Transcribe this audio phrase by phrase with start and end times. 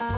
[0.00, 0.08] Yeah,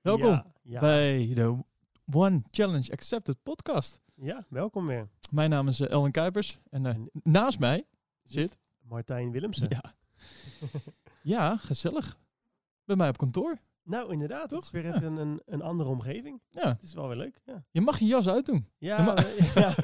[0.00, 0.80] welkom ja, ja.
[0.80, 1.64] bij de
[2.12, 4.00] One Challenge Accepted podcast.
[4.22, 5.08] Ja, welkom weer.
[5.30, 7.86] Mijn naam is eh, Ellen Kuipers en eh, En- naast mij
[8.22, 8.58] zit...
[8.80, 9.66] Martijn Willemsen.
[9.68, 9.94] Ja.
[11.22, 12.18] ja, gezellig.
[12.84, 13.58] Bij mij op kantoor.
[13.82, 14.40] Nou, inderdaad.
[14.40, 14.62] Het Toch?
[14.62, 16.40] is weer even een, een, andere omgeving.
[16.48, 17.40] Ja, Het is wel weer leuk.
[17.44, 18.68] Ja, je mag je jas uitdoen.
[18.78, 19.14] ja,
[19.54, 19.74] Ja,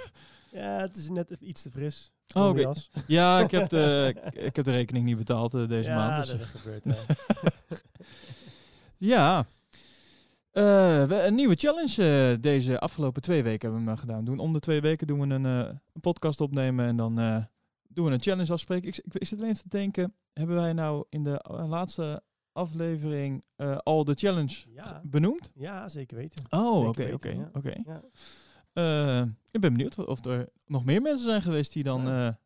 [0.50, 2.12] ja, het is net even iets te fris.
[2.34, 2.90] Oh, jas.
[3.06, 6.26] Ja, ik heb de, ik heb de rekening niet betaald eh, deze ja, maand.
[6.26, 6.84] Dus, dat is gebeurd.
[8.98, 9.46] Ja.
[10.56, 14.24] Eh, we- een nieuwe challenge eh, deze afgelopen twee weken hebben we eh, gedaan.
[14.24, 17.14] Doen, om de twee weken doen we een, een podcast opnemen en dan
[17.88, 18.88] doen we een challenge afspreken.
[18.88, 23.44] Ik, ik, ik zit alleen te denken, hebben wij nou in de laatste aflevering
[23.82, 25.00] al de challenge Ja.
[25.04, 25.50] benoemd?
[25.54, 26.44] ja, zeker weten.
[26.50, 27.50] Oh, oké, oké, ja.
[27.52, 27.70] oké.
[29.50, 32.38] Ik ben benieuwd of er nog meer mensen zijn geweest die dan Ja.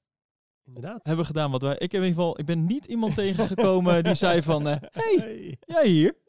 [0.65, 1.05] Inderdaad.
[1.05, 1.75] hebben gedaan wat wij...
[1.79, 5.59] Ik heb in ieder geval, ik ben niet iemand tegengekomen die zei van, hey, Hey.
[5.67, 6.15] jij hier.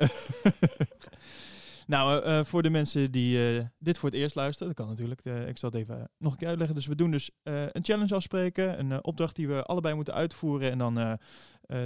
[1.88, 4.96] nou, eh, eh, voor de mensen die eh, dit voor het eerst luisteren, dat kan
[4.96, 5.48] natuurlijk.
[5.50, 6.76] ik zal het even nog een keer uitleggen.
[6.76, 10.72] Dus we doen dus een challenge afspreken, een opdracht die we allebei moeten uitvoeren.
[10.72, 11.20] En dan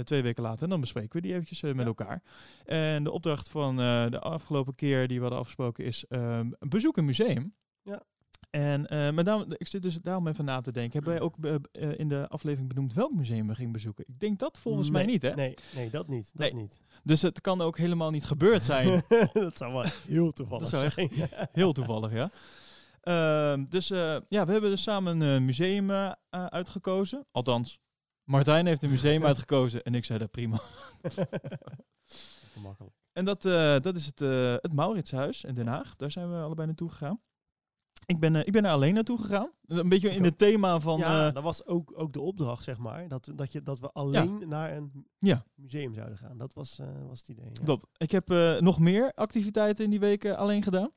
[0.04, 1.84] twee weken later, dan bespreken we die eventjes met Ja.
[1.84, 2.22] elkaar.
[2.64, 7.04] En de opdracht van de afgelopen keer die we hadden afgesproken is ehm, bezoek een
[7.04, 7.54] museum.
[7.82, 8.02] Ja.
[8.50, 10.92] En eh, maar daarom, ik zit dus daarom even na te denken.
[10.92, 14.04] Hebben wij ook be- eh, in de aflevering benoemd welk museum we gingen bezoeken?
[14.08, 15.34] Ik denk dat volgens mij Nee, niet, hè?
[15.34, 16.30] Nee, nee, dat niet.
[16.34, 16.80] Dat niet.
[17.04, 19.02] Dus het kan ook helemaal niet gebeurd zijn.
[19.32, 21.28] dat zou wel heel toevallig Dat zou zijn.
[21.52, 22.30] Heel toevallig, ja.
[23.00, 27.26] Ehm, dus eh, ja, we hebben dus samen een eh, museum eh, eh, uitgekozen.
[27.30, 27.78] Althans,
[28.24, 30.60] Martijn heeft een museum uitgekozen en ik zei dat prima.
[32.52, 32.94] Gemakkelijk.
[33.12, 35.96] En dat, eh, dat is het, eh het Mauritshuis in Den Haag.
[35.96, 37.20] Daar zijn we allebei naartoe gegaan.
[38.06, 39.50] Ik ben, eh, ik ben er alleen naartoe gegaan.
[39.66, 40.98] Een beetje in het thema van...
[40.98, 43.08] ja, eh, dat was ook, ook de opdracht, zeg maar.
[43.08, 45.44] Dat, dat, je, dat we alleen naar een Ja.
[45.54, 46.38] museum zouden gaan.
[46.38, 47.52] Dat was, eh, was het idee.
[47.64, 47.86] Klopt.
[47.96, 48.28] Ik heb
[48.60, 50.90] nog meer activiteiten in die weken alleen gedaan.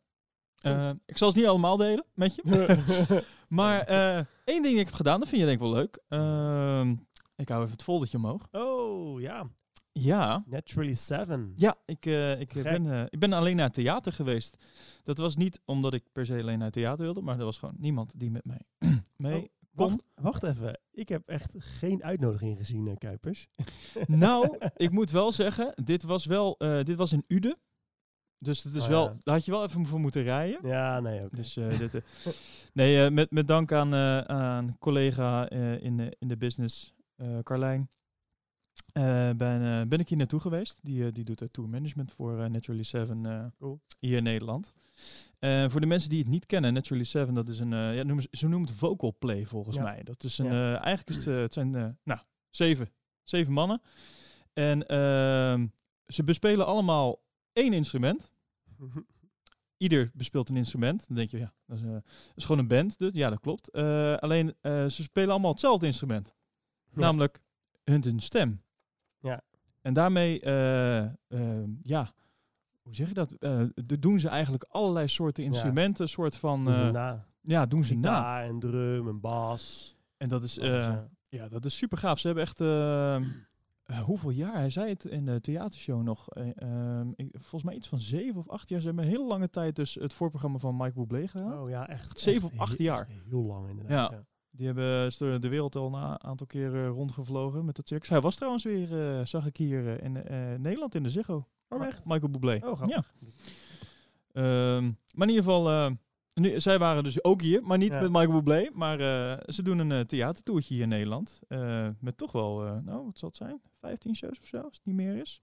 [0.62, 0.90] Oh.
[1.06, 3.24] Ik zal ze niet allemaal delen met je.
[3.48, 3.86] Maar
[4.46, 6.02] één ding die ik heb gedaan, dat vind je denk ik wel leuk.
[6.08, 6.96] Ehm,
[7.36, 8.48] ik hou even het foldertje omhoog.
[8.52, 9.50] oh, ja.
[10.00, 11.54] Ja, Naturally Seven.
[11.56, 12.64] ja ik, eh, ik, Gek.
[12.64, 14.58] ben, eh, ik ben alleen naar theater geweest.
[15.04, 17.76] Dat was niet omdat ik per se alleen naar theater wilde, maar er was gewoon
[17.78, 18.62] niemand die met mij
[19.16, 20.02] mee Oh, kon.
[20.16, 20.80] Wacht, wacht even.
[20.92, 23.48] Ik heb echt geen uitnodiging gezien, eh, Kuipers.
[24.08, 27.58] Nou, ik moet wel zeggen, dit was wel, eh, dit was in Uden.
[28.42, 29.16] Dus het is Oh, wel, ja.
[29.20, 30.68] daar had je wel even voor moeten rijden.
[30.68, 31.36] Ja, nee, oké.
[31.36, 32.02] Dus eh, dit, eh,
[32.74, 36.94] nee, eh, met, met dank aan, eh aan collega eh, in, de, in de business,
[37.16, 37.90] eh Carlijn,
[38.94, 40.78] eh, ben, eh, ben ik hier naartoe geweest.
[40.82, 43.80] Die, eh, die doet het tour management voor Naturally Seven eh, Cool.
[44.00, 44.74] hier in Nederland.
[45.68, 48.28] Voor de mensen die het niet kennen, Naturally Seven, dat is een, ja, noemen ze,
[48.32, 49.84] ze noemen het vocal play volgens Ja.
[49.84, 50.04] mij.
[50.04, 50.82] Dat is een, Ja.
[50.84, 51.72] eigenlijk is het, het zijn,
[52.04, 52.20] nou,
[52.50, 52.90] zeven,
[53.24, 53.82] zeven mannen.
[54.54, 55.68] En ehm,
[56.08, 57.22] ze bespelen allemaal
[57.54, 58.34] één instrument
[59.78, 61.08] ieder bespeelt een instrument.
[61.08, 62.04] Dan denk je, ja, dat is, dat
[62.36, 62.98] is gewoon een band.
[62.98, 63.72] Dus, ja, dat klopt.
[64.22, 66.36] Alleen, ze spelen allemaal hetzelfde instrument.
[66.94, 67.42] Namelijk
[67.84, 68.62] hun stem.
[69.82, 71.12] En daarmee, eh, eh,
[71.84, 72.12] ja,
[72.82, 73.32] hoe zeg je dat?
[73.32, 73.62] Eh,
[74.00, 75.50] doen ze eigenlijk allerlei soorten Ja.
[75.50, 77.26] instrumenten, soort van, Doen ze na.
[77.42, 78.44] ja, doen ze na.
[78.44, 79.96] En drum en bas.
[80.18, 81.10] En dat is, ja.
[81.30, 82.20] ja, dat is super gaaf.
[82.20, 83.22] Ze hebben echt, eh, eh,
[84.04, 84.54] hoeveel jaar?
[84.54, 86.30] Hij zei het in de theatershow nog.
[86.30, 88.80] eh, ehm, ik- volgens mij iets van zeven of acht jaar.
[88.80, 91.60] Ze hebben een hele lange tijd dus het voorprogramma van Mike Bublé gedaan.
[91.60, 92.20] Oh ja, echt.
[92.20, 93.08] Zeven echt of acht heel- jaar.
[93.30, 94.12] Heel lang inderdaad.
[94.12, 94.18] Ja.
[94.18, 94.24] Ja.
[94.52, 98.10] Die hebben is door de wereld al een aantal keren rondgevlogen met dat circus.
[98.10, 101.48] Hij was trouwens weer, eh, zag ik hier eh, in eh, Nederland in de Ziggo.
[101.70, 102.06] Oh, echt?
[102.06, 102.56] Michael Bublé.
[102.64, 102.88] Oh, grappig.
[102.96, 103.04] Ja.
[104.32, 105.92] Ehm, maar in ieder geval, eh,
[106.34, 108.02] nu, zij waren dus ook hier, maar niet Ja.
[108.02, 108.70] met Michael Bublé.
[108.74, 111.42] Maar eh, ze doen een eh, theatertoertje hier in Nederland.
[111.48, 113.62] eh, met toch wel, eh, nou, wat zal het zijn?
[113.80, 115.42] 15 shows of zo, als het niet meer is.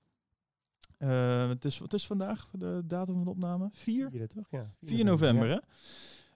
[0.98, 1.80] Eh, het is.
[1.88, 3.68] Is vandaag de datum van de opname?
[3.72, 4.10] 4?
[4.10, 4.46] Vierde, toch?
[4.50, 4.70] Ja.
[4.82, 5.62] 4 november, ja.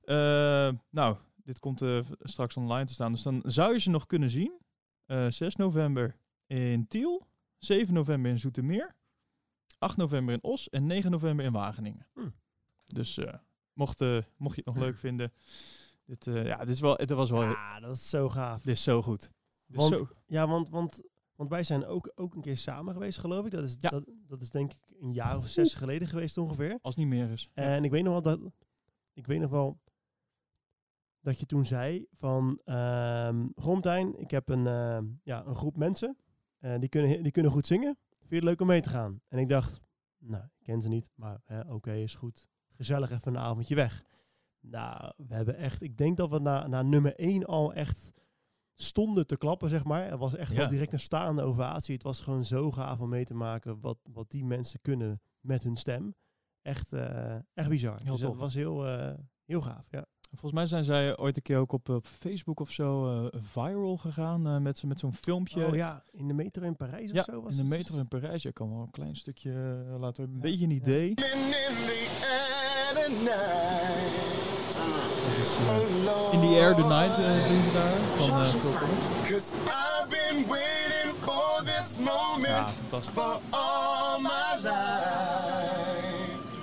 [0.04, 0.68] hè?
[0.68, 3.12] Eh, nou, dit komt eh, straks online te staan.
[3.12, 4.58] Dus dan zou je ze nog kunnen zien.
[5.06, 6.16] Eh 6 november
[6.46, 7.26] in Tiel.
[7.58, 8.96] 7 november in Zoetermeer.
[9.78, 10.68] 8 november in Os.
[10.68, 12.06] En 9 november in Wageningen.
[12.14, 12.28] Hm.
[12.86, 13.34] Dus eh,
[13.72, 14.00] mocht,
[14.36, 15.32] mocht je het nog leuk vinden.
[16.04, 17.42] Dit, ja, dit, is wel, dit was wel...
[17.42, 18.62] Ja, dat is zo gaaf.
[18.62, 19.30] Dit is zo goed.
[19.66, 21.02] Dit Want, zo, ja, want, want,
[21.36, 23.50] want wij zijn ook, ook een keer samen geweest, geloof ik.
[23.50, 23.90] Dat is, Ja.
[23.90, 26.78] dat, dat is denk ik een jaar of zes geleden geweest ongeveer.
[26.82, 27.50] als het niet meer is.
[27.54, 27.62] Ja.
[27.62, 28.52] En ik weet nog wel dat
[29.12, 29.80] ik weet nog wel
[31.20, 36.16] dat je toen zei van ehm Gromtijn, ik heb een, ehm, ja, een groep mensen
[36.58, 37.98] eh, die, kunnen, die kunnen goed zingen.
[38.10, 39.20] Vind je het leuk om mee te gaan?
[39.28, 39.80] En ik dacht,
[40.18, 42.48] nou, ik ken ze niet, maar oké, is goed.
[42.70, 44.04] Gezellig even een avondje weg.
[44.60, 48.12] Nou, we hebben echt, ik denk dat we na, na nummer 1 al echt
[48.74, 50.10] stonden te klappen, zeg maar.
[50.10, 50.56] Het was echt Ja.
[50.56, 51.94] wel direct een staande ovatie.
[51.94, 55.62] Het was gewoon zo gaaf om mee te maken wat, wat die mensen kunnen met
[55.62, 56.14] hun stem.
[56.62, 57.98] Echt, eh, echt bizar.
[58.02, 59.14] Heel dus dat was heel, eh,
[59.44, 60.06] heel gaaf, ja.
[60.30, 63.96] Volgens mij zijn zij ooit een keer ook op, op Facebook of zo eh, viral
[63.96, 65.66] gegaan eh, met, z'n- met zo'n filmpje.
[65.66, 67.78] Oh ja, in de metro in Parijs Ja, of zo was in de het?
[67.78, 68.42] metro in Parijs.
[68.42, 70.76] Je kan wel een klein stukje eh, laten we een Ja, beetje een ja.
[70.76, 71.08] idee.
[71.08, 73.38] in the air tonight.
[75.24, 76.32] Dat is, eh, Alone.
[76.32, 77.98] in the Night doen ze daar.
[78.16, 79.54] Van eh, Phil Collins.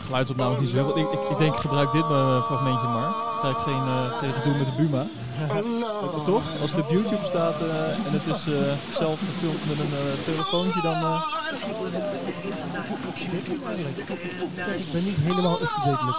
[0.08, 0.98] Geluidsopname is niet zo heel.
[0.98, 3.12] Ik, ik, ik denk, ik gebruik dit eh, fragmentje maar.
[3.42, 5.04] Ga ik geen, eh geen gedoe met de Buma.
[6.26, 6.42] Toch?
[6.62, 8.60] Als het op YouTube staat eh, en het is eh,
[9.02, 9.94] zelf gefilmd met een
[10.26, 10.94] telefoontje, dan...
[10.96, 11.22] eh,
[14.84, 16.16] Ik ben niet helemaal up-to-date met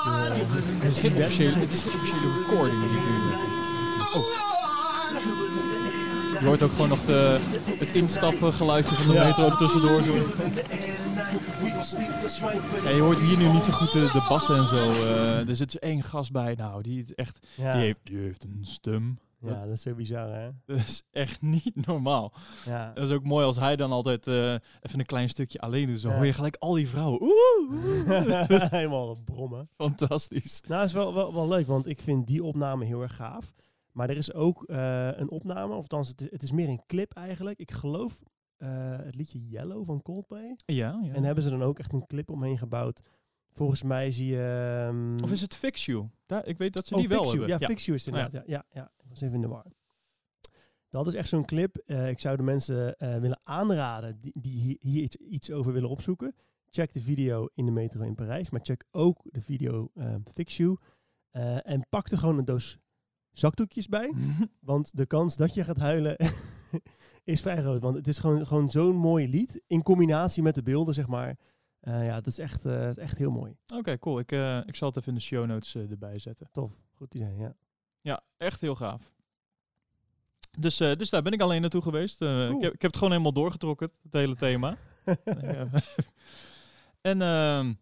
[0.83, 4.21] het, is geen officiële, recording die ik nu.
[4.21, 4.48] Oh.
[6.41, 7.39] Je hoort ook gewoon nog de,
[7.79, 9.25] het instappen geluidje van de Ja.
[9.27, 10.03] metro er tussendoor.
[12.85, 14.91] Ja, je hoort hier nu niet zo goed de, de bassen en zo.
[14.93, 16.55] eh, er zit dus één gast bij.
[16.55, 17.73] Nou, die, echt, ja.
[17.73, 19.19] die, heeft, die heeft een stem.
[19.41, 20.49] ja, dat is zo bizar, hè?
[20.67, 22.33] Dat is echt niet normaal.
[22.67, 22.91] Ja.
[22.95, 26.01] Dat is ook mooi als hij dan altijd eh, even een klein stukje alleen doet.
[26.01, 26.15] Zo Ja.
[26.17, 27.23] hoor je gelijk al die vrouwen.
[27.23, 27.33] Oeh,
[27.71, 28.71] oeh.
[28.71, 29.69] helemaal brommen.
[29.77, 30.61] Fantastisch.
[30.69, 33.55] Nou, is wel, wel, wel leuk, want ik vind die opname heel erg gaaf.
[33.99, 36.83] Maar er is ook eh, een opname, of althans, het is, het is meer een
[36.87, 37.59] clip eigenlijk.
[37.59, 38.23] Ik geloof
[38.57, 40.57] eh, het liedje Yellow van Coldplay.
[40.65, 41.15] Ja, ja.
[41.15, 43.01] En hebben ze dan ook echt een clip omheen gebouwd.
[43.53, 44.87] Volgens mij zie je...
[44.89, 46.09] ehm, Of is het Fix You?
[46.27, 47.39] Daar, ik weet dat ze oh, die wel You.
[47.39, 47.59] hebben.
[47.61, 48.21] Ja, Fix You is het ja.
[48.21, 48.49] inderdaad.
[48.49, 48.91] Ja, ja, ja.
[49.03, 49.67] Ik was even in de war.
[50.89, 51.77] Dat is echt zo'n clip.
[51.77, 56.35] Eh, ik zou de mensen willen aanraden die, die hier, iets, iets over willen opzoeken.
[56.71, 58.51] Check de video in de metro in Parijs.
[58.51, 60.77] Maar check ook de video eh, Fix You.
[61.63, 62.79] En pak er gewoon een doos
[63.33, 64.15] zakdoekjes bij.
[64.61, 66.17] Want de kans dat je gaat huilen
[67.25, 67.81] is vrij groot.
[67.81, 69.61] Want het is gewoon, gewoon zo'n mooi lied.
[69.67, 71.37] In combinatie met de beelden, zeg maar.
[71.81, 73.57] Eh, ja, dat is echt, eh, echt heel mooi.
[73.75, 74.19] Oké, cool.
[74.19, 76.49] Ik, eh, ik zal het even in de show notes erbij zetten.
[76.53, 76.73] Tof.
[76.95, 77.55] Goed idee, ja.
[78.01, 79.13] Ja, echt heel gaaf.
[80.59, 82.21] Dus, dus daar ben ik alleen naartoe geweest.
[82.21, 84.77] Ik, heb, ik heb het gewoon helemaal doorgetrokken, het hele thema.
[87.01, 87.75] En ehm,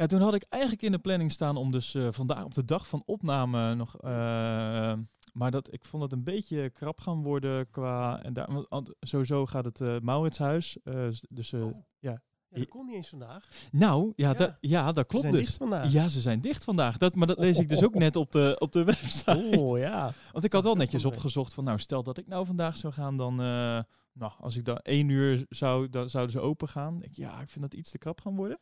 [0.00, 2.64] ja, toen had ik eigenlijk in de planning staan om dus eh, vandaag op de
[2.64, 3.96] dag van opname nog...
[4.00, 4.92] eh,
[5.32, 8.22] maar dat, ik vond het een beetje krap gaan worden qua...
[8.22, 10.78] En daar, want, sowieso gaat het Mauritshuis.
[10.84, 11.60] eh, s- dus, Oh.
[11.98, 12.22] ja.
[12.48, 13.48] Ja, dat kon niet eens vandaag.
[13.72, 14.34] Nou, ja, Ja.
[14.38, 15.44] da- ja dat Ze klopt zijn dus.
[15.44, 15.92] dicht vandaag.
[15.92, 16.96] Ja, ze zijn dicht vandaag.
[16.96, 19.54] Dat, maar dat lees ik dus ook net op de, op de website.
[19.58, 20.12] Oh ja.
[20.32, 23.16] Want ik had wel netjes opgezocht van, nou, stel dat ik nou vandaag zou gaan,
[23.16, 27.02] dan, nou, als ik dan één uur zou, dan zouden ze open gaan.
[27.02, 28.58] Ik, ja, ik vind dat iets te krap gaan worden.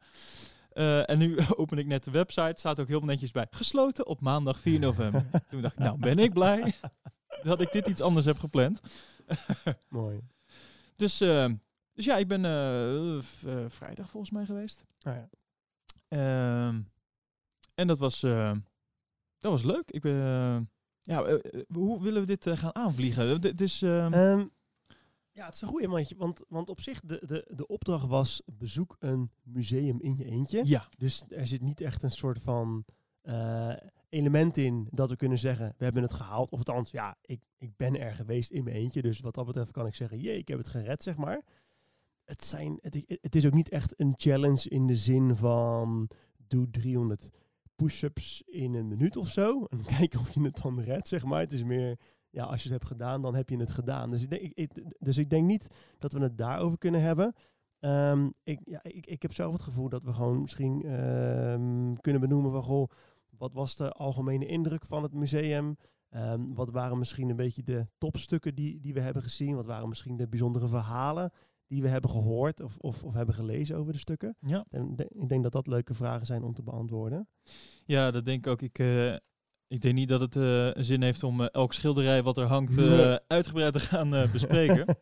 [0.79, 4.21] Eh, en nu open ik net de website, staat ook heel netjes bij, gesloten op
[4.21, 5.25] maandag 4 november.
[5.51, 6.75] Toen dacht ik, nou, ben ik blij
[7.43, 8.81] dat ik dit iets anders heb gepland.
[9.89, 10.21] Mooi.
[10.97, 11.49] Dus, eh,
[11.93, 13.23] dus ja, ik ben eh, eh,
[13.69, 14.85] vrijdag volgens mij geweest.
[15.03, 15.29] Ah, ja.
[16.09, 16.81] Ehm,
[17.75, 18.53] en dat was, eh,
[19.39, 19.91] dat was leuk.
[19.91, 21.39] Ik ben, ja,
[21.73, 23.41] hoe willen we dit gaan aanvliegen?
[23.41, 24.47] Dit is, ehm, Ehm,
[25.39, 26.17] ja, het is een goeie mandje.
[26.17, 30.63] Want, want op zich, de, de, de opdracht was bezoek een museum in je eentje.
[30.65, 32.85] ja, Dus er zit niet echt een soort van
[33.23, 33.77] eh,
[34.09, 36.51] element in dat we kunnen zeggen, we hebben het gehaald.
[36.51, 39.03] Of althans, ja, ik, ik ben er geweest in mijn eentje.
[39.03, 41.43] Dus wat dat betreft kan ik zeggen, jee, ik heb het gered, zeg maar.
[42.25, 46.11] Het, zijn, het, het is ook niet echt een challenge in de zin van
[46.47, 47.31] doe 300
[47.77, 49.65] push-ups in een minuut of zo.
[49.65, 51.41] En kijken of je het dan redt, zeg maar.
[51.41, 51.99] Het is meer,
[52.31, 54.11] ja, als je het hebt gedaan, dan heb je het gedaan.
[54.11, 55.67] Dus ik denk, ik, dus ik denk niet
[55.99, 57.35] dat we het daarover kunnen hebben.
[57.81, 62.21] Ehm, ik, ja, ik, ik heb zelf het gevoel dat we gewoon misschien ehm, kunnen
[62.21, 62.89] benoemen van, goh,
[63.39, 65.77] wat was de algemene indruk van het museum?
[66.09, 69.55] Ehm, wat waren misschien een beetje de topstukken die, die we hebben gezien?
[69.55, 71.31] Wat waren misschien de bijzondere verhalen
[71.67, 74.37] die we hebben gehoord of, of, of hebben gelezen over de stukken?
[74.41, 74.65] ja.
[74.71, 77.29] En de- ik denk dat dat leuke vragen zijn om te beantwoorden.
[77.85, 78.63] ja, dat denk ik ook.
[78.63, 79.15] Ik, eh,
[79.69, 82.79] ik denk niet dat het een zin heeft om eh, elk schilderij wat er hangt
[82.79, 83.19] eh, Nee.
[83.27, 84.87] uitgebreid te gaan bespreken.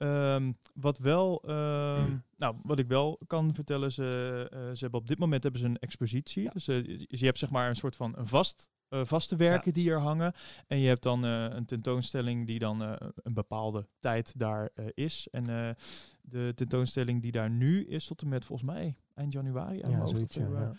[0.00, 5.18] Ehm, wat wel, ehm, nou, wat ik wel kan vertellen, ze, ze hebben op dit
[5.18, 6.42] moment hebben ze een expositie.
[6.42, 6.50] Ja.
[6.50, 6.64] Dus
[7.06, 10.32] je hebt zeg maar een soort van een vast, vaste werken die er hangen.
[10.66, 12.80] En je hebt dan een tentoonstelling die dan
[13.14, 15.28] een bepaalde tijd daar is.
[15.30, 15.76] En
[16.20, 20.36] de tentoonstelling die daar nu is, tot en met volgens mij eind januari, ja, zoiets.
[20.36, 20.72] Ja.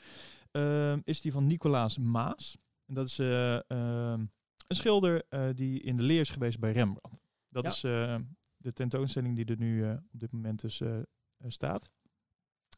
[0.51, 2.57] ehm, is die van Nicolaas Maas.
[2.91, 4.19] En dat is eh, ehm,
[4.67, 7.21] een schilder eh, die in de leer is geweest bij Rembrandt.
[7.49, 7.69] Dat Ja.
[7.69, 8.15] is eh,
[8.57, 10.81] de tentoonstelling die er nu op dit moment dus
[11.47, 11.91] staat.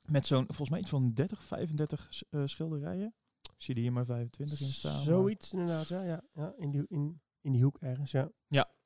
[0.04, 3.14] Met zo'n, volgens mij iets van 30, 35 s- eh, schilderijen.
[3.42, 4.94] Ik zie er hier maar 25 in staan.
[4.94, 6.02] maar- Zoiets inderdaad, ja.
[6.04, 8.30] ja, ja in, die, in, in die hoek ergens, ja.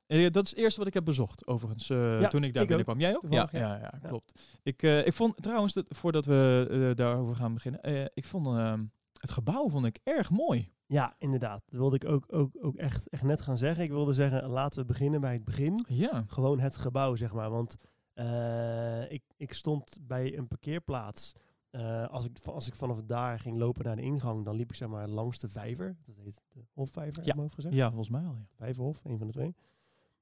[0.06, 2.68] Eh, dat is het eerste wat ik heb bezocht, overigens, Ja, toen ik daar ik
[2.68, 3.00] binnenkwam.
[3.00, 3.26] Jij ook?
[3.30, 3.76] Ja, ja, ja.
[3.78, 4.08] ja, Ja.
[4.08, 4.58] klopt.
[4.62, 8.84] Ik, ik vond trouwens, dat, voordat we daarover gaan beginnen, ik vond ehm,
[9.20, 10.72] het gebouw vond ik erg mooi.
[10.88, 11.62] Ja, inderdaad.
[11.68, 13.84] Dat wilde ik ook, ook, ook echt, echt net gaan zeggen.
[13.84, 15.84] Ik wilde zeggen, laten we beginnen bij het begin.
[15.88, 16.24] Ja.
[16.26, 17.50] Gewoon het gebouw, zeg maar.
[17.50, 17.76] Want
[18.14, 21.32] eh, ik, ik stond bij een parkeerplaats.
[21.70, 24.76] Eh, als, ik, als ik vanaf daar ging lopen naar de ingang, dan liep ik
[24.76, 25.96] zeg maar langs de vijver.
[26.06, 27.34] Dat heet de Hofvijver, Ja.
[27.36, 27.74] hoofd gezegd.
[27.74, 28.34] ja, volgens mij al.
[28.34, 28.46] Ja.
[28.56, 29.54] Vijverhof, een van de twee.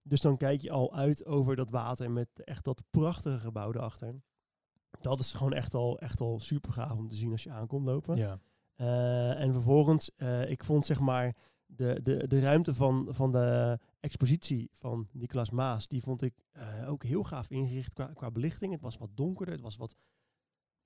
[0.03, 4.15] Dus dan kijk je al uit over dat water met echt dat prachtige gebouw erachter.
[5.01, 7.87] Dat is gewoon echt al, echt al super gaaf om te zien als je aankomt
[7.87, 8.17] lopen.
[8.17, 8.39] ja.
[8.77, 13.79] Eh, en vervolgens, eh, ik vond zeg maar de, de, de ruimte van, van de
[14.01, 18.73] expositie van Nicolas Maas, die vond ik eh, ook heel gaaf ingericht qua, qua belichting.
[18.73, 19.97] Het was wat donkerder, het was wat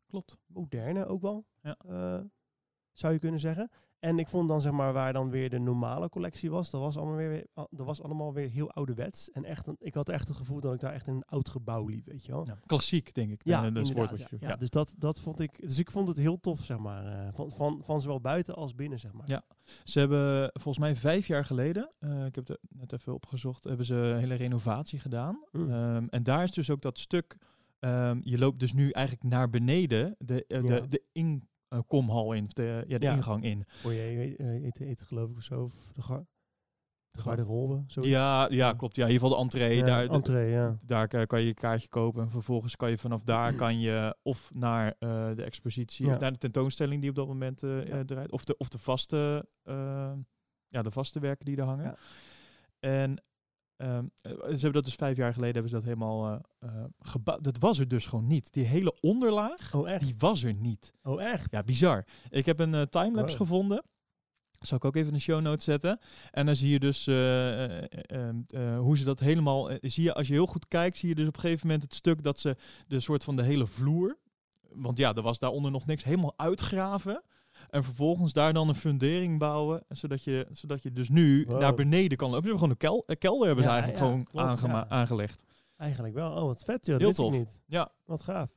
[0.07, 0.39] Klopt.
[0.47, 1.77] moderner ook wel, Ja.
[3.00, 3.71] Zou je kunnen zeggen.
[3.99, 6.97] En ik vond dan zeg maar waar dan weer de normale collectie was, dat was
[6.97, 9.30] allemaal weer, dat was allemaal weer heel ouderwets.
[9.30, 11.49] En echt, een, ik had echt het gevoel dat ik daar echt in een oud
[11.49, 12.47] gebouw liep, weet je wel.
[12.47, 12.59] Ja.
[12.66, 13.40] Klassiek, denk ik.
[13.45, 14.49] Ja, Eh, wat je ja.
[14.49, 15.61] Ja, Dus dat, dat vond ik.
[15.61, 17.07] Dus ik vond het heel tof, zeg maar.
[17.07, 19.28] eh, van, van, van zowel buiten als binnen, zeg maar.
[19.28, 19.42] Ja.
[19.85, 23.87] Ze hebben volgens mij vijf jaar geleden, eh, ik heb het net even opgezocht, hebben
[23.87, 25.45] ze een hele renovatie gedaan.
[25.52, 25.71] Mm.
[25.71, 27.37] Ehm, en daar is dus ook dat stuk,
[27.78, 30.61] ehm, je loopt dus nu eigenlijk naar beneden, de, Ja.
[30.61, 31.02] de, de
[31.71, 33.15] inkomhal in, of de, ja, de Ja.
[33.15, 33.65] ingang in.
[33.67, 35.62] Voor je heet, heet, heet, geloof ik of zo.
[35.62, 36.25] Of de, gar,
[37.11, 37.85] de garderobe.
[37.87, 38.03] Zo.
[38.07, 38.97] Ja, ja, klopt.
[38.97, 39.77] Ja, in ieder geval de entree.
[39.77, 40.77] Ja, daar, entree, ja.
[40.87, 42.23] daar kan je je kaartje kopen.
[42.23, 46.12] En vervolgens kan je vanaf daar kan je of naar eh, de expositie, Ja.
[46.15, 47.99] of naar de tentoonstelling die op dat moment eh, Ja.
[47.99, 48.31] eh, draait.
[48.33, 50.12] Of de, of de vaste, eh,
[50.69, 51.85] ja, de vaste werken die er hangen.
[51.85, 51.97] Ja.
[52.79, 53.23] En
[53.81, 56.85] ehm, eh, ze hebben dat dus vijf jaar geleden hebben ze dat helemaal eh eh,
[56.99, 57.45] gebouwd.
[57.45, 58.53] Dat was er dus gewoon niet.
[58.53, 60.05] Die hele onderlaag, Oh, echt?
[60.05, 60.93] die was er niet.
[61.03, 61.51] Oh, echt?
[61.51, 62.05] Ja, bizar.
[62.31, 63.47] Ik heb een eh, timelapse Wow.
[63.47, 63.83] gevonden.
[64.61, 65.99] Zal ik ook even in de show notes zetten.
[66.31, 69.71] En dan zie je dus eh, eh, eh, eh, hoe ze dat helemaal.
[69.81, 71.95] zie je, als je heel goed kijkt, zie je dus op een gegeven moment het
[71.95, 72.57] stuk dat ze
[72.87, 74.19] de soort van de hele vloer.
[74.69, 77.23] Want ja, er was daaronder nog niks helemaal uitgraven.
[77.71, 79.83] En vervolgens daar dan een fundering bouwen.
[79.89, 81.61] Zodat je, zodat je dus nu Wow.
[81.61, 82.45] naar beneden kan lopen.
[82.45, 84.89] Ze hebben gewoon een kel, kelder hebben ze Ja, eigenlijk ja, gewoon klopt, aangema- ja.
[84.89, 85.43] aangelegd.
[85.77, 86.31] Eigenlijk wel.
[86.33, 86.99] Oh, wat vet, joh.
[86.99, 87.33] Heel tof.
[87.33, 87.61] niet.
[87.67, 87.91] Ja.
[88.05, 88.49] Wat gaaf.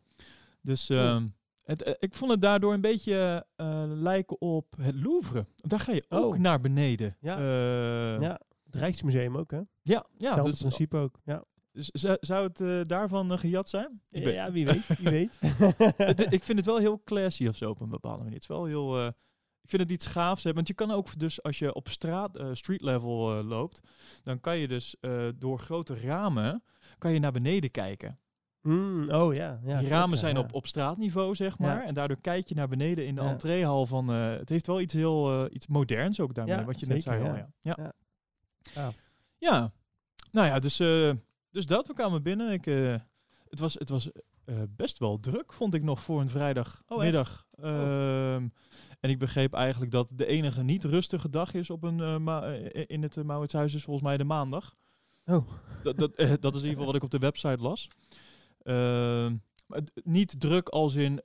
[0.62, 1.27] Dus ehm,
[1.63, 5.46] het, eh, ik vond het daardoor een beetje eh, lijken op het Louvre.
[5.55, 6.39] Daar ga je ook Oh.
[6.39, 7.17] naar beneden.
[7.20, 7.38] Ja.
[7.38, 8.39] Eh, ja.
[8.65, 9.58] Het Rijksmuseum ook, hè?
[9.58, 11.20] ja, ja Hetzelfde dus, principe ook.
[11.25, 11.43] Ja.
[11.74, 14.01] Dus zou- zou het eh, daarvan eh, gejat zijn?
[14.10, 14.88] Ik, ben- ja, wie weet.
[14.98, 15.38] Wie weet.
[15.98, 18.34] het- ik vind het wel heel classy of zo op een bepaalde manier.
[18.34, 18.98] Het is wel heel...
[19.00, 19.08] eh,
[19.62, 20.63] ik vind het iets gaafs hebben.
[20.65, 23.80] Want je kan ook dus als je op straat, street level loopt,
[24.24, 24.96] dan kan je dus
[25.36, 26.63] door grote ramen
[26.98, 28.20] kan je naar beneden kijken.
[28.62, 29.60] Mm, oh, ja.
[29.65, 30.42] ja Die ramen zijn ja.
[30.42, 31.84] op, op straatniveau, zeg maar.
[31.84, 34.10] En daardoor kijk je naar beneden in de entreehal van...
[34.12, 37.20] eh, het heeft wel iets heel iets moderns ook daarmee, Ja, wat je net zeker,
[37.20, 37.38] zei al.
[37.62, 37.94] ja.
[38.74, 38.94] Ja.
[39.38, 39.72] Ja.
[40.32, 40.80] Nou ja, dus,
[41.53, 41.88] dus dat.
[41.88, 42.51] We kwamen binnen.
[42.51, 42.95] Ik, eh,
[43.50, 44.10] het was, het was
[44.45, 47.45] eh, best wel druk, vond ik nog, voor een vrijdagmiddag.
[47.62, 48.48] Ehm,
[49.00, 53.01] En ik begreep eigenlijk dat de enige niet rustige dag is op een, eh, in
[53.03, 54.75] het uh, Mauritshuis is volgens mij de maandag.
[55.25, 55.48] Oh.
[55.83, 57.88] Dat, dat, dat is in ieder geval wat ik op de website las.
[58.62, 61.19] Ehm, maar niet druk als in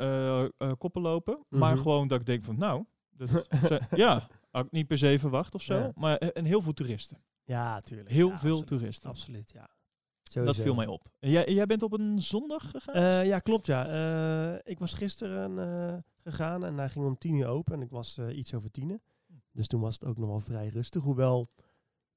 [0.78, 1.82] koppen lopen, maar Mhm.
[1.82, 3.46] gewoon dat ik denk van nou, dat,
[4.04, 5.74] ja, had ik niet per se verwacht of zo.
[5.74, 5.92] Ja.
[5.94, 7.22] Maar en heel veel toeristen.
[7.44, 8.08] Ja, tuurlijk.
[8.10, 8.66] Heel Ja, veel absoluut.
[8.66, 9.10] toeristen.
[9.10, 9.68] Absoluut, ja.
[10.32, 11.10] Dat viel mij op.
[11.18, 12.94] Jij, jij bent op een zondag gegaan?
[12.94, 13.86] Eh, ja, klopt ja.
[13.86, 17.90] Eh, ik was gisteren eh, gegaan en hij ging om tien uur open en ik
[17.90, 19.02] was iets over tienen.
[19.52, 21.02] Dus toen was het ook nog wel vrij rustig.
[21.02, 21.50] Hoewel,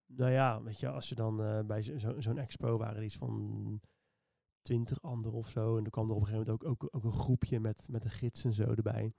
[0.05, 3.17] nou ja, weet je, als je dan bij zo- zo- zo'n expo waren er iets
[3.17, 3.79] van
[4.61, 5.77] twintig anderen of zo.
[5.77, 8.05] En er kwam er op een gegeven moment ook, ook, ook een groepje met, met
[8.05, 9.13] een gids en zo erbij.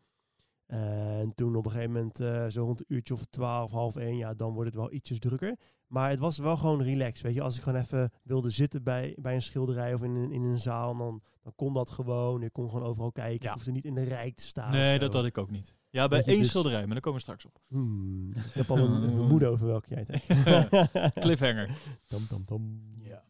[0.66, 4.16] En toen op een gegeven moment, eh, zo rond een uurtje of twaalf, half één,
[4.16, 5.58] ja, dan wordt het wel ietsjes drukker.
[5.86, 7.42] Maar het was wel gewoon relaxed, weet je.
[7.42, 10.60] Als ik gewoon even wilde zitten bij, bij een schilderij of in een, in een
[10.60, 12.42] zaal, dan, dan kon dat gewoon.
[12.42, 13.44] Ik kon gewoon overal kijken.
[13.44, 13.48] Ja.
[13.48, 14.70] Ik hoefde niet in de rij te staan.
[14.70, 15.74] nee, dat had ik ook niet.
[15.90, 17.58] Ja, bij één dus- schilderij, maar daar komen we straks op.
[17.68, 21.14] Hmm, ik heb al een, een vermoeden over welke jij het hebt.
[21.24, 21.70] Cliffhanger.
[22.06, 22.80] Tam, tam, tam.
[22.98, 23.24] Ja.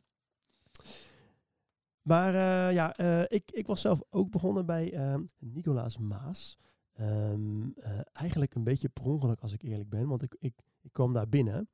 [2.02, 4.94] Maar eh, ja, eh, ik, ik was zelf ook begonnen bij
[5.38, 6.58] Nicolaas Maas.
[6.92, 10.08] Ehm, eh, eigenlijk een beetje per ongeluk, als ik eerlijk ben.
[10.08, 11.68] Want ik, ik, ik kwam daar binnen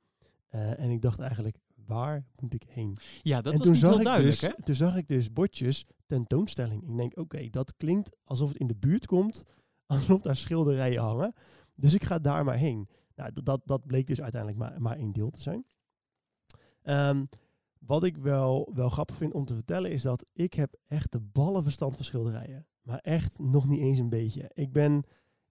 [0.48, 2.96] eh, en ik dacht eigenlijk, waar moet ik heen?
[3.22, 4.62] Ja, dat en was toen niet zag heel ik duidelijk, dus, hè?
[4.62, 6.82] Toen zag ik dus bordjes tentoonstelling.
[6.82, 9.42] Ik denk, oké, dat klinkt alsof het in de buurt komt,
[9.86, 11.34] alsof daar schilderijen hangen.
[11.74, 12.88] Dus ik ga daar maar heen.
[13.14, 15.66] Nou, dat, dat, dat bleek dus uiteindelijk maar, maar één deel te zijn.
[16.82, 17.24] Ehm,
[17.78, 21.20] wat ik wel, wel grappig vind om te vertellen is dat ik heb echt de
[21.20, 22.66] ballenverstand van schilderijen.
[22.88, 24.50] Maar echt nog niet eens een beetje.
[24.54, 25.04] Ik ben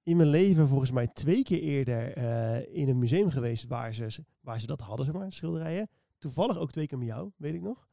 [0.04, 4.26] in mijn leven volgens mij twee keer eerder eh, in een museum geweest waar ze,
[4.40, 5.90] waar ze dat hadden, zeg maar, schilderijen.
[6.18, 7.88] toevallig ook twee keer met jou, weet ik nog.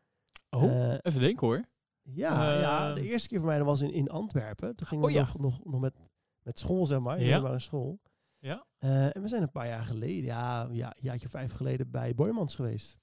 [0.51, 1.65] Oh, Eh, even denken hoor.
[2.03, 4.77] ja, ja, de eerste keer voor mij was in, in Antwerpen.
[4.77, 5.29] Toen gingen we Oh, ja.
[5.39, 5.95] nog, nog, met,
[6.43, 7.21] met school, zeg maar.
[7.21, 7.43] Ja.
[7.43, 8.01] Een school.
[8.39, 8.67] Ja.
[8.79, 12.15] Eh, en we zijn een paar jaar geleden, ja, ja, een jaartje vijf geleden, bij
[12.15, 12.99] Boymans geweest.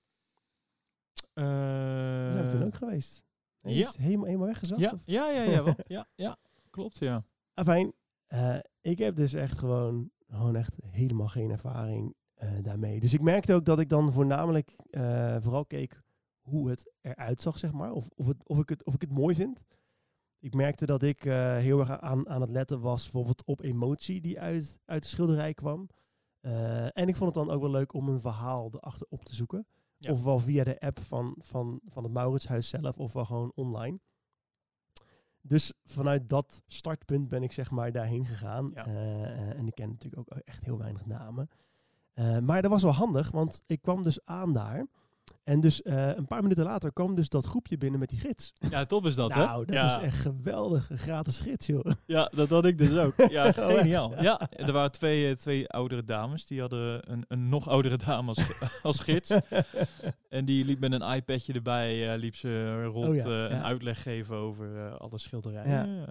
[1.33, 3.24] Zijn we toen ook geweest.
[3.62, 3.88] Ja.
[3.88, 4.82] Is helemaal, helemaal weggezakt?
[4.82, 5.00] Ja, of?
[5.06, 5.74] ja, ja, ja, wel.
[5.88, 6.38] ja, ja,
[6.70, 7.24] klopt, ja.
[7.53, 7.94] Afijn,
[8.27, 13.00] eh, ik heb dus echt gewoon, gewoon echt helemaal geen ervaring eh, daarmee.
[13.00, 16.01] Dus ik merkte ook dat ik dan voornamelijk eh, vooral keek
[16.41, 17.91] hoe het eruit zag, zeg maar.
[17.91, 19.63] Of, of, het, of, ik, het, of ik het mooi vind.
[20.39, 24.39] Ik merkte dat ik heel erg aan, aan het letten was bijvoorbeeld op emotie die
[24.39, 25.89] uit, uit de schilderij kwam.
[26.94, 29.68] En ik vond het dan ook wel leuk om een verhaal erachter op te zoeken.
[30.01, 30.12] Ja.
[30.12, 34.00] Ofwel via de app van, van, van het Mauritshuis zelf, ofwel gewoon online.
[35.41, 38.72] Dus vanuit dat startpunt ben ik zeg maar daarheen gegaan.
[38.74, 38.86] Ja.
[38.86, 41.50] Eh, eh, en ik ken natuurlijk ook echt heel weinig namen.
[42.13, 44.88] Eh, maar dat was wel handig, want ik kwam dus aan daar.
[45.43, 48.53] En dus eh, een paar minuten later kwam dus dat groepje binnen met die gids.
[48.69, 49.65] Ja, top is dat, nou, hè?
[49.65, 49.97] dat ja.
[49.97, 50.89] is echt geweldig.
[50.93, 51.91] Gratis gids, joh.
[52.05, 53.13] Ja, dat had ik dus ook.
[53.29, 54.21] Ja, Oh, geniaal.
[54.21, 56.45] Ja, er waren twee, eh, twee oudere dames.
[56.45, 59.31] Die hadden een, een nog oudere dame als, als gids.
[60.29, 64.01] En die liep met een iPadje erbij, eh, liep ze rond Oh ja, een uitleg
[64.01, 66.05] geven over alle schilderijen.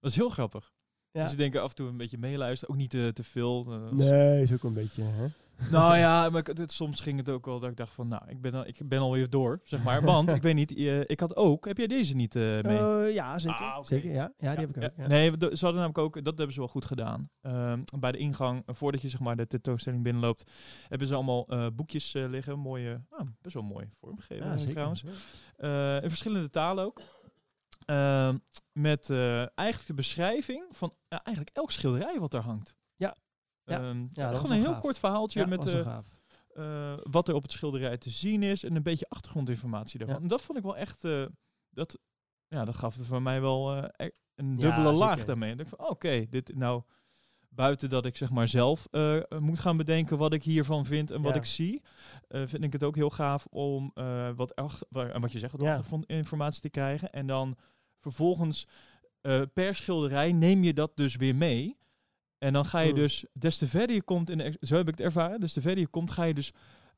[0.00, 0.72] Dat is heel grappig.
[1.12, 2.74] Dus ik denk af en toe een beetje meeluisteren.
[2.74, 3.64] Ook niet te, te veel.
[3.90, 5.26] Nee, is ook een beetje, hè?
[5.70, 8.54] Nou ja, maar soms ging het ook wel dat ik dacht van, nou, ik ben,
[8.54, 10.02] al, ik ben alweer door, zeg maar.
[10.12, 12.78] Want, ik weet niet, eh, ik had ook, heb jij deze niet eh, mee?
[12.78, 13.64] Eh, ja, zeker.
[13.64, 14.32] Ah, zeker ja.
[14.38, 14.90] ja, die heb ik ook.
[14.96, 15.06] Ja.
[15.06, 17.30] Nee, ze hadden namelijk ook, dat hebben ze wel goed gedaan.
[17.40, 20.50] Ehm, bij de ingang, voordat je zeg maar de tentoonstelling binnenloopt,
[20.88, 22.58] hebben ze allemaal eh, boekjes eh, liggen.
[22.58, 24.72] Mooie, ah, best wel mooi vormgegeven Ja, zeker.
[24.72, 25.04] trouwens.
[25.56, 27.00] Eh, in verschillende talen ook.
[27.84, 28.36] Ehm,
[28.72, 32.74] met eh, eigenlijk de beschrijving van eigenlijk elk schilderij wat er hangt.
[33.66, 33.78] Ja.
[33.78, 33.88] Ja.
[33.88, 34.80] Ehm, dat was gewoon een heel gaaf.
[34.82, 35.98] kort verhaaltje Ja, met eh,
[36.54, 40.16] eh, wat er op het schilderij te zien is en een beetje achtergrondinformatie daarvan.
[40.16, 40.22] Ja.
[40.22, 41.24] En dat vond ik wel echt, eh,
[41.70, 41.98] dat,
[42.48, 43.90] ja, dat gaf het voor mij wel e-
[44.34, 45.50] een Ja, dubbele laag daarmee.
[45.52, 46.82] En ik van, oké, dit nou
[47.48, 48.88] buiten dat ik zeg maar zelf
[49.38, 51.38] moet gaan bedenken wat ik hiervan vind en wat Ja.
[51.38, 51.82] ik zie,
[52.28, 53.92] vind ik het ook heel gaaf om
[54.36, 55.70] wat, achter, wat je zegt, wat Ja.
[55.70, 57.56] achtergrondinformatie te krijgen en dan
[58.00, 58.66] vervolgens
[59.52, 61.76] per schilderij neem je dat dus weer mee.
[62.38, 62.96] En dan ga je Mm.
[62.96, 65.60] dus, des te verder je komt, in de, zo heb ik het ervaren, des te
[65.60, 66.52] verder je komt, ga je dus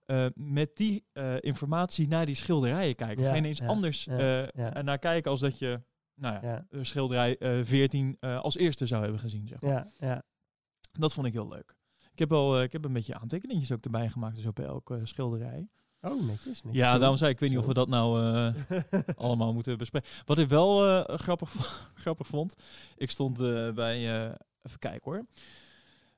[0.08, 3.22] eh, met die eh, informatie naar die schilderijen kijken.
[3.22, 5.80] Ja, ga je ineens ja, anders ja, eh, naar kijken als dat je,
[6.14, 9.48] nou schilderij eh 14 eh, als eerste zou hebben gezien.
[9.48, 9.70] Zeg maar.
[9.70, 10.22] ja, ja.
[10.92, 11.76] Dat vond ik heel leuk.
[12.12, 15.68] Ik heb, wel, ik heb een beetje aantekeningetjes ook erbij gemaakt, dus op elke schilderij.
[16.00, 16.62] Oh, netjes.
[16.62, 16.82] netjes.
[16.82, 18.20] Ja, daarom zei ik, ik weet niet of we dat nou
[19.16, 20.08] allemaal moeten bespreken.
[20.24, 21.52] Wat ik wel grappig,
[22.04, 22.54] grappig vond,
[22.96, 23.38] ik stond
[23.74, 25.26] bij, even kijken hoor,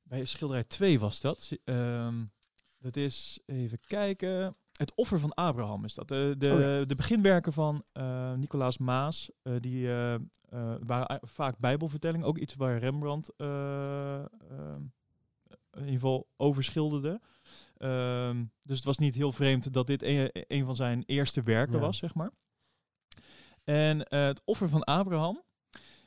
[0.03, 1.51] bij schilderij 2 was dat.
[1.65, 2.25] Ehm,
[2.79, 6.09] dat is, even kijken, het offer van Abraham is dat.
[6.09, 6.85] De, de, Oh ja.
[6.85, 10.15] de beginwerken van eh, Nicolaas Maas, eh, die eh,
[10.81, 14.83] waren vaak bijbelvertellingen, ook iets waar Rembrandt eh, ehm,
[15.73, 17.21] in ieder geval over schilderde.
[17.77, 21.75] Ehm, dus het was niet heel vreemd dat dit een, een van zijn eerste werken
[21.75, 21.81] Ja.
[21.81, 22.31] was, zeg maar.
[23.65, 25.43] En het offer van Abraham.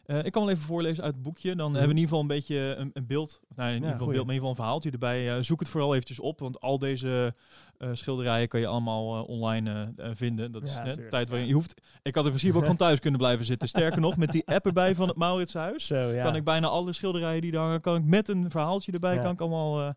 [0.06, 1.56] Eh, ik kan wel even voorlezen uit het boekje.
[1.56, 1.80] Dan Mhm.
[1.80, 3.40] hebben we in ieder geval een beetje een, een beeld.
[3.56, 5.36] Nou, in ieder geval een beeld, maar in ieder geval een verhaaltje erbij.
[5.38, 7.36] Eh, zoek het vooral eventjes op, want al deze
[7.78, 10.52] eh, schilderijen kan je allemaal eh, online eh, eh, vinden.
[10.52, 11.82] Dat is Ja, hè, tuurlijk, tijd waarin je hoeft.
[12.02, 13.68] Ik had in principe ook van thuis kunnen blijven zitten.
[13.68, 16.24] Sterker nog, met die app erbij van het Mauritshuis Zo, ja.
[16.24, 19.32] kan ik bijna alle schilderijen die daar hangen, kan ik met een verhaaltje erbij, kan
[19.32, 19.82] ik allemaal...
[19.82, 19.90] eh,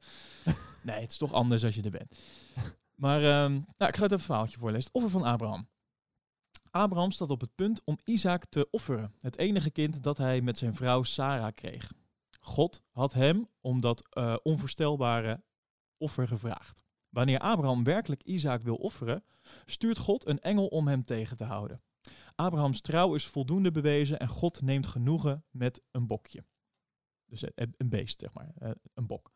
[0.86, 2.18] nee, het is toch anders als je er bent.
[2.94, 4.90] Maar ehm, nou, ik ga het even een verhaaltje voorlezen.
[4.92, 5.68] Offer van Abraham.
[6.76, 10.58] Abraham staat op het punt om Isaac te offeren, het enige kind dat hij met
[10.58, 11.92] zijn vrouw Sarah kreeg.
[12.40, 15.42] God had hem om dat eh, onvoorstelbare
[15.98, 16.84] offer gevraagd.
[17.08, 19.24] Wanneer Abraham werkelijk Isaac wil offeren,
[19.64, 21.82] stuurt God een engel om hem tegen te houden.
[22.34, 26.44] Abrahams trouw is voldoende bewezen en God neemt genoegen met een bokje.
[27.26, 29.32] Dus een beest, zeg maar, eh, een bok.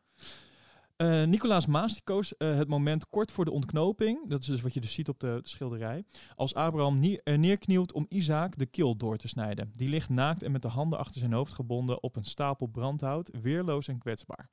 [1.01, 4.61] Eh, Nicolaas Maas die koos eh, het moment kort voor de ontknoping, dat is dus
[4.61, 6.03] wat je dus ziet op de, de schilderij,
[6.35, 9.71] als Abraham eh, neerknielt om Isaac de keel door te snijden.
[9.71, 13.29] Die ligt naakt en met de handen achter zijn hoofd gebonden op een stapel brandhout,
[13.41, 14.49] weerloos en kwetsbaar.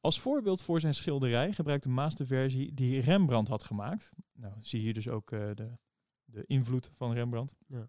[0.00, 4.10] Als voorbeeld voor zijn schilderij gebruikte Maas de versie die Rembrandt had gemaakt.
[4.32, 5.78] Nou, zie je hier dus ook de,
[6.24, 7.54] de invloed van Rembrandt.
[7.66, 7.88] Ja.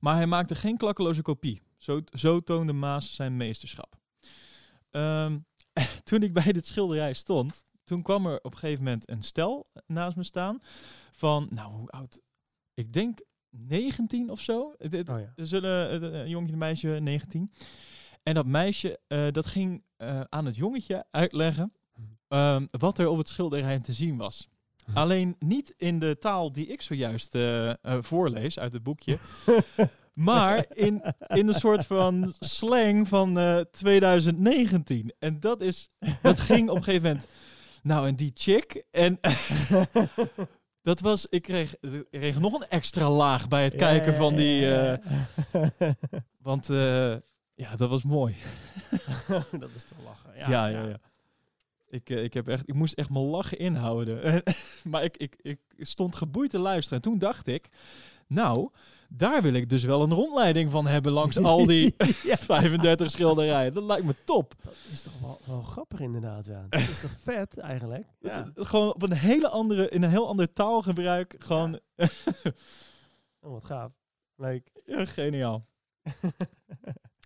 [0.00, 1.62] Maar hij maakte geen klakkeloze kopie.
[1.76, 3.98] Zo, zo toonde Maas zijn meesterschap.
[4.90, 5.38] Ehm,
[6.04, 9.66] toen ik bij dit schilderij stond, toen kwam er op een gegeven moment een stel
[9.86, 10.60] naast me staan
[11.12, 12.20] van, nou, hoe oud?
[12.74, 14.60] Ik denk 19 of zo.
[14.78, 15.32] Oh ja.
[15.36, 17.52] Er zullen eh, een jongetje en een meisje 19.
[18.22, 22.08] En dat meisje, eh, dat ging eh, aan het jongetje uitleggen Mhm.
[22.28, 24.48] ehm, wat er op het schilderij te zien was.
[24.94, 29.18] Alleen niet in de taal die ik zojuist eh, eh, voorlees uit het boekje.
[30.12, 35.12] maar in, in een soort van slang van eh, 2019.
[35.18, 35.88] En dat is,
[36.22, 37.26] dat ging op een gegeven moment.
[37.82, 38.84] Nou, en die chick.
[38.90, 39.20] En
[40.82, 44.74] dat was, ik kreeg, ik kreeg nog een extra laag bij het kijken van die.
[44.74, 44.98] eh,
[46.38, 47.14] want eh,
[47.54, 48.36] ja, dat was mooi.
[49.60, 50.30] dat is toch lachen.
[50.36, 51.00] Ja, ja, ja.
[51.88, 54.42] Ik, eh, ik, heb echt, ik moest echt mijn lachen inhouden.
[54.90, 56.96] maar ik, ik, ik stond geboeid te luisteren.
[56.96, 57.68] En toen dacht ik,
[58.26, 58.70] nou,
[59.12, 61.94] daar wil ik dus wel een rondleiding van hebben langs al die
[62.52, 63.74] 35 schilderijen.
[63.74, 64.54] Dat lijkt me top.
[64.62, 66.66] Dat is toch wel, wel grappig inderdaad, ja.
[66.68, 68.06] Dat is toch vet eigenlijk?
[68.20, 68.50] Ja.
[68.54, 71.34] Gewoon op een hele andere, in een heel ander taalgebruik.
[71.38, 71.80] Gewoon
[73.40, 73.92] Oh, wat gaaf.
[74.36, 74.70] Leuk.
[74.86, 75.66] ja, geniaal.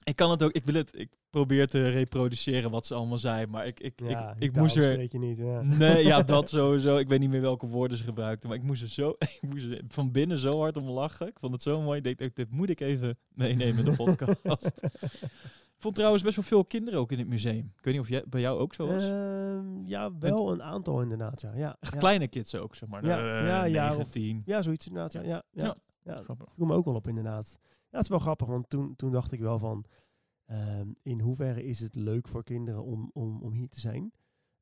[0.04, 3.46] Ik kan het ook, ik wil het, ik probeer te reproduceren wat ze allemaal zei.
[3.46, 5.62] Maar ik, ik, Ja, ik, ik moest er, je niet, ja.
[5.62, 6.96] Nee, ja, dat sowieso.
[6.96, 8.48] Ik weet niet meer welke woorden ze gebruikten.
[8.48, 9.08] Maar ik moest er zo,
[9.40, 11.26] ik moest er van binnen zo hard om lachen.
[11.26, 12.00] Ik vond het zo mooi.
[12.02, 14.80] Ik denk, dit moet ik even meenemen in de podcast.
[14.82, 17.72] ik vond trouwens best wel veel kinderen ook in het museum.
[17.78, 19.04] Ik weet niet of jij, bij jou ook zo was.
[19.04, 21.52] Ehm, ja, wel een aantal inderdaad, ja.
[21.54, 21.98] Ja, Echt ja.
[21.98, 23.06] kleine kids ook, zeg maar.
[23.06, 24.14] Ja, Eh, ja, ja, of-
[24.44, 25.20] ja zoiets inderdaad, ja.
[25.22, 25.76] Ja, ja.
[26.04, 26.22] Ja.
[26.26, 26.36] ja.
[26.56, 27.58] Me ook wel op inderdaad.
[27.94, 29.84] Ja, het is wel grappig, want toen, toen dacht ik wel van...
[30.44, 34.12] ehm, in hoeverre is het leuk voor kinderen om, om, om hier te zijn?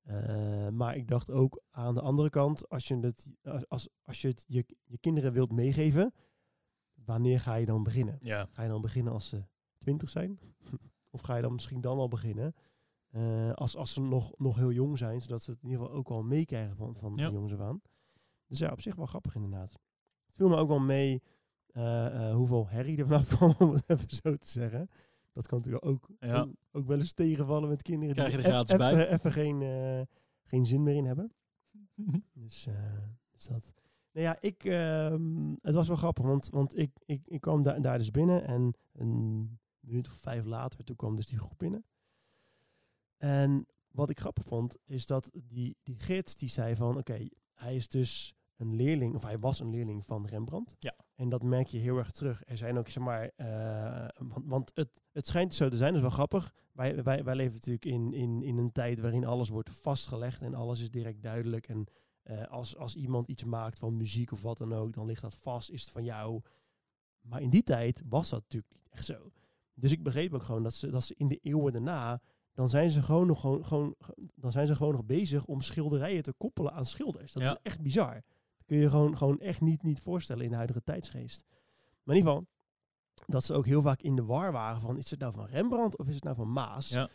[0.02, 3.30] Eh, maar ik dacht ook aan de andere kant, als je het,
[3.68, 6.14] als, als, je, het je, je kinderen wilt meegeven,
[6.94, 8.18] wanneer ga je dan beginnen?
[8.22, 8.48] Ja.
[8.50, 9.44] Ga je dan beginnen als ze
[9.78, 10.38] twintig zijn?
[11.10, 12.54] of ga je dan misschien dan al beginnen?
[13.08, 15.98] eh, als, als ze nog, nog heel jong zijn, zodat ze het in ieder geval
[15.98, 17.26] ook al meekrijgen van, van Ja.
[17.26, 17.80] de jongens af aan.
[18.46, 19.72] Dus ja, op zich wel grappig inderdaad.
[20.26, 21.22] Het viel me ook wel mee
[22.35, 24.90] hoeveel herrie er vanaf kwam, om het even zo te zeggen.
[25.32, 26.40] Dat kan natuurlijk ook, Ja.
[26.40, 28.92] ook, ook wel eens tegenvallen met kinderen Krijg je die er gratis eff- bij.
[28.92, 30.00] even- even geen, eh,
[30.44, 31.32] geen zin meer in hebben.
[32.32, 32.98] Dus, eh,
[33.30, 33.74] dus dat.
[34.12, 37.82] Nou ja, ik, ehm, het was wel grappig, want, want ik, ik, ik kwam daar,
[37.82, 41.85] daar dus binnen en een minuut of vijf later, toen kwam dus die groep binnen.
[43.16, 47.74] En wat ik grappig vond, is dat die, die gids die zei van, oké, hij
[47.76, 50.74] is dus een leerling, of hij was een leerling van Rembrandt.
[50.78, 50.94] Ja.
[51.14, 52.42] En dat merk je heel erg terug.
[52.46, 56.03] Er zijn ook, zeg maar, eh, want, want het, het schijnt zo te zijn, dat
[56.03, 56.53] is wel grappig.
[56.72, 60.55] Wij, wij, wij leven natuurlijk in, in, in een tijd waarin alles wordt vastgelegd en
[60.55, 61.68] alles is direct duidelijk.
[61.68, 61.87] En
[62.22, 65.35] eh, als, als iemand iets maakt van muziek of wat dan ook, dan ligt dat
[65.37, 66.40] vast, is het van jou.
[67.20, 69.31] Maar in die tijd was dat natuurlijk niet echt zo.
[69.75, 72.20] Dus ik begreep ook gewoon dat ze, dat ze in de eeuwen daarna,
[72.53, 73.94] dan zijn ze gewoon nog, gewoon, gewoon,
[74.35, 77.33] dan zijn ze gewoon nog bezig om schilderijen te koppelen aan schilders.
[77.33, 77.51] Dat Ja.
[77.51, 78.22] is echt bizar.
[78.72, 81.44] Kun je gewoon, gewoon echt niet, niet voorstellen in de huidige tijdsgeest.
[82.02, 82.46] Maar in ieder geval,
[83.26, 85.98] dat ze ook heel vaak in de war waren van, is het nou van Rembrandt
[85.98, 86.88] of is het nou van Maas?
[86.88, 87.08] Ja.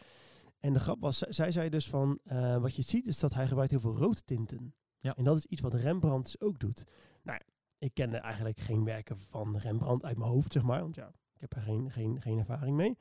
[0.59, 3.47] En de grap was, zij- zei dus van, eh, wat je ziet is dat hij
[3.47, 4.73] gebruikt heel veel roodtinten.
[4.99, 5.15] Ja.
[5.15, 6.83] En dat is iets wat Rembrandt dus ook doet.
[7.23, 7.39] Nou,
[7.77, 10.81] ik kende eigenlijk geen werken van Rembrandt uit mijn hoofd, zeg maar.
[10.81, 12.97] Want ja, ik heb er geen, geen, geen ervaring mee.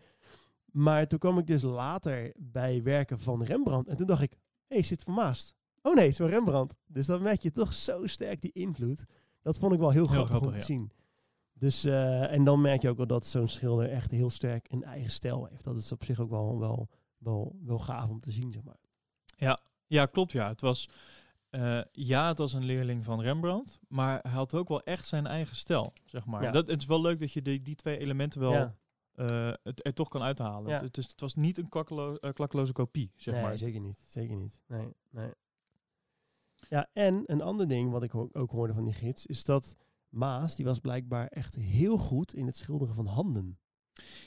[0.64, 3.88] Maar toen kwam ik dus later bij werken van Rembrandt.
[3.88, 5.55] En toen dacht ik, hé, hey, is dit van Maast?
[5.87, 6.77] Oh nee, het is Rembrandt.
[6.87, 9.05] Dus dan merk je toch zo sterk die invloed.
[9.42, 10.62] Dat vond ik wel heel, grappig, om te ja.
[10.62, 10.90] zien.
[11.53, 14.83] Dus, eh, en dan merk je ook wel dat zo'n schilder echt heel sterk een
[14.83, 15.64] eigen stijl heeft.
[15.64, 18.77] Dat is op zich ook wel, wel, wel, wel gaaf om te zien, zeg maar.
[19.87, 20.49] Ja, klopt ja.
[20.49, 20.88] Het was,
[21.51, 25.27] eh, ja, het was een leerling van Rembrandt, maar hij had ook wel echt zijn
[25.27, 26.42] eigen stijl, zeg maar.
[26.42, 26.51] Ja.
[26.51, 28.77] Dat, het is wel leuk dat je die, die twee elementen wel ja.
[29.14, 30.70] eh, het er toch kan uithalen.
[30.70, 30.81] Ja.
[30.81, 33.59] Het, dus het was niet een eh, klakkeloze kopie, zeg nee, maar.
[33.59, 34.05] zeker niet.
[34.07, 34.62] Zeker niet.
[34.66, 35.31] Nee, nee.
[36.68, 39.76] Ja, en een ander ding wat ik ook hoorde van die gids, is dat
[40.09, 43.59] Maas, die was blijkbaar echt heel goed in het schilderen van handen.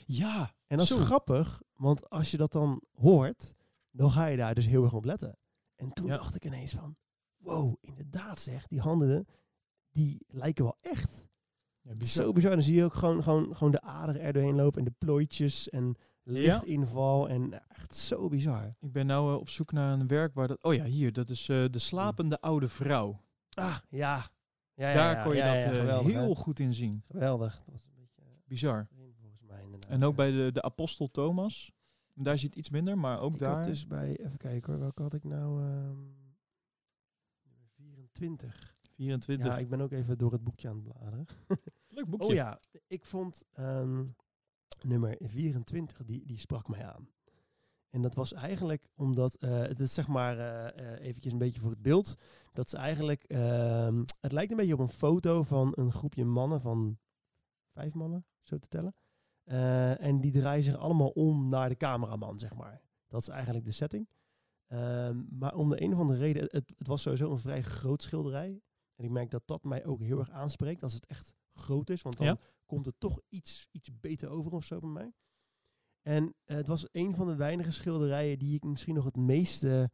[0.06, 0.98] Ja, En dat Zo.
[0.98, 3.52] is grappig, want als je dat dan hoort,
[3.90, 5.38] dan ga je daar dus heel erg op letten.
[5.76, 6.16] En toen Ja.
[6.16, 6.96] dacht ik ineens van,
[7.36, 9.26] wow, inderdaad zeg, die handen,
[9.90, 11.28] die lijken wel echt.
[11.82, 12.24] ja bizar.
[12.24, 12.50] zo bizar.
[12.50, 15.68] Dan zie je ook gewoon, gewoon, gewoon de aderen er doorheen lopen en de plooitjes
[15.68, 18.76] en lichtinval en echt zo bizar.
[18.80, 20.62] Ik ben nou eh, op zoek naar een werk waar dat...
[20.62, 23.20] Oh ja, hier, dat is eh, De Slapende Oude Vrouw.
[23.54, 24.26] Ah, ja.
[24.74, 26.10] ja, ja Daar kon je dat eh, hè?
[26.10, 27.02] heel goed in zien.
[27.06, 27.56] Geweldig.
[27.56, 28.88] Dat was een beetje eh, Bizar.
[29.18, 29.90] volgens mij inderdaad.
[29.90, 31.72] En ook bij de, de apostel Thomas.
[32.14, 33.54] Daar het iets minder, maar ook ik daar...
[33.54, 35.62] had dus bij, even kijken hoor, welke had ik nou?
[35.62, 36.18] ehm
[37.74, 38.76] 24.
[38.94, 39.46] 24.
[39.46, 41.26] Ja, ik ben ook even door het boekje aan het bladeren.
[41.88, 42.26] Leuk boekje.
[42.26, 44.04] Oh ja, ik vond ehm,
[44.84, 47.08] nummer 24, die, die sprak mij aan.
[47.90, 51.60] En dat was eigenlijk omdat, eh, het is zeg maar eh eh, eventjes een beetje
[51.60, 52.14] voor het beeld,
[52.52, 56.60] dat ze eigenlijk, ehm, het lijkt een beetje op een foto van een groepje mannen
[56.60, 56.98] van
[57.72, 58.94] vijf mannen, zo te tellen.
[59.98, 62.82] En die draaien zich allemaal om naar de cameraman, zeg maar.
[63.08, 64.08] Dat is eigenlijk de setting.
[64.66, 68.02] Ehm, maar om de een of andere reden, het, het was sowieso een vrij groot
[68.02, 68.62] schilderij.
[68.94, 72.02] En ik merk dat dat mij ook heel erg aanspreekt als het echt groot is.
[72.02, 72.38] Want dan.
[72.70, 75.12] Komt het toch iets, iets beter over of zo bij mij.
[76.02, 79.90] En eh, het was een van de weinige schilderijen die ik misschien nog het meeste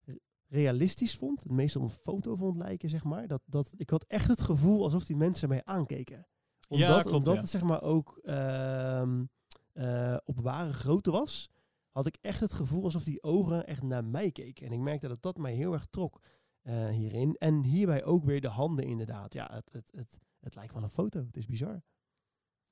[0.00, 1.42] re- realistisch vond.
[1.42, 3.26] Het meeste op een foto vond lijken, zeg maar.
[3.26, 6.26] Dat, dat, ik had echt het gevoel alsof die mensen mij aankeken.
[6.68, 7.40] Omdat, Ja, klopt, omdat ja.
[7.40, 9.24] het zeg maar ook ehm,
[9.72, 11.50] eh, op ware grootte was,
[11.90, 14.66] had ik echt het gevoel alsof die ogen echt naar mij keken.
[14.66, 16.20] En ik merkte dat dat mij heel erg trok
[16.62, 17.34] eh, hierin.
[17.34, 19.32] En hierbij ook weer de handen inderdaad.
[19.34, 21.24] Ja, het, het, het, het lijkt wel een foto.
[21.24, 21.82] Het is bizar.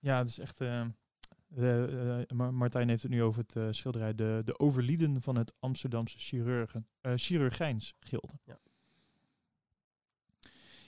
[0.00, 0.60] Ja, het is echt.
[0.60, 0.80] eh,
[1.56, 5.52] eh, Ma- Martijn heeft het nu over het eh, schilderij de, de overlieden van het
[5.58, 8.32] Amsterdamse chirurgen, eh chirurgijnsgilde.
[8.44, 8.58] Ja.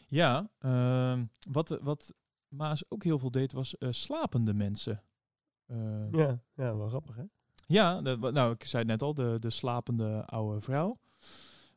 [0.06, 2.14] Ja, ehm, wat, wat
[2.48, 5.02] Maas ook heel veel deed was slapende mensen.
[6.12, 7.22] Ja, ja wel grappig hè?
[7.66, 10.98] Ja, de- nou, ik zei het net al, de, de slapende oude vrouw.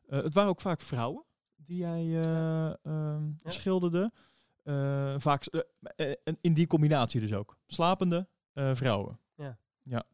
[0.06, 1.24] Het waren ook vaak vrouwen
[1.56, 3.50] die hij eh, ehm, Ja.
[3.50, 4.12] schilderde.
[4.66, 7.58] Eh, vaak eh, eh, in die combinatie dus ook.
[7.66, 9.20] Slapende vrouwen.
[9.34, 9.58] Ja.
[9.82, 10.06] ja.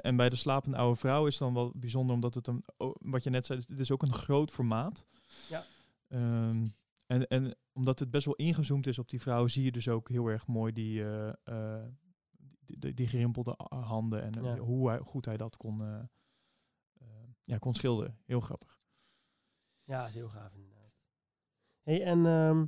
[0.00, 2.64] En bij de slapende oude vrouw is dan wel bijzonder omdat het een,
[2.98, 5.06] wat je net zei, het is ook een groot formaat.
[5.48, 5.64] Ja.
[6.08, 6.66] Ehm,
[7.06, 10.08] en, en omdat het best wel ingezoomd is op die vrouw, zie je dus ook
[10.08, 11.04] heel erg mooi die,
[12.66, 14.56] die, die, gerimpelde handen en Ja.
[14.56, 16.08] hoe hij, goed hij dat kon,
[17.44, 18.18] ja, kon schilderen.
[18.24, 18.80] Heel grappig.
[19.84, 20.94] Ja, is heel gaaf inderdaad.
[21.82, 22.64] Hey, en ehm,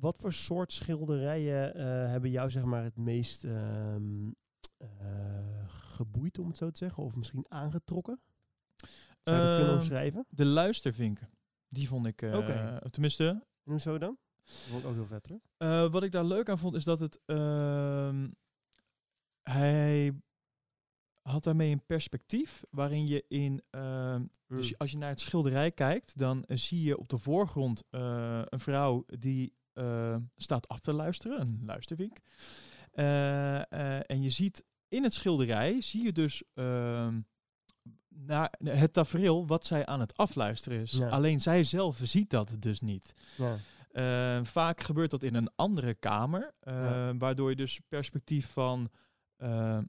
[0.00, 4.30] wat voor soort schilderijen eh, hebben jou zeg maar het meest ehm,
[4.76, 4.88] eh,
[5.66, 7.02] geboeid, om het zo te zeggen?
[7.02, 8.20] Of misschien aangetrokken?
[9.22, 10.26] Zou je dat kunnen Ehm, omschrijven?
[10.28, 11.30] De luistervinken,
[11.68, 12.78] die vond ik, eh, Oké.
[12.90, 13.24] tenminste,
[13.64, 14.18] En hoezo dan?
[14.44, 15.90] Dat vond ik ook heel vet hoor.
[15.90, 17.20] Wat ik daar leuk aan vond, is dat het.
[17.26, 18.28] ehm,
[19.42, 20.12] hij
[21.22, 23.62] had daarmee een perspectief waarin je in.
[24.46, 29.04] Dus als je naar het schilderij kijkt, dan zie je op de voorgrond een vrouw
[29.06, 32.16] die eh, staat af te luisteren, een luistervink.
[32.90, 37.20] Eh, eh, en je ziet in het schilderij, zie je dus ehm,
[38.08, 40.90] naar het tafereel wat zij aan het afluisteren is.
[40.92, 41.08] Ja.
[41.08, 43.14] Alleen zij zelf ziet dat dus niet.
[43.36, 43.56] Ja.
[43.90, 47.16] Eh, vaak gebeurt dat in een andere kamer, eh, Ja.
[47.16, 48.90] waardoor je dus perspectief van,
[49.36, 49.84] ehm,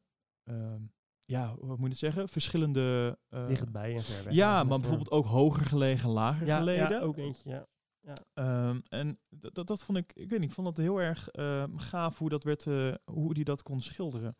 [1.25, 3.17] ja, hoe moet je het zeggen, verschillende.
[3.47, 4.33] Dichtbij en ver weg.
[4.33, 6.89] ja, maar bijvoorbeeld ook hoger gelegen, lager gelegen.
[6.89, 7.67] ja, ook eentje,
[8.01, 8.13] ja.
[8.33, 11.75] Ehm, en dat, dat, vond ik, ik weet niet, ik vond dat heel erg ehm,
[11.77, 14.35] gaaf hoe dat werd, eh, hoe die dat kon schilderen.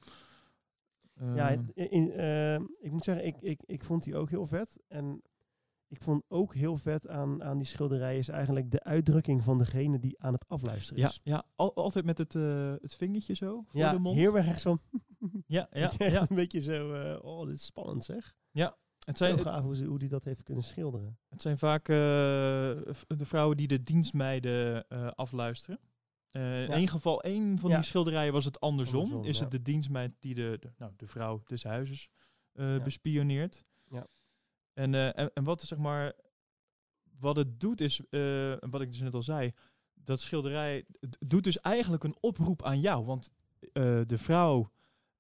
[1.14, 2.12] Ja, Ehm, het- in,
[2.80, 4.80] ik moet zeggen, ik, ik, ik vond die ook heel vet.
[4.88, 5.22] En
[5.88, 10.00] ik vond ook heel vet aan, aan die schilderij is eigenlijk de uitdrukking van degene
[10.00, 11.20] die aan het afluisteren ja, is.
[11.24, 14.16] ja al, altijd met het, eh, het vingertje zo voor Ja, de mond.
[14.18, 14.78] heel erg echt zo.
[15.48, 16.22] Ja, ja, ja.
[16.30, 18.36] een beetje zo, eh, oh, dit is spannend zeg.
[19.06, 21.18] Het zijn, gaaf hoe, ze, hoe die dat heeft kunnen schilderen.
[21.30, 21.96] Het zijn vaak eh,
[23.08, 25.80] de vrouwen die de dienstmeiden eh, afluisteren.
[26.32, 27.76] Eh, In één geval, één van Ja.
[27.76, 29.00] die schilderijen was het andersom.
[29.00, 29.44] Andersom, is ja.
[29.44, 32.10] het de dienstmeid die de, de, nou, de vrouw des huizes
[32.84, 33.66] bespioneert.
[33.90, 34.08] Ja.
[34.74, 36.14] En, en, en wat zeg maar,
[37.20, 38.02] wat het doet is,
[38.60, 39.52] wat ik dus net al zei,
[39.94, 40.86] dat schilderij
[41.20, 43.06] doet dus eigenlijk een oproep aan jou.
[43.06, 43.32] Want
[44.08, 44.72] de vrouw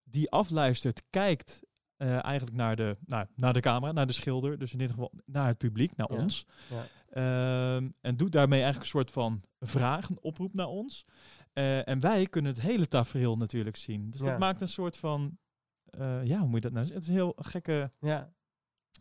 [0.04, 1.62] die afluistert, kijkt
[2.02, 4.58] eh, eigenlijk naar de, nou, naar de camera, naar de schilder.
[4.58, 6.18] Dus in dit geval naar het publiek, naar Ja.
[6.18, 6.46] ons.
[6.70, 6.86] Ja.
[7.10, 11.06] Ehm, en doet daarmee eigenlijk een soort van vraag, een oproep naar ons.
[11.54, 14.10] Eh, en wij kunnen het hele tafereel natuurlijk zien.
[14.10, 14.30] Dus Ja.
[14.30, 15.38] dat maakt een soort van,
[15.86, 16.94] eh, ja, hoe moet je dat nou zeggen?
[16.96, 18.34] Het is een heel gekke Ja,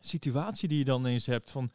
[0.00, 1.70] situatie die je dan eens hebt van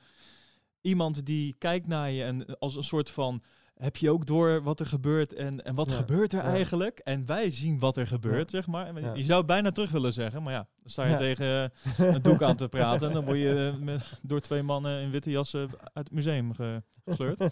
[0.82, 3.42] iemand die kijkt naar je en als een soort van
[3.76, 6.50] heb je ook door wat er gebeurt en, en wat Ja, gebeurt er ja.
[6.52, 7.00] eigenlijk?
[7.00, 8.86] En wij zien wat er gebeurt, zeg maar.
[8.96, 9.16] En.
[9.18, 12.22] Je zou het bijna terug willen zeggen, maar ja, dan sta je tegen eh, een
[12.22, 15.30] doek aan te praten en dan word je eh, met, door twee mannen in witte
[15.30, 17.40] jassen uit het museum ge- gesleurd.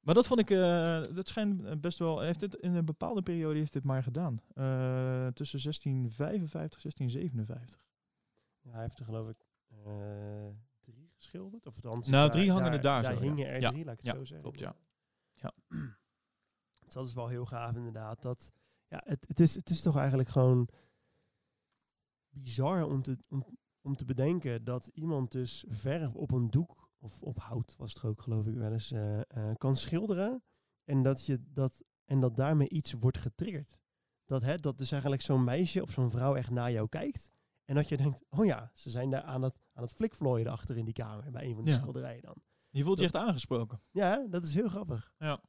[0.00, 3.58] Maar dat vond ik, eh, dat schijnt best wel, heeft het in een bepaalde periode
[3.58, 4.36] heeft dit maar gedaan.
[5.34, 7.86] Tussen 1655 1657.
[8.60, 9.36] Ja, hij heeft er geloof ik
[11.34, 11.66] geschilderd.
[11.66, 13.24] Of Nou, drie hangen er daar Daar zo, ja.
[13.24, 14.40] hingen er Ja, drie, laat ik het ja, zo zeggen.
[14.40, 14.76] klopt, ja.
[16.78, 18.22] Dus dat is wel heel gaaf inderdaad.
[18.22, 18.50] Dat,
[18.88, 20.68] ja, het, het, is, het is toch eigenlijk gewoon
[22.28, 27.22] bizar om te, om, om te bedenken dat iemand dus verf op een doek, of
[27.22, 30.42] op hout was het ook geloof ik wel eens, eh, eh, kan schilderen.
[30.84, 33.78] En dat, je dat, en dat daarmee iets wordt getriggerd.
[34.24, 37.30] Dat, hè, dat dus eigenlijk zo'n meisje of zo'n vrouw echt naar jou kijkt.
[37.64, 40.76] En dat je denkt, oh ja, ze zijn daar aan het, aan het flikvlooien achter
[40.76, 41.30] in die kamer.
[41.30, 41.80] Bij een van die Ja.
[41.80, 42.36] schilderijen dan.
[42.70, 43.80] Je voelt je echt aangesproken.
[43.90, 45.12] Ja, dat is heel grappig.
[45.18, 45.40] Ja.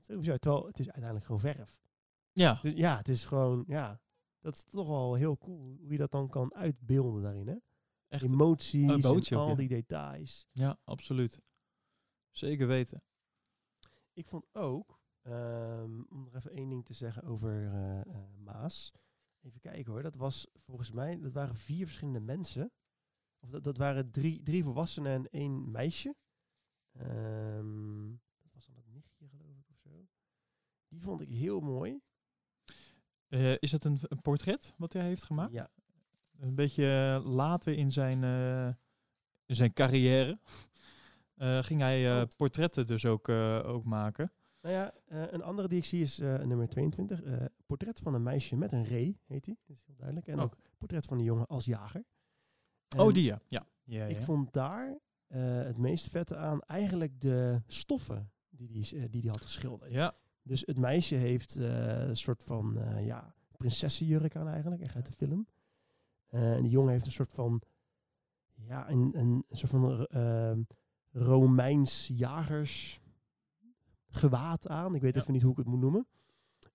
[0.00, 0.38] Zo bizar.
[0.38, 1.80] Terwijl het is uiteindelijk gewoon verf.
[2.32, 4.00] Ja, Dus ja, het is gewoon, ja.
[4.40, 7.48] Dat is toch wel heel cool hoe je dat dan kan uitbeelden daarin.
[7.48, 7.56] Hè?
[8.08, 9.54] Echt, Emoties Emotie en al ja.
[9.54, 10.46] die details.
[10.52, 11.40] ja, absoluut.
[12.30, 13.02] Zeker weten.
[14.12, 18.06] Ik vond ook, ehm, om nog even één ding te zeggen over eh, eh,
[18.38, 18.92] Maas.
[19.46, 22.72] Even kijken hoor, dat was volgens mij, dat waren vier verschillende mensen.
[23.38, 26.16] Of dat, dat waren drie, drie volwassenen en één meisje.
[26.92, 28.08] Ehm,
[28.42, 30.06] dat was dan het nichtje geloof ik of zo.
[30.88, 32.00] Die vond ik heel mooi.
[33.28, 35.52] Eh, is het een, een portret wat hij heeft gemaakt?
[35.52, 35.70] Ja,
[36.38, 38.74] Een beetje eh, later in zijn, eh,
[39.46, 40.38] in zijn carrière
[41.68, 42.28] ging hij Oh.
[42.36, 44.32] portretten dus ook, ook maken.
[44.66, 47.22] Nou ja, eh, een andere die ik zie is eh, nummer 22.
[47.22, 49.58] eh, portret van een meisje met een ree, heet die.
[49.66, 50.26] Dat is heel duidelijk.
[50.26, 50.42] En Oh.
[50.44, 52.04] ook portret van een jongen als jager.
[52.96, 53.40] oh, die ja.
[53.48, 54.98] Ja, ja, Ik vond daar
[55.28, 59.92] het meest vette aan eigenlijk de stoffen die die, die die had geschilderd.
[59.92, 60.14] ja.
[60.42, 65.46] Dus het meisje heeft een soort van ja, prinsessenjurk aan eigenlijk, echt uit de film.
[66.26, 67.62] En die jongen heeft een soort van,
[68.54, 70.06] ja, een, een, soort van
[71.10, 73.00] Romeins jagers
[74.16, 74.94] gewaad aan.
[74.94, 75.20] Ik weet Ja.
[75.20, 76.06] even niet hoe ik het moet noemen.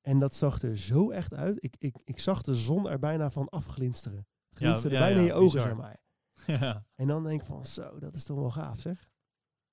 [0.01, 1.63] En dat zag er zo echt uit.
[1.63, 4.27] Ik, ik, ik zag de zon er bijna van afglinsteren.
[4.49, 5.67] Het glinsterde ja, bijna in je ogen, bizar.
[5.67, 5.99] zeg maar.
[6.59, 6.85] ja.
[6.95, 9.09] En dan denk ik van, zo, dat is toch wel gaaf, zeg.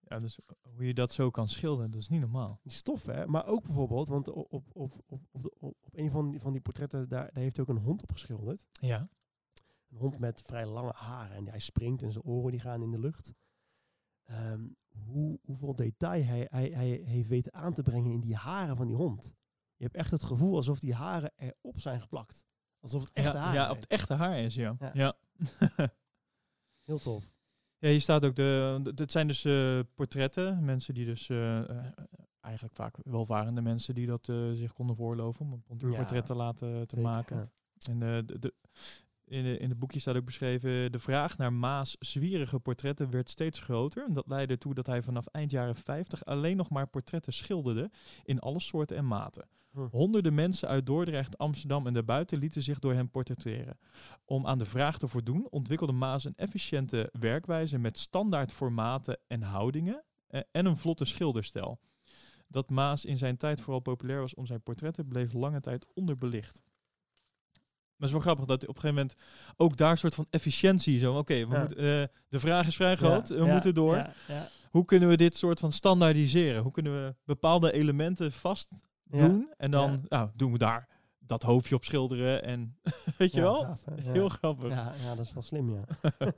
[0.00, 2.60] Ja, dus hoe je dat zo kan schilderen, dat is niet normaal.
[2.62, 3.26] Die stof, hè.
[3.26, 6.40] Maar ook bijvoorbeeld, want op, op, op, op, op, de- op, op een van die,
[6.40, 8.66] van die portretten, daar, daar heeft hij ook een hond op geschilderd.
[8.72, 9.08] Ja.
[9.90, 11.36] Een hond met vrij lange haren.
[11.36, 13.32] En hij springt en zijn oren die gaan in de lucht.
[14.28, 14.66] Ehm,
[15.06, 18.86] hoe, hoeveel detail hij, hij, hij heeft weten aan te brengen in die haren van
[18.86, 19.34] die hond.
[19.76, 22.46] Je hebt echt het gevoel alsof die haren erop zijn geplakt.
[22.80, 23.70] Alsof het echte ja, haren ja, zijn.
[23.70, 24.76] of het echte haar is, ja.
[24.78, 24.90] Ja.
[24.94, 25.16] Ja,
[26.88, 27.24] Heel tof.
[27.78, 30.64] ja hier staat ook, de, dit zijn dus eh, portretten.
[30.64, 31.86] Mensen die dus, eh, eh,
[32.40, 36.96] eigenlijk vaak welvarende mensen die dat zich konden voorloven om een portret te laten te
[36.96, 37.36] Zeker, maken.
[37.36, 37.92] ja.
[37.92, 38.54] En de, de,
[39.28, 43.30] in, de, in het boekje staat ook beschreven, de vraag naar Maas zwierige portretten werd
[43.30, 44.04] steeds groter.
[44.04, 47.90] En dat leidde ertoe dat hij vanaf eind jaren 50 alleen nog maar portretten schilderde
[48.24, 49.48] in alle soorten en maten.
[49.90, 53.78] Honderden mensen uit Dordrecht, Amsterdam en daarbuiten lieten zich door hem portretteren.
[54.24, 59.42] Om aan de vraag te voldoen ontwikkelde Maas een efficiënte werkwijze met standaard formaten en
[59.42, 61.80] houdingen eh, en een vlotte schilderstijl.
[62.48, 66.62] Dat Maas in zijn tijd vooral populair was om zijn portretten bleef lange tijd onderbelicht.
[67.98, 69.14] Maar het is wel grappig dat op een gegeven moment
[69.56, 71.14] ook daar een soort van efficiëntie zo.
[71.16, 71.58] Oké, we Ja.
[71.58, 73.96] moeten, eh, de vraag is vrij groot, Ja, we ja, moeten door.
[73.96, 76.62] Ja, ja, Hoe kunnen we dit soort van standaardiseren?
[76.62, 78.68] Hoe kunnen we bepaalde elementen vast
[79.10, 79.26] ja.
[79.28, 79.52] doen?
[79.56, 79.98] En dan Ja.
[80.08, 82.42] nou, doen we daar dat hoofdje op schilderen.
[82.42, 82.78] En
[83.18, 83.62] weet je Ja, wel?
[83.64, 83.82] gaaf?
[83.96, 84.12] Ja.
[84.12, 84.68] Heel grappig.
[84.70, 85.84] Ja, Ja, ja, dat is wel slim, ja.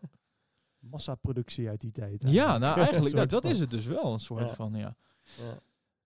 [0.78, 2.22] Massaproductie uit die tijd.
[2.58, 4.12] nou eigenlijk, dat, Soort dat is het dus wel.
[4.12, 4.54] Een soort Ja.
[4.54, 4.96] van, ja.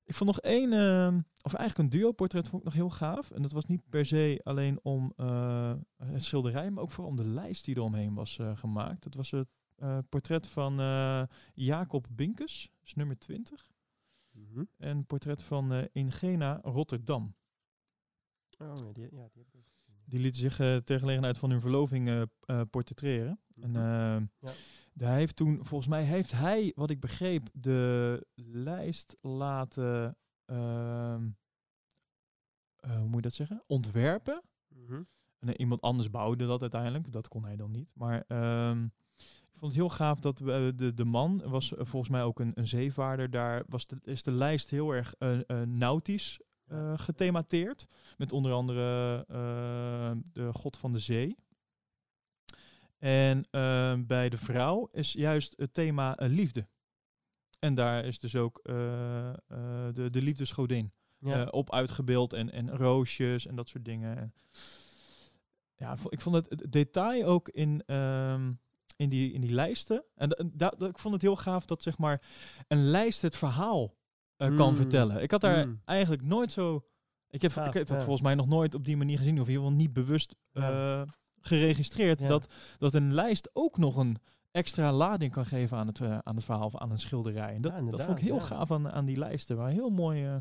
[0.07, 3.31] Ik vond nog één, ehm, of eigenlijk een duo-portret vond ik nog heel gaaf.
[3.31, 7.17] En dat was niet per se alleen om eh, het schilderij, maar ook vooral om
[7.17, 9.03] de lijst die eromheen was eh, gemaakt.
[9.03, 11.23] Dat was het eh, portret van eh,
[11.55, 13.73] Jacob Binkes, dat is nummer 20.
[14.31, 14.65] Mhm.
[14.79, 17.35] En een portret van eh, Ingena Rotterdam.
[18.59, 19.47] Oh, nee, die, ja, die.
[20.07, 23.41] Die lieten zich eh, ter gelegenheid van hun verloving eh eh, portretteren.
[23.61, 23.79] En Mhm.
[23.79, 24.53] eh, Ja.
[24.95, 31.29] Hij heeft toen, volgens mij heeft hij, wat ik begreep, de lijst laten, ehm,
[32.77, 34.43] eh, hoe moet je dat zeggen, ontwerpen.
[34.69, 35.03] Mhm.
[35.39, 37.13] En eh, iemand anders bouwde dat uiteindelijk.
[37.13, 37.91] Dat kon hij dan niet.
[37.95, 38.85] Maar ehm,
[39.55, 42.41] ik vond het heel gaaf dat we, de, de man was eh, volgens mij ook
[42.41, 43.31] een, een zeevaarder.
[43.31, 47.87] Daar was de, is de lijst heel erg eh, eh, nautisch eh, gethemateerd.
[48.17, 51.37] Met onder andere eh, de god van de zee.
[53.05, 56.67] En ehm, bij de vrouw is juist het thema eh, liefde.
[57.59, 59.37] En daar is dus ook eh, eh,
[59.93, 61.45] de, de liefdesgodin Ja.
[61.47, 62.33] op uitgebeeld.
[62.33, 64.17] En, en roosjes en dat soort dingen.
[64.17, 64.35] En
[65.77, 68.53] ja, ik vond- het, het detail ook in, ehm,
[68.97, 70.05] in, die, in die lijsten.
[70.15, 70.31] En
[70.79, 72.23] ik vond het heel gaaf dat zeg maar
[72.69, 73.95] een lijst het verhaal
[74.37, 74.77] kan Mm.
[74.77, 75.23] vertellen.
[75.23, 75.81] Ik had daar Mm.
[75.85, 76.85] eigenlijk nooit zo.
[77.29, 78.03] Ik heb, Gaaf, ik heb dat ja.
[78.03, 81.05] volgens mij nog nooit op die manier gezien, of in ieder geval niet bewust Ja.
[81.47, 82.21] Geregistreerd.
[82.21, 82.29] Ja.
[82.29, 82.47] Dat,
[82.79, 84.17] dat een lijst ook nog een
[84.51, 87.55] extra lading kan geven aan het, eh, aan het verhaal of aan een schilderij.
[87.55, 88.41] En dat, dat vond ik heel ja.
[88.43, 89.57] gaaf aan, aan die lijsten.
[89.57, 90.25] Waar heel mooi.
[90.27, 90.37] eh,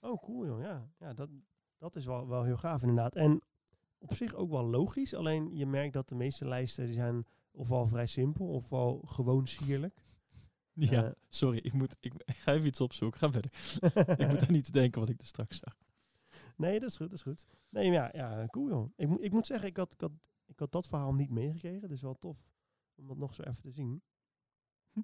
[0.00, 0.60] Oh, cool joh.
[0.60, 1.28] Ja, ja dat,
[1.78, 3.14] dat is wel, wel heel gaaf inderdaad.
[3.14, 3.40] En
[3.98, 5.14] op zich ook wel logisch.
[5.14, 10.04] Alleen je merkt dat de meeste lijsten die zijn ofwel vrij simpel ofwel gewoon sierlijk.
[10.72, 11.10] Ja, Eh.
[11.28, 13.18] sorry, ik, moet, ik, ik ga even iets opzoeken.
[13.20, 13.50] Ga verder.
[14.24, 15.76] ik moet aan iets denken wat ik er straks zag.
[16.56, 17.46] Nee, dat is goed, dat is goed.
[17.68, 18.90] Nee, maar ja, ja cool joh.
[18.96, 20.10] Ik, moet- ik moet zeggen, ik had, ik, had,
[20.46, 21.88] ik had dat verhaal niet meegekregen.
[21.88, 22.50] Dus wel tof
[22.94, 24.02] om dat nog zo even te zien.
[24.92, 25.00] Hm.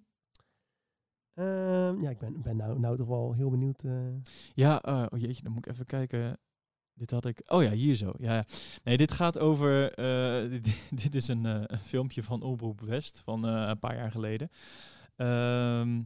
[1.34, 3.82] Ehm, ja, ik ben, ben nou, nou toch wel heel benieuwd.
[3.84, 4.14] eh,
[4.54, 6.38] Ja, eh, oh jeetje, dan moet ik even kijken.
[6.94, 7.42] dit had ik.
[7.46, 8.12] Oh ja, hier zo.
[8.18, 8.44] Ja, ja.
[8.82, 9.92] Nee, dit gaat over.
[9.94, 14.50] eh, dit, dit is een, een filmpje van Omroep West van een paar jaar geleden.
[15.16, 16.02] Ehm,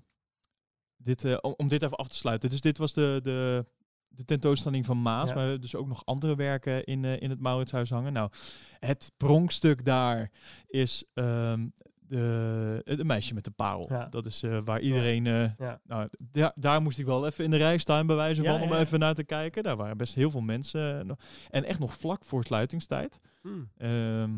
[0.96, 2.50] dit, om, om dit even af te sluiten.
[2.50, 3.66] Dus dit was de, de,
[4.08, 5.28] de tentoonstelling van Maas.
[5.28, 5.34] Ja.
[5.34, 8.12] Maar we hebben dus ook nog andere werken in, eh, in het Mauritshuis hangen.
[8.12, 8.30] Nou,
[8.78, 10.30] het pronkstuk daar
[10.66, 11.66] is ehm,
[11.98, 13.86] de, het meisje met de parel.
[13.88, 14.06] Ja.
[14.06, 15.26] Dat is eh, waar iedereen...
[15.26, 15.80] eh, Ja.
[15.84, 18.72] nou, daar, daar moest ik wel even in de rij staan, bij wijze van, om
[18.72, 19.62] even naar te kijken.
[19.62, 21.16] Daar waren best heel veel mensen.
[21.50, 23.18] en echt nog vlak voor sluitingstijd.
[23.42, 23.70] Hmm.
[23.76, 24.30] Ehm,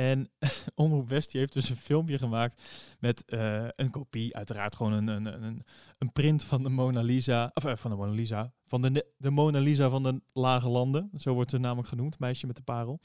[0.00, 0.30] en
[0.74, 2.62] Omroep West die heeft dus een filmpje gemaakt
[2.98, 5.64] met eh, een kopie, uiteraard gewoon een, een, een,
[5.98, 9.30] een print van de Mona Lisa, of eh, van de Mona Lisa, van de, de
[9.30, 13.00] Mona Lisa van de Lage Landen, zo wordt ze namelijk genoemd, meisje met de parel,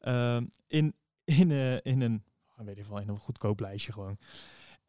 [0.00, 2.24] Ehm, in, in, eh, in een,
[2.56, 4.18] weet ik wel, in een goedkoop lijstje gewoon.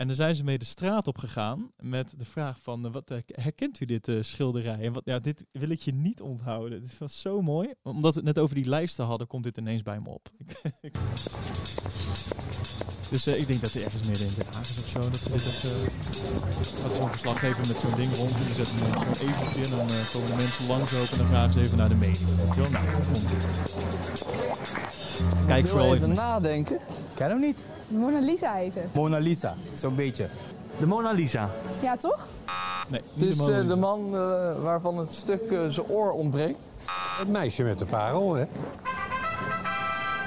[0.01, 3.09] En daar zijn ze mee de straat op gegaan met de vraag van, eh, wat,
[3.09, 4.79] eh, herkent u dit eh, schilderij?
[4.79, 6.81] En wat, ja, dit wil ik je niet onthouden.
[6.81, 7.73] Dit was zo mooi.
[7.81, 10.29] Omdat we het net over die lijsten hadden, komt dit ineens bij me op.
[13.11, 14.99] Dus eh, ik denk dat hij ergens midden in Den Haag is of zo.
[14.99, 18.31] Dat ze dit ook, uh, gaat zo'n verslaggever met zo'n ding rond.
[18.31, 19.63] En die zet hem dan zo'n eventje.
[19.63, 21.09] En dan eh, komen de mensen langs ook.
[21.11, 22.17] En dan vragen ze even naar de mening.
[22.55, 22.71] Weet?
[22.71, 23.29] Nou, komt.
[25.47, 26.15] Kijk vooral even even.
[26.15, 26.79] nadenken.
[27.13, 27.57] Ken hem niet?
[27.87, 28.93] Mona Lisa heet het.
[28.93, 30.27] Mona Lisa, zo'n beetje.
[30.79, 31.49] De Mona Lisa.
[31.81, 32.27] Ja, toch?
[32.87, 36.59] Nee, Het is de eh, de man eh, waarvan het stuk eh, zijn oor ontbreekt.
[37.19, 38.45] Het meisje met de parel, hè?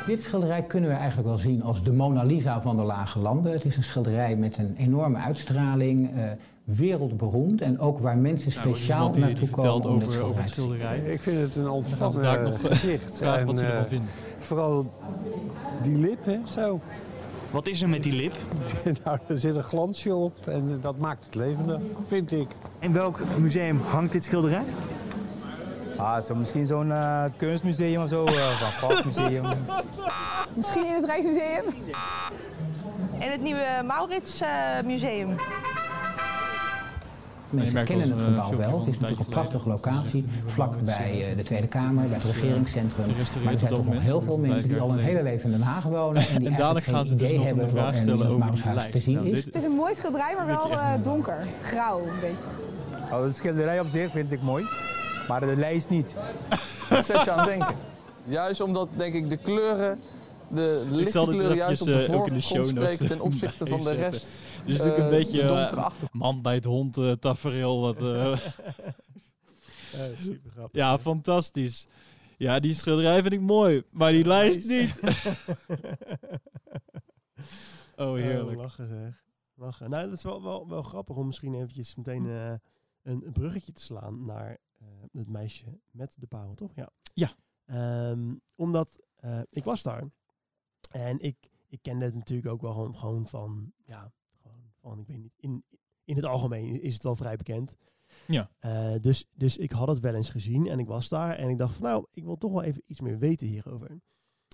[0.07, 3.53] Dit schilderij kunnen we eigenlijk wel zien als de Mona Lisa van de Lage Landen.
[3.53, 6.31] Het is een schilderij met een enorme uitstraling, eh,
[6.65, 10.23] wereldberoemd en ook waar mensen Nou, speciaal iemand die, die naartoe komen om dit over,
[10.23, 11.01] over het schilderij te zien.
[11.01, 11.15] schilderij.
[11.15, 13.17] Ik vind het een ontspannen nog, eh, gezicht.
[13.17, 14.09] Vragen wat ze En, ervan eh, vinden.
[14.39, 14.93] Vooral
[15.83, 16.81] die lip, hè, zo.
[17.51, 18.35] Wat is er met die lip?
[19.05, 22.49] nou, er zit een glansje op en dat maakt het levendig, vind ik.
[22.79, 24.65] In welk museum hangt dit schilderij?
[25.97, 29.45] Ah, zo, misschien zo'n eh, kunstmuseum of zo, uh, van Gogh-museum.
[30.57, 31.65] Misschien in het Rijksmuseum?
[33.19, 34.49] In het nieuwe Maurits eh,
[34.85, 35.29] Museum.
[37.51, 38.79] Mensen kennen het een, gebouw eh, wel.
[38.79, 42.23] Het is een natuurlijk een prachtige locatie, vlak bij eh, de Tweede Kamer, bij het
[42.23, 43.07] Dus, eh, regeringscentrum.
[43.45, 45.17] Maar er zijn toch nog heel veel mensen die al een geleden.
[45.17, 47.27] hele leven in Den Haag wonen en die En dadelijk eigenlijk gaan ze geen dus
[47.27, 49.35] idee nog hebben een wat er in het Maushuis te zien Nou, is.
[49.35, 51.39] dit- Het is een mooi schilderij, maar wel eh, donker.
[51.63, 52.37] Grauw, een beetje.
[53.13, 54.65] Oh, de schilderij op zich vind ik mooi,
[55.29, 56.15] maar de lijst niet.
[56.91, 57.77] Dat zet je aan het denken.
[58.25, 60.01] Juist omdat, denk ik, de kleuren,
[60.49, 63.21] de lichte kleuren juist op de eh, ook in de voorgrond show notes spreken ten
[63.21, 64.21] opzichte van de rest.
[64.21, 67.81] Dus het is natuurlijk een eh, beetje eh, man bij het hond eh tafereel.
[67.81, 68.39] Wat, eh,
[70.19, 70.81] super grappig.
[70.81, 71.87] ja, fantastisch.
[72.37, 75.01] Ja, die schilderij vind ik mooi, maar die lijst niet.
[77.97, 78.57] oh, heerlijk.
[78.57, 79.23] Oh, lachen zeg.
[79.55, 79.91] Lachen.
[79.91, 82.55] Nou, dat is wel, wel, wel grappig om misschien eventjes meteen eh,
[83.05, 86.75] een, bruggetje te slaan naar eh, het meisje met de parel, toch?
[86.75, 86.91] Ja.
[87.15, 87.35] Ja.
[87.65, 90.11] Ehm, omdat eh, ik was daar
[90.91, 91.37] en ik,
[91.69, 95.35] ik kende het natuurlijk ook wel gewoon, gewoon van, ja, gewoon van, ik weet niet,
[95.37, 95.65] in,
[96.05, 97.77] in het algemeen is het wel vrij bekend.
[98.27, 98.51] Ja.
[98.59, 101.59] Eh, dus, dus ik had het wel eens gezien en ik was daar en ik
[101.59, 104.01] dacht van, nou, ik wil toch wel even iets meer weten hierover.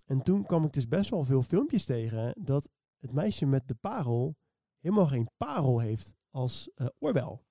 [0.07, 3.74] En toen kwam ik dus best wel veel filmpjes tegen dat het meisje met de
[3.74, 4.36] parel
[4.78, 7.44] helemaal geen parel heeft als eh, oorbel.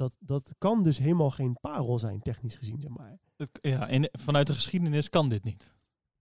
[0.00, 3.18] Dat, dat kan dus helemaal geen parel zijn, technisch gezien, zeg maar.
[3.60, 5.72] Ja, en vanuit de geschiedenis kan dit niet.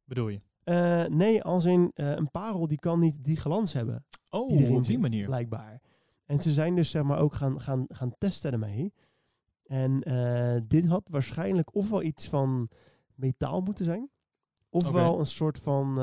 [0.04, 0.42] Bedoel je?
[0.64, 4.06] Eh, nee, als in eh, een parel die kan niet die glans hebben.
[4.30, 5.26] Oh, die op die zit, manier.
[5.26, 5.82] Blijkbaar.
[6.26, 8.94] En ze zijn dus zeg maar ook gaan, gaan, gaan testen ermee.
[9.64, 12.70] En eh, dit had waarschijnlijk ofwel iets van
[13.16, 14.10] metaal moeten zijn.
[14.70, 15.96] Ofwel een soort van,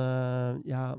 [0.63, 0.97] ja,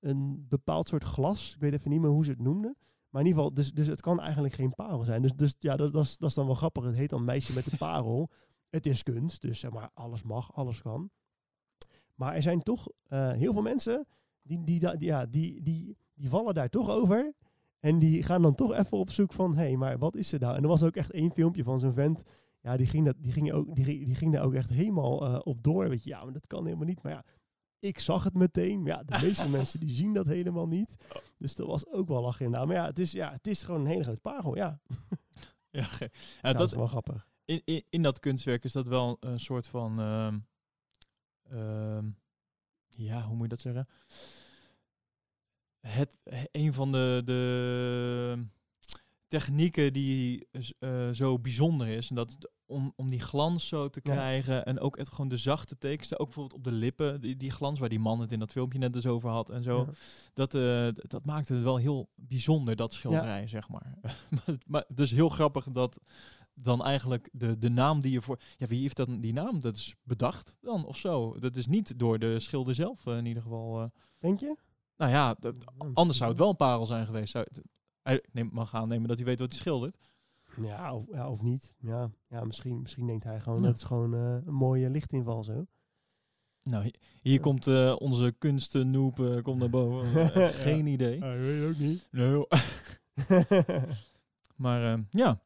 [0.00, 1.54] een bepaald soort glas.
[1.54, 2.76] Ik weet even niet meer hoe ze het noemden.
[3.16, 5.22] Maar in ieder geval, dus, dus het kan eigenlijk geen parel zijn.
[5.22, 6.84] Dus, dus ja, dat, dat, is, dat is dan wel grappig.
[6.84, 8.30] Het heet dan Meisje met de Parel.
[8.68, 11.10] het is kunst, dus zeg maar, alles mag, alles kan.
[12.14, 14.06] Maar er zijn toch eh, heel veel mensen
[14.42, 17.32] die, die, ja, die, die, die vallen daar toch over.
[17.80, 20.40] En die gaan dan toch even op zoek van, hé, hey, maar wat is er
[20.40, 20.56] nou?
[20.56, 22.22] En er was ook echt één filmpje van zo'n vent.
[22.60, 25.26] Ja, die ging, dat, die, ging ook, die, ging- die ging daar ook echt helemaal
[25.26, 25.88] eh, op door.
[25.88, 27.02] Weet je, ja, maar dat kan helemaal niet.
[27.02, 27.24] Maar ja,
[27.78, 28.84] ik zag het meteen.
[28.84, 30.96] Ja, de meeste mensen die zien dat helemaal niet.
[31.38, 32.68] Dus dat was ook wel lachen inderdaad.
[32.68, 34.80] Maar ja, het is, ja, het is gewoon een hele grote parel, ja.
[35.70, 37.28] Ja, ge- ja, Ja, dat dat, is wel grappig.
[37.44, 40.00] in, in, in dat kunstwerk is dat wel een soort van.
[40.00, 40.38] ehm,
[41.42, 42.10] ehm,
[42.90, 43.88] ja, hoe moet je dat zeggen?
[45.80, 48.46] Het, he- een van de, de
[49.26, 52.08] technieken die z- eh, zo bijzonder is.
[52.08, 54.12] En dat om, om die glans zo te Ja.
[54.12, 54.64] krijgen.
[54.64, 56.18] En ook het, gewoon de zachte teksten.
[56.18, 57.20] Ook bijvoorbeeld op de lippen.
[57.20, 59.50] Die, die glans waar die man het in dat filmpje net dus over had.
[59.50, 59.78] En zo.
[59.78, 59.92] Ja.
[60.32, 63.98] Dat, eh, dat maakte het wel heel bijzonder, dat schilderij, zeg maar.
[64.66, 64.84] maar.
[64.88, 66.00] Dus heel grappig dat
[66.54, 68.40] dan eigenlijk de, de naam die je voor...
[68.56, 69.60] Ja, wie heeft dan die naam?
[69.60, 71.38] Dat is bedacht dan of zo.
[71.38, 73.80] Dat is niet door de schilder zelf eh, in ieder geval.
[73.80, 73.86] eh.
[74.18, 74.56] Denk je?
[74.96, 75.64] nou ja, dat-
[75.94, 77.30] anders zou het wel een parel zijn geweest.
[77.30, 77.46] Zou,
[78.06, 79.96] hij neemt, mag aannemen dat hij weet wat hij schildert.
[80.60, 81.72] Ja, of, ja, of niet.
[81.78, 83.66] Ja, ja misschien, misschien denkt hij gewoon, Ja.
[83.66, 85.66] dat is gewoon eh, een mooie lichtinval zo.
[86.62, 90.26] Nou, hi- hier komt eh, onze kunstennoep uh, komt naar boven.
[90.66, 91.14] Geen idee.
[91.14, 92.08] ik weet het ook niet.
[92.10, 92.46] Nee,
[94.64, 95.40] maar ja.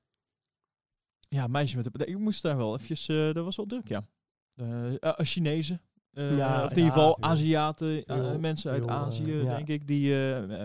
[1.28, 2.04] Ja, meisje met de...
[2.06, 3.06] Ik moest daar wel eventjes...
[3.06, 4.06] dat was wel druk, ja.
[4.54, 5.80] Eh, Chinezen.
[6.12, 7.22] Eh, Ja, of in ieder geval.
[7.22, 8.04] Aziaten.
[8.04, 9.86] eh, mensen uit eh, Azië, denk ik.
[9.86, 10.14] Die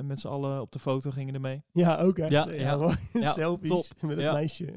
[0.04, 1.64] met z'n allen op de foto gingen ermee.
[1.72, 2.32] Ja, ook echt.
[2.32, 4.02] Ja, selfies top.
[4.02, 4.34] met het Ja.
[4.34, 4.74] meisje.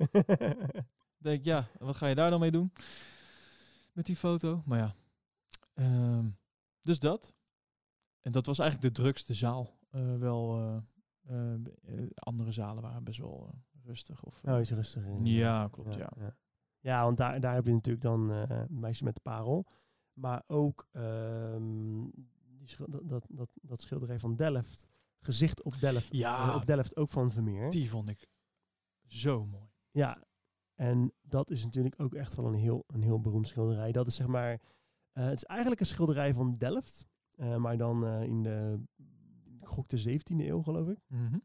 [1.18, 2.72] denk ja, wat ga je daar dan mee doen?
[3.92, 4.62] Met die foto.
[4.66, 4.94] Maar ja.
[5.74, 6.26] Ehm,
[6.82, 7.34] dus dat.
[8.20, 9.76] En dat was eigenlijk de drukste zaal.
[10.18, 10.60] Wel,
[12.14, 13.54] andere zalen waren best wel
[13.84, 14.22] rustig.
[14.22, 15.04] Of, Nou, is rustig.
[15.04, 15.26] in.
[15.26, 16.10] Ja, klopt, ja.
[16.18, 16.36] ja.
[16.80, 19.66] Ja, want daar, daar heb je natuurlijk dan eh meisje met de parel.
[20.18, 22.04] Maar ook ehm,
[22.58, 24.88] die dat, dat, dat, schilderij van Delft.
[25.20, 26.08] Gezicht op Delft.
[26.10, 26.48] Ja.
[26.48, 27.70] eh, op Delft ook van Vermeer.
[27.70, 28.28] Die vond ik
[29.06, 29.70] zo mooi.
[29.90, 30.24] Ja,
[30.74, 33.92] en dat is natuurlijk ook echt wel een heel, een heel beroemd schilderij.
[33.92, 34.60] Dat is zeg maar,
[35.12, 38.80] eh, het is eigenlijk een schilderij van Delft, eh, maar dan in de,
[39.60, 40.98] ik gok de 17e eeuw geloof ik.
[41.06, 41.38] Mhm.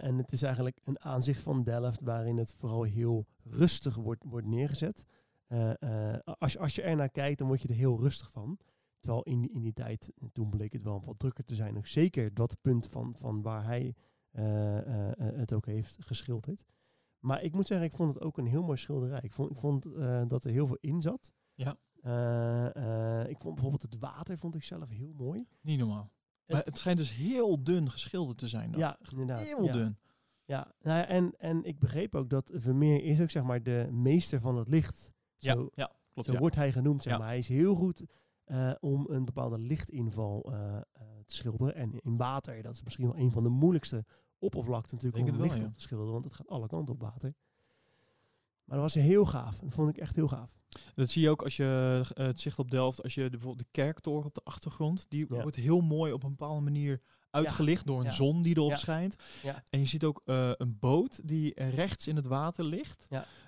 [0.00, 4.46] En het is eigenlijk een aanzicht van Delft waarin het vooral heel rustig wordt, wordt
[4.46, 5.06] neergezet.
[5.46, 8.30] Eh, eh, als, je, als je er naar kijkt, dan word je er heel rustig
[8.30, 8.58] van.
[9.00, 11.76] Terwijl in, die- in die tijd, en toen bleek het wel wat drukker te zijn,
[11.76, 13.94] ook zeker dat punt van, van waar hij
[14.30, 14.44] eh,
[15.16, 16.64] het ook heeft geschilderd.
[17.18, 19.20] Maar ik moet zeggen, ik vond het ook een heel mooi schilderij.
[19.22, 19.82] Ik vond, ik vond
[20.30, 21.32] dat er heel veel in zat.
[21.54, 21.70] Ja.
[23.28, 25.46] Ik vond bijvoorbeeld het water vond ik zelf heel mooi.
[25.60, 26.12] Niet normaal.
[26.46, 28.70] Maar het schijnt dus heel dun geschilderd te zijn.
[28.70, 28.80] dan.
[28.80, 29.44] Ja, inderdaad.
[29.44, 29.72] Heel ja.
[29.72, 29.98] dun.
[30.44, 33.88] Ja, nou ja, en, en ik begreep ook dat Vermeer is ook zeg maar de
[33.90, 35.12] meester van het licht.
[35.46, 36.28] Ja, Zo, ja, klopt.
[36.28, 37.26] zo wordt hij genoemd, zeg maar.
[37.26, 38.04] Hij is heel goed
[38.46, 40.82] eh, om een bepaalde lichtinval eh, eh,
[41.26, 41.74] te schilderen.
[41.74, 44.04] En in water, dat is misschien wel een van de moeilijkste
[44.38, 47.34] oppervlakten natuurlijk om wel, licht op te schilderen, want het gaat alle kanten op water.
[48.64, 49.58] Maar dat was heel gaaf.
[49.58, 50.50] Dat vond ik echt heel gaaf.
[50.94, 53.68] Dat zie je ook als je het zicht op Delft, als je de, bijvoorbeeld de
[53.70, 55.42] kerktoren op de achtergrond, die Ja.
[55.42, 58.10] wordt heel mooi op een bepaalde manier uitgelicht door een ja.
[58.10, 59.16] zon die erop schijnt.
[59.70, 63.06] En je ziet ook een boot die rechts in het water ligt.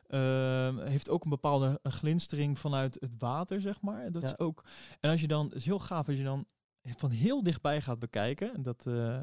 [0.09, 4.13] Ehm, heeft ook een bepaalde een glinstering vanuit het water, zeg maar.
[4.13, 4.29] Dat Ja.
[4.29, 4.65] is ook.
[5.01, 6.47] En als je dan, het is heel gaaf als je dan
[6.83, 8.55] van heel dichtbij gaat bekijken.
[8.55, 9.19] En dat, eh,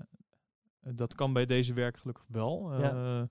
[0.81, 2.79] dat kan bij deze werk gelukkig wel.
[2.81, 2.91] Ja.
[2.91, 3.21] Eh,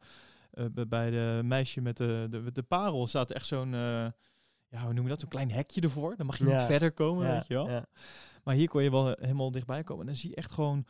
[0.64, 4.14] eh, bij- de meisje met de, de, de parel staat echt zo'n, ja,
[4.84, 5.20] hoe noem je dat?
[5.20, 6.16] Zo'n klein hekje ervoor.
[6.16, 7.68] Dan mag je niet verder komen, weet je wel.
[7.70, 7.86] ja.
[8.44, 10.00] Maar hier kon je wel helemaal dichtbij komen.
[10.00, 10.86] En dan zie je echt gewoon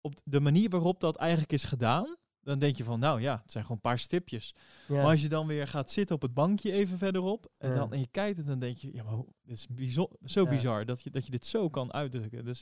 [0.00, 2.16] op de manier waarop dat eigenlijk is gedaan.
[2.44, 4.54] Dan denk je van, nou ja, het zijn gewoon een paar stipjes.
[4.88, 4.94] Ja.
[4.94, 7.50] Maar als je dan weer gaat zitten op het bankje even verderop.
[7.58, 7.76] En, Ja.
[7.76, 10.48] dan, en je kijkt en dan denk je, ja, maar dit is bizar, zo Ja.
[10.48, 12.44] bizar dat je, dat je dit zo kan uitdrukken.
[12.44, 12.60] Dus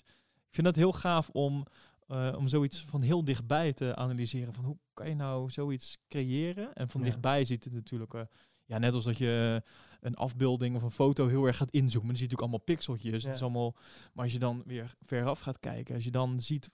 [0.48, 1.66] ik vind dat heel gaaf om,
[2.06, 4.54] eh, om zoiets van heel dichtbij te analyseren.
[4.54, 6.72] Van hoe kan je nou zoiets creëren?
[6.74, 8.20] En van dichtbij ziet het natuurlijk, eh,
[8.64, 9.62] ja, net als dat je
[10.00, 12.08] een afbeelding of een foto heel erg gaat inzoomen.
[12.08, 13.24] Dan zie je natuurlijk allemaal pixeltjes.
[13.24, 13.74] Het is allemaal,
[14.12, 16.70] maar als je dan weer veraf gaat kijken, als je dan ziet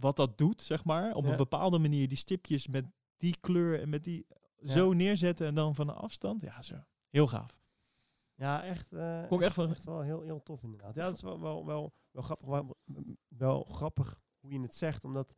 [0.00, 1.30] wat dat doet, zeg maar, op Ja.
[1.30, 2.84] een bepaalde manier die stipjes met
[3.16, 4.26] die kleur en met die
[4.60, 4.72] Ja.
[4.72, 6.74] zo neerzetten en dan van een afstand, ja, zo.
[7.08, 7.60] Heel gaaf.
[8.34, 8.92] Ja, echt,
[9.30, 10.94] ik echt van- echt wel heel, heel tof inderdaad.
[10.94, 12.76] Ja, dat is wel, wel, wel, wel, grappig, wel,
[13.28, 15.34] wel grappig hoe je het zegt, omdat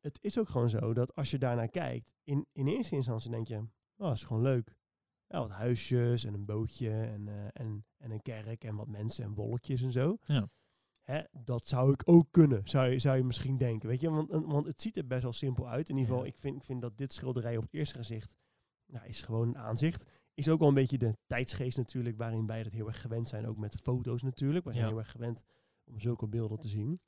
[0.00, 3.48] het is ook gewoon zo dat als je daarnaar kijkt, in, in eerste instantie denk
[3.48, 3.68] je, oh,
[4.06, 4.76] dat is gewoon leuk.
[5.26, 9.24] Ja, wat huisjes en een bootje en, eh, en, en een kerk en wat mensen
[9.24, 10.16] en wolkjes en zo.
[10.24, 10.48] Ja.
[11.02, 13.88] Hè, dat zou ik ook kunnen, zou je, zou je misschien denken.
[13.88, 14.10] Weet je?
[14.10, 15.88] Want, want het ziet er best wel simpel uit.
[15.88, 16.30] In ieder geval, Ja.
[16.32, 18.34] ik, vind, ik vind dat dit schilderij op het eerste gezicht
[18.86, 20.10] nou, is gewoon een aanzicht.
[20.34, 23.46] Is ook wel een beetje de tijdsgeest natuurlijk, waarin wij dat heel erg gewend zijn.
[23.46, 24.64] Ook met foto's natuurlijk.
[24.64, 24.90] Wij zijn Ja.
[24.90, 25.44] heel erg gewend
[25.84, 27.00] om zulke beelden te zien.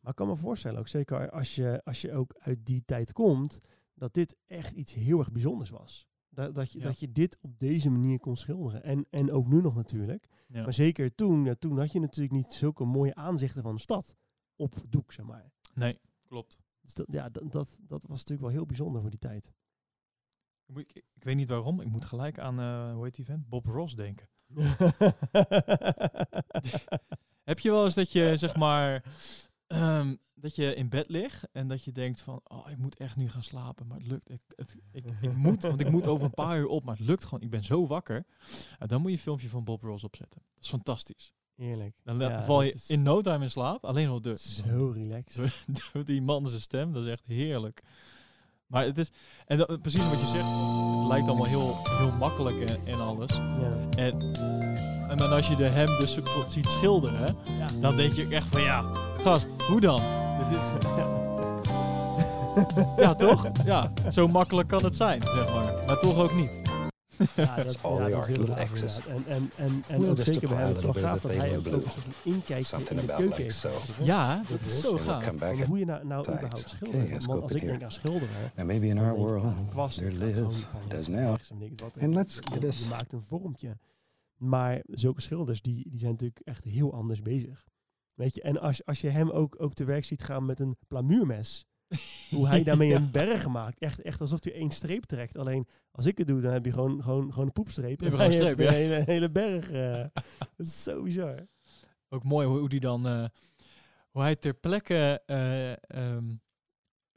[0.00, 3.12] Maar ik kan me voorstellen, ook zeker als je, als je ook uit die tijd
[3.12, 3.60] komt,
[3.94, 6.06] dat dit echt iets heel erg bijzonders was.
[6.34, 6.84] Dat, dat, je, Ja.
[6.84, 8.82] dat je dit op deze manier kon schilderen.
[8.82, 10.28] En, en ook nu nog natuurlijk.
[10.48, 10.62] Ja.
[10.62, 14.16] Maar zeker toen, ja, toen had je natuurlijk niet zulke mooie aanzichten van de stad
[14.56, 15.50] op doek, zeg maar.
[15.74, 16.60] Nee, klopt.
[16.80, 19.46] Dus dat, ja, dat, dat, dat was natuurlijk wel heel bijzonder voor die tijd.
[20.66, 23.24] Ik, moet- ik, ik weet niet waarom, ik moet gelijk aan, eh, hoe heet die
[23.24, 23.48] vent?
[23.48, 24.28] Bob Ross denken.
[27.44, 29.04] Heb je wel eens dat je, zeg maar,
[29.72, 33.16] ehm, dat je in bed ligt en dat je denkt van, oh, ik moet echt
[33.16, 36.24] nu gaan slapen, maar het lukt, ik, het- ik, ik moet, want ik moet over
[36.24, 38.24] een paar uur op, maar het lukt gewoon, ik ben zo wakker.
[38.78, 40.42] En dan moet je een filmpje van Bob Ross opzetten.
[40.54, 41.32] Dat is fantastisch.
[41.56, 41.96] Heerlijk.
[42.04, 45.64] Dan Ja, val je in no time in slaap, alleen al de, Zo relaxed.
[45.92, 47.82] door die man zijn stem, dat is echt heerlijk.
[48.66, 49.10] Maar het is,
[49.46, 50.48] en dat, precies wat je zegt,
[50.98, 53.32] het lijkt allemaal heel, heel makkelijk en, en alles.
[53.32, 53.88] Ja.
[53.96, 54.20] En,
[55.08, 56.18] en dan als je de hem dus
[56.48, 57.66] ziet schilderen, Ja.
[57.80, 58.82] dan denk je echt van ja,
[59.22, 60.00] gast, hoe dan?
[60.38, 60.62] Dit is,
[63.04, 63.50] ja, toch?
[63.64, 65.72] Ja, zo makkelijk kan het zijn, zeg maar.
[65.86, 66.50] Maar toch ook niet.
[67.36, 67.76] Ja, dat, ja, is
[68.26, 69.06] heel gaaf inderdaad.
[69.06, 71.66] En, en, en, en ook zeker bij hem, het is wel gaaf dat hij ook,
[71.66, 71.82] een
[72.24, 73.66] inkijkje in de keuken heeft.
[74.02, 75.66] Ja, Dat is zo gaaf.
[75.66, 77.10] hoe je nou, nou überhaupt schildert.
[77.10, 77.84] let's Want go als ik in denk here.
[77.84, 79.98] aan schilderen, And maybe in dan our denk ik aan kwast.
[79.98, 81.36] there lives, does now.
[81.98, 83.76] en let's je, get je us maakt een vormpje.
[84.36, 87.64] Maar zulke schilders, die, die zijn natuurlijk echt heel anders bezig.
[88.14, 90.76] Weet je, en als, als je hem ook, ook te werk ziet gaan met een
[90.88, 91.64] plamuurmes.
[92.30, 92.96] hoe hij daarmee Ja.
[92.96, 93.78] een berg maakt.
[93.78, 95.36] Echt, echt alsof hij één streep trekt.
[95.36, 98.00] Alleen als ik het doe, dan heb je gewoon, gewoon, gewoon een poepstreep.
[98.00, 98.76] Je hebt gewoon een hij streep, heeft ja.
[98.84, 99.70] een hele, hele berg.
[99.70, 100.04] eh.
[100.56, 101.46] dat is zo bizar.
[102.08, 103.24] Ook mooi hoe, hoe die dan, eh,
[104.10, 106.34] hoe hij ter plekke eh ehm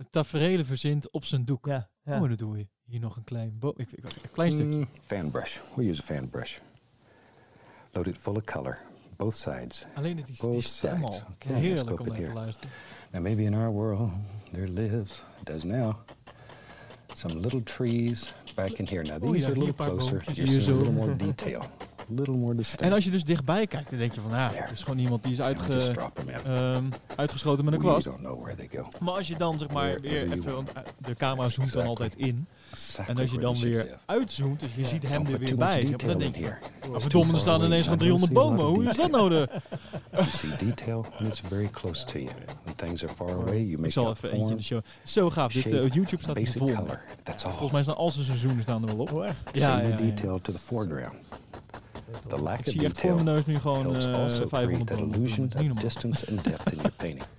[0.10, 1.66] tafereelen verzint op zijn doek.
[1.66, 2.22] Ja, ja.
[2.22, 2.68] Oh, dat doe je.
[2.84, 4.78] Hier nog een klein, bo- ik, ik- een klein stukje.
[4.78, 5.60] Mm, fan brush.
[5.76, 6.58] We use a fan brush.
[7.91, 8.78] Load it full of color,
[9.16, 9.86] both sides.
[9.95, 11.11] Alleen die, die Both stem al.
[11.11, 11.26] sides.
[11.36, 12.70] Okay, let's go Heerlijk om naar te luisteren.
[13.11, 14.09] Now, maybe in our world,
[14.51, 15.95] there lives, does now,
[17.16, 19.03] some little trees back in here.
[19.03, 20.22] Now, Oh, these ja, are a little closer.
[20.34, 22.82] seeing a little more detail, a little more distinct.
[22.82, 24.61] En als je dus dichtbij kijkt, dan denk je van, ja, There.
[24.61, 25.95] het is gewoon iemand die is just uitge,
[26.45, 26.84] ehm,
[27.16, 28.09] uitgeschoten met een kwast.
[28.99, 30.72] Maar als je dan zeg maar weer even, want.
[30.97, 32.47] de camera zoomt dan altijd in.
[33.07, 36.36] En als je dan weer uitzoomt, dus je ziet hem er weer bij, dan denk
[36.36, 36.53] je,
[36.89, 38.65] oh, verdomme, er staan ineens gewoon 300 bomen.
[38.65, 39.49] Hoe is dat nou de...
[40.11, 42.30] You see detail it's very close to you.
[42.63, 44.63] When things are far away, you Ik make zal out even eentje in form, de
[44.63, 44.82] show.
[45.03, 45.51] Zo gaaf.
[45.51, 46.76] Dit, eh, YouTube staat basic vol.
[47.38, 49.11] Volgens mij staan al zijn seizoenen staan er wel op.
[49.11, 49.38] Oh, echt?
[49.53, 49.95] Ja, ja, the ja.
[49.95, 51.15] detail to the foreground.
[52.28, 54.47] The lack Ik of zie echt voor detail mijn neus nu gewoon helps eh also
[54.47, 55.76] 500 create that bomen.
[55.76, 57.30] distance and depth in your painting.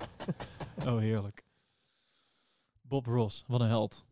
[0.87, 1.45] Oh, heerlijk.
[2.83, 4.06] Bob Ross, wat een held.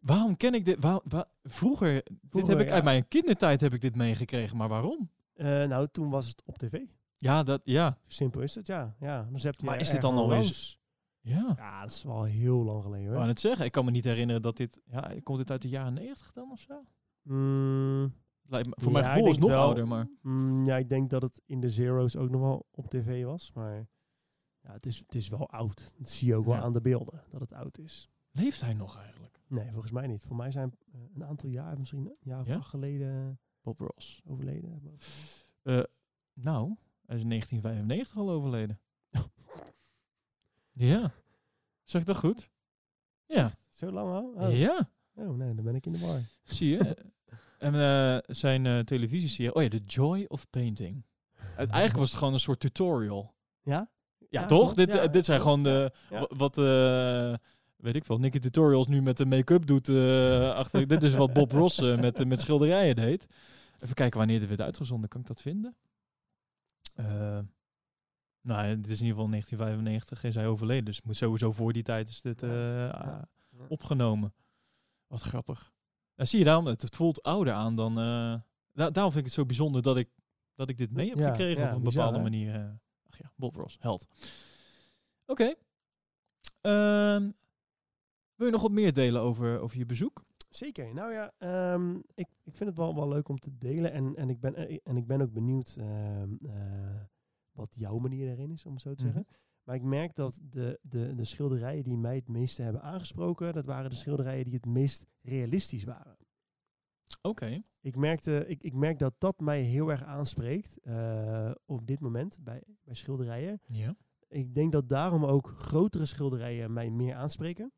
[0.00, 0.76] Waarom ken ik dit?
[0.80, 2.72] Waar, waar- vroeger, dit heb ik ja.
[2.72, 5.10] uit mijn kindertijd heb ik dit meegekregen, maar waarom?
[5.34, 6.80] Eh, nou, toen was het op tv.
[7.16, 7.98] Ja, dat, ja.
[8.06, 8.94] Simpel is het, ja.
[9.00, 10.78] ja je Maar is dit dan al eens-.
[11.20, 11.52] Ja.
[11.56, 13.14] Ja, dat is wel heel lang geleden Ik hoor.
[13.16, 14.80] wou net zeggen, ik kan me niet herinneren dat dit...
[14.84, 16.82] Ja, komt dit uit de jaren 90 dan of zo?
[17.22, 20.08] Mm, Lijkt voor ja, mijn ik gevoel is het nog wel- ouder, maar...
[20.22, 23.50] mm, ja, ik denk dat het in de Zero's ook nog wel op tv was.
[23.54, 23.88] Maar
[24.62, 25.94] ja, het is, het is wel oud.
[25.98, 26.60] Dat zie je ook wel Ja.
[26.60, 28.08] aan de beelden, dat het oud is.
[28.30, 29.39] Leeft hij nog eigenlijk?
[29.50, 30.22] Nee, volgens mij niet.
[30.26, 32.56] Voor mij zijn eh, een aantal jaar, misschien een jaar of Ja?
[32.56, 34.22] acht geleden Bob Ross.
[34.26, 34.82] overleden.
[35.62, 35.82] Eh,
[36.32, 36.74] nou,
[37.06, 38.80] hij is in 1995 al overleden.
[40.72, 41.10] ja.
[41.84, 42.50] Zeg ik dat goed?
[43.26, 43.52] Ja.
[43.70, 44.32] Zo lang al?
[44.48, 44.56] Oh.
[44.56, 44.90] Ja.
[45.14, 46.20] Oh, nee, dan ben ik in de war.
[46.42, 46.96] Zie je?
[47.58, 51.04] en eh, zijn eh televisieserie, oh ja, The Joy of Painting.
[51.32, 53.34] Het, eigenlijk was het gewoon een soort tutorial.
[53.62, 53.90] Ja?
[54.18, 54.74] Ja, Ja, toch?
[54.74, 55.92] Dit, Ja, dit zijn gewoon de,
[56.36, 56.56] wat,
[57.80, 59.88] weet ik veel, Nicky Tutorials nu met de make-up doet.
[59.88, 63.26] eh, achter, dit is wat Bob Ross eh, met, met schilderijen deed.
[63.78, 65.08] Even kijken wanneer dit werd uitgezonden.
[65.08, 65.76] Kan ik dat vinden?
[66.94, 67.38] Eh,
[68.40, 70.84] nou, dit is in ieder geval 1995 is hij overleden.
[70.84, 72.42] Dus moet sowieso voor die tijd is dit
[73.68, 74.34] opgenomen.
[75.06, 75.72] Wat grappig.
[76.16, 77.94] Nou, zie je daarom, het, het voelt ouder aan dan...
[77.94, 80.08] da- daarom vind ik het zo bijzonder dat ik,
[80.54, 82.30] dat ik dit mee heb Ja, gekregen ja, op een bizar, bepaalde hè?
[82.30, 82.78] manier.
[83.10, 84.06] ach ja, Bob Ross, held.
[85.26, 85.54] Oké.
[86.60, 87.30] Ehm,
[88.40, 90.24] wil je nog wat meer delen over, over je bezoek?
[90.48, 90.94] Zeker.
[90.94, 93.92] Nou ja, ehm, ik, ik vind het wel, wel leuk om te delen.
[93.92, 97.00] En, en, ik, ben, eh, en ik ben ook benieuwd ehm, eh,
[97.52, 99.12] wat jouw manier daarin is, om het zo te Mhm.
[99.12, 99.32] zeggen.
[99.64, 103.64] Maar ik merk dat de, de, de schilderijen die mij het meeste hebben aangesproken, dat
[103.66, 106.16] waren de schilderijen die het meest realistisch waren.
[107.22, 107.62] Oké.
[107.80, 112.38] Ik, merkte, ik, ik merk dat dat mij heel erg aanspreekt eh, op dit moment
[112.42, 113.60] bij, bij schilderijen.
[113.66, 113.96] Ja.
[114.28, 117.72] Ik denk dat daarom ook grotere schilderijen mij meer aanspreken.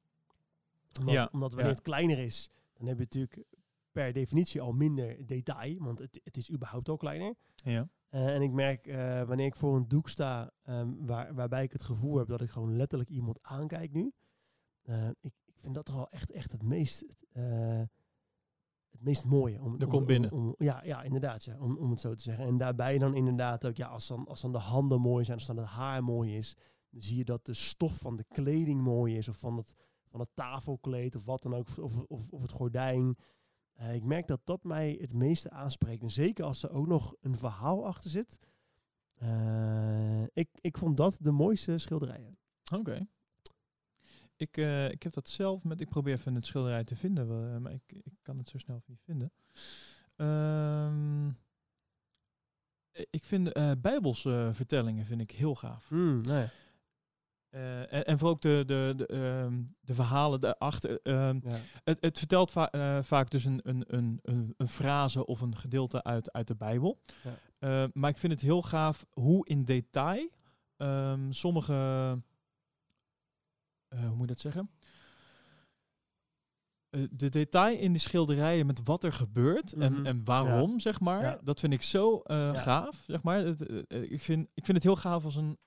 [1.00, 3.44] Omdat, Ja, omdat wanneer het kleiner is, dan heb je natuurlijk
[3.92, 7.34] per definitie al minder detail, want het, het is überhaupt al kleiner.
[7.54, 7.88] Ja.
[8.08, 11.72] Eh, en ik merk eh, wanneer ik voor een doek sta, ehm, waar, waarbij ik
[11.72, 14.12] het gevoel heb dat ik gewoon letterlijk iemand aankijk nu.
[14.82, 17.04] eh, ik, ik vind dat toch wel echt, echt het meest,
[18.90, 19.60] het meest mooie.
[19.62, 20.32] Om, Er om- komt om- binnen.
[20.32, 21.44] om- ja, ja, inderdaad.
[21.44, 22.44] Ja, om, om het zo te zeggen.
[22.46, 25.46] En daarbij dan inderdaad ook, ja, als dan, als dan de handen mooi zijn, als
[25.46, 26.56] dan het haar mooi is,
[26.90, 29.74] dan zie je dat de stof van de kleding mooi is, of van het,
[30.12, 33.16] van het tafelkleed, of wat dan ook, of, of, of het gordijn.
[33.72, 36.02] Eh, ik merk dat dat mij het meeste aanspreekt.
[36.02, 38.38] En zeker als er ook nog een verhaal achter zit.
[39.14, 42.38] Eh, ik, ik vond dat de mooiste schilderijen.
[42.74, 43.06] Oké.
[44.36, 45.80] Ik, eh, ik heb dat zelf met.
[45.80, 49.02] Ik probeer even het schilderij te vinden, maar ik, ik kan het zo snel niet
[49.04, 49.32] vinden.
[50.16, 51.28] Ehm,
[53.10, 55.90] ik vind Bijbelse vertellingen vind ik heel gaaf.
[55.90, 56.48] Nee.
[57.52, 61.00] Eh, en, en vooral ook de, de, de, ehm, de verhalen daarachter.
[61.02, 61.56] ehm, Ja.
[61.84, 65.56] het, het vertelt va- eh, vaak dus een, een, een, een, een frase of een
[65.56, 67.00] gedeelte uit, uit de Bijbel.
[67.22, 67.34] Ja.
[67.58, 70.28] Eh, maar ik vind het heel gaaf hoe in detail
[70.76, 71.72] ehm, sommige.
[73.88, 74.70] hoe moet je dat zeggen?
[76.92, 79.82] Eh, de detail in die schilderijen met wat er gebeurt Mhm.
[79.82, 81.38] en, en waarom, zeg maar, Ja.
[81.42, 82.54] dat vind ik zo eh, Ja.
[82.54, 83.38] gaaf, zeg maar.
[83.38, 85.58] Het, eh, ik, vind, ik vind het heel gaaf als een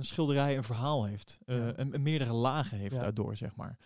[0.00, 3.76] schilderij een verhaal heeft, en, en meerdere lagen heeft daardoor, zeg maar.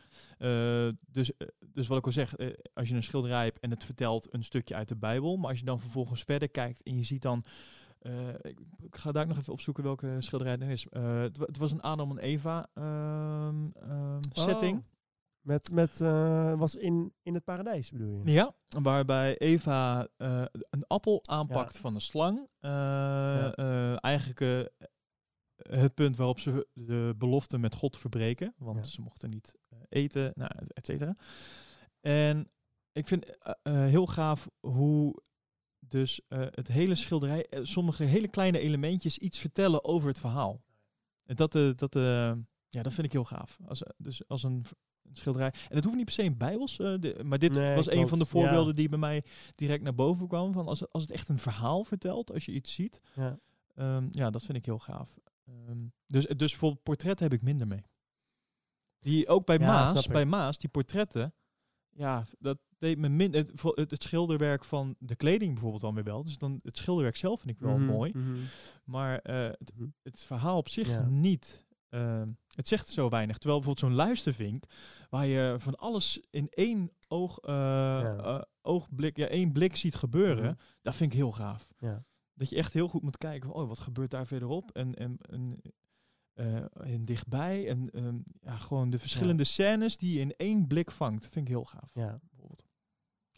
[1.10, 1.30] Dus,
[1.72, 2.34] dus wat ik al zeg,
[2.74, 5.58] als je een schilderij hebt en het vertelt een stukje uit de Bijbel, maar als
[5.58, 7.44] je dan vervolgens verder kijkt en je ziet dan
[8.42, 10.86] ik, ik ga daar ook nog even opzoeken welke schilderij het nu is.
[10.90, 14.82] Het, wa- het was een Adam en Eva ehm, ehm, setting.
[15.44, 18.32] Met, met eh, was in, in het paradijs bedoel je?
[18.32, 22.48] Ja, waarbij Eva eh, een appel aanpakt van een slang.
[22.60, 24.70] Eh, eigenlijk
[25.56, 28.54] het punt waarop ze de belofte met God verbreken.
[28.58, 28.90] Want Ja.
[28.92, 29.54] ze mochten niet
[29.88, 31.16] eten, nou, et cetera.
[32.00, 32.50] En
[32.92, 33.24] ik vind
[33.62, 35.22] heel gaaf hoe
[35.78, 40.62] dus het hele schilderij, sommige hele kleine elementjes iets vertellen over het verhaal.
[41.24, 41.94] En dat, dat,
[42.68, 43.58] ja, dat vind ik heel gaaf.
[43.66, 44.64] Als, dus als een,
[45.08, 45.52] een schilderij.
[45.68, 48.08] En het hoeft niet per se in Bijbels, eh, de- maar dit Nee, was een
[48.08, 48.30] van de Ja.
[48.30, 49.24] voorbeelden die bij mij
[49.54, 50.52] direct naar boven kwam.
[50.52, 53.00] Van als, als het echt een verhaal vertelt, als je iets ziet.
[53.14, 53.38] Ja.
[53.74, 55.18] Ehm, ja, dat vind ik heel gaaf.
[55.44, 57.82] Ehm, dus, dus bijvoorbeeld portretten heb ik minder mee.
[59.00, 61.34] Die ook bij Ja, Maas, bij Maas, die portretten,
[61.90, 63.40] ja, dat deed me minder.
[63.40, 66.24] Het, het, het schilderwerk van de kleding bijvoorbeeld dan weer wel.
[66.24, 68.12] Dus dan het schilderwerk zelf vind ik wel Mhm, mooi.
[68.16, 68.36] mhm.
[68.84, 69.86] Maar eh, het, Mhm.
[70.02, 71.64] het verhaal op zich niet.
[71.94, 73.38] Ehm, het zegt zo weinig.
[73.38, 74.64] Terwijl bijvoorbeeld zo'n luistervink,
[75.10, 80.44] waar je van alles in één oog, eh, eh, oogblik, ja, één blik ziet gebeuren,
[80.44, 80.54] Mhm.
[80.82, 81.68] dat vind ik heel gaaf.
[81.78, 82.04] Ja.
[82.34, 84.70] Dat je echt heel goed moet kijken van, oh, wat gebeurt daar verderop?
[84.70, 85.60] En, en, en,
[86.32, 86.56] eh,
[86.94, 87.68] en dichtbij.
[87.68, 91.22] En ehm, ja, gewoon de verschillende scènes die je in één blik vangt.
[91.22, 91.90] Dat vind ik heel gaaf.
[91.92, 92.18] Ja.
[92.30, 92.64] Bijvoorbeeld.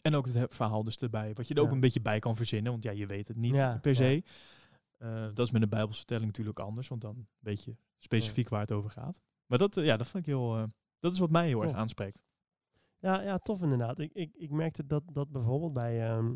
[0.01, 1.33] En ook het he- verhaal dus erbij.
[1.33, 2.71] Wat je er ook een beetje bij kan verzinnen.
[2.71, 4.23] Want ja, je weet het niet per se.
[5.33, 6.87] Dat is met een bijbelsvertelling natuurlijk anders.
[6.87, 9.19] Want dan weet je specifiek waar het over gaat.
[9.45, 10.57] Maar dat, eh, ja, dat vind ik heel...
[10.57, 10.63] eh,
[10.99, 12.23] dat is wat mij heel erg aanspreekt.
[12.99, 13.99] Ja, ja, tof inderdaad.
[13.99, 16.35] Ik, ik, ik merkte dat, dat bijvoorbeeld bij, ehm,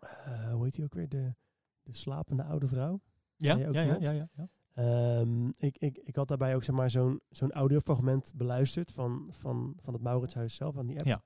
[0.00, 1.34] eh, hoe heet die ook weer, de,
[1.82, 3.00] de slapende oude vrouw.
[3.36, 4.48] Ja, ja, ja, ja, ja, ja.
[4.74, 9.76] Ehm, ik, ik, ik had daarbij ook zeg maar, zo'n zo'n audiofragment beluisterd van, van,
[9.80, 11.06] van het Mauritshuis zelf, aan die app.
[11.06, 11.22] Ja.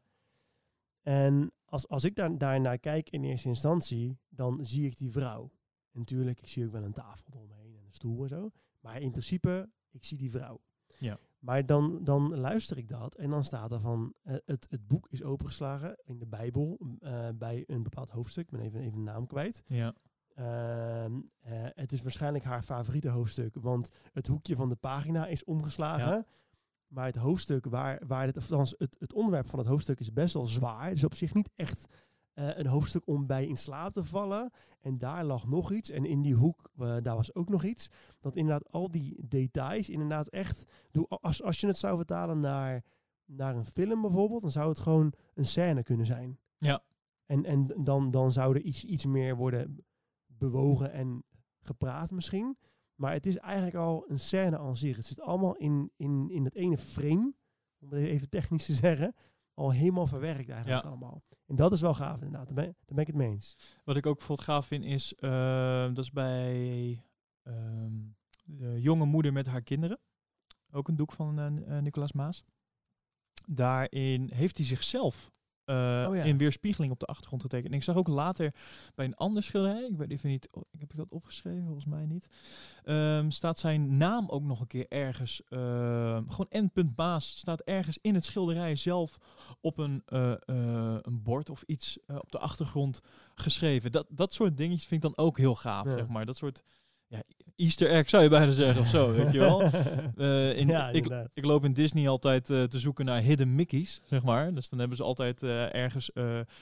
[1.02, 5.42] En als, als ik daar, daarnaar kijk in eerste instantie, dan zie ik die vrouw.
[5.92, 8.50] En natuurlijk, ik zie ook wel een tafel eromheen en een stoel en zo.
[8.84, 10.60] Maar in principe, ik zie die vrouw.
[10.98, 11.18] Ja.
[11.38, 15.08] Maar dan, dan luister ik dat en dan staat er van, eh, het, het boek
[15.10, 18.44] is opengeslagen in de Bijbel eh, bij een bepaald hoofdstuk.
[18.44, 19.62] Ik ben even, even de naam kwijt.
[19.66, 19.94] Ja.
[20.34, 25.44] Ehm, eh, het is waarschijnlijk haar favoriete hoofdstuk, want het hoekje van de pagina is
[25.44, 26.14] omgeslagen.
[26.14, 26.26] Ja.
[26.86, 30.12] Maar het hoofdstuk waar, waar het, of althans het, het onderwerp van het hoofdstuk is
[30.12, 30.90] best wel zwaar.
[30.90, 31.86] Dus op zich niet echt
[32.34, 34.50] eh, een hoofdstuk om bij in slaap te vallen.
[34.80, 35.90] En daar lag nog iets.
[35.90, 37.90] En in die hoek, eh, daar was ook nog iets.
[38.20, 40.64] Dat inderdaad al die details, inderdaad echt.
[41.08, 42.84] Als, als je het zou vertalen naar,
[43.24, 46.38] naar een film bijvoorbeeld, dan zou het gewoon een scène kunnen zijn.
[46.58, 46.84] Ja.
[47.26, 49.84] En, en dan, dan zou er iets, iets meer worden
[50.26, 51.24] bewogen en
[51.60, 52.56] gepraat misschien.
[52.94, 54.96] Maar het is eigenlijk al een scène aan zich.
[54.96, 57.34] Het zit allemaal in, in, in het ene frame,
[57.78, 59.14] om het even technisch te zeggen,
[59.54, 60.88] al helemaal verwerkt eigenlijk Ja.
[60.88, 61.22] allemaal.
[61.46, 63.56] En dat is wel gaaf inderdaad, daar ben, daar ben ik het mee eens.
[63.84, 67.02] Wat ik ook bijvoorbeeld gaaf vind is, eh, dat is bij
[67.42, 67.92] ehm,
[68.44, 69.98] de jonge moeder met haar kinderen.
[70.70, 72.44] Ook een doek van eh, Nicolaas Maas.
[73.46, 75.30] Daarin heeft hij zichzelf
[75.64, 76.22] eh, Oh ja.
[76.22, 77.70] in weerspiegeling op de achtergrond getekend.
[77.72, 78.54] En ik zag ook later
[78.94, 82.06] bij een ander schilderij, ik weet even niet, oh, heb ik dat opgeschreven, volgens mij
[82.06, 82.28] niet,
[82.84, 86.92] ehm, staat zijn naam ook nog een keer ergens, ehm, gewoon N.
[86.96, 89.18] Maas staat ergens in het schilderij zelf
[89.60, 93.00] op een, eh, eh, een bord of iets op de achtergrond
[93.34, 93.92] geschreven.
[93.92, 95.96] Dat, dat soort dingetjes vind ik dan ook heel gaaf, Ja.
[95.96, 96.26] zeg maar.
[96.26, 96.62] Dat soort
[97.14, 97.22] ja,
[97.56, 99.62] easter egg zou je bijna zeggen of zo, weet je wel.
[99.62, 104.00] Eh, in, Ja, ik, ik loop in Disney altijd eh, te zoeken naar hidden Mickey's,
[104.04, 104.54] zeg maar.
[104.54, 106.10] Dus dan hebben ze altijd eh, ergens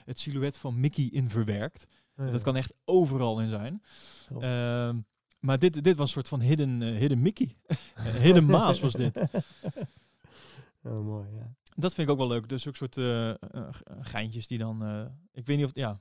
[0.05, 1.86] het silhouet van Mickey in verwerkt.
[2.16, 2.30] Ja.
[2.30, 3.82] Dat kan echt overal in zijn.
[4.40, 4.96] Ehm,
[5.40, 7.57] maar dit, dit was een soort van hidden, hidden Mickey.
[8.22, 9.20] hidden Maas was dit.
[10.84, 11.55] Oh, mooi, ja.
[11.76, 12.48] Dat vind ik ook wel leuk.
[12.48, 12.98] Dus ook soort
[14.00, 15.09] geintjes die dan...
[15.32, 15.74] ik weet niet of...
[15.74, 16.00] Ja,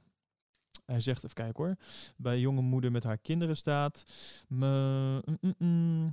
[0.92, 1.76] hij zegt, even kijken hoor.
[2.18, 4.04] Bij jonge moeder met haar kinderen staat...
[4.48, 6.12] mm, mm, mm.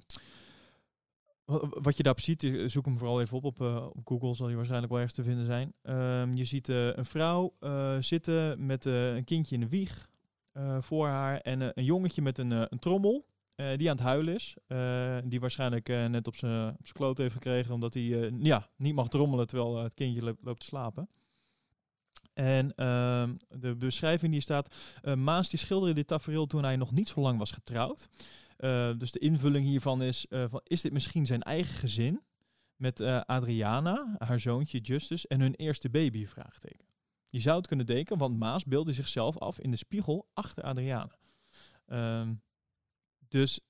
[1.44, 4.34] Wa- Wat je daarop ziet, eh, zoek hem vooral even op op, eh, op Google,
[4.34, 5.72] zal hij waarschijnlijk wel ergens te vinden zijn.
[5.82, 7.54] Ehm, je ziet eh, een vrouw
[8.00, 10.08] zitten met een kindje in de wieg
[10.80, 13.26] voor haar en een jongetje met een, een trommel.
[13.76, 14.56] die aan het huilen is.
[15.24, 19.76] Die waarschijnlijk net op zijn kloot heeft gekregen omdat hij ja, niet mag trommelen terwijl
[19.76, 21.08] het kindje loopt te slapen.
[22.38, 26.92] En ehm, de beschrijving die staat, eh, Maas die schilderde dit tafereel toen hij nog
[26.92, 28.08] niet zo lang was getrouwd.
[28.56, 32.22] Eh, dus de invulling hiervan is, eh, van, is dit misschien zijn eigen gezin
[32.76, 36.26] met Adriana, haar zoontje Justus en hun eerste baby?
[36.26, 36.86] Vraagteken.
[37.28, 41.18] Je zou het kunnen denken, want Maas beelde zichzelf af in de spiegel achter Adriana.
[41.86, 42.34] Ehm,
[43.28, 43.60] dus,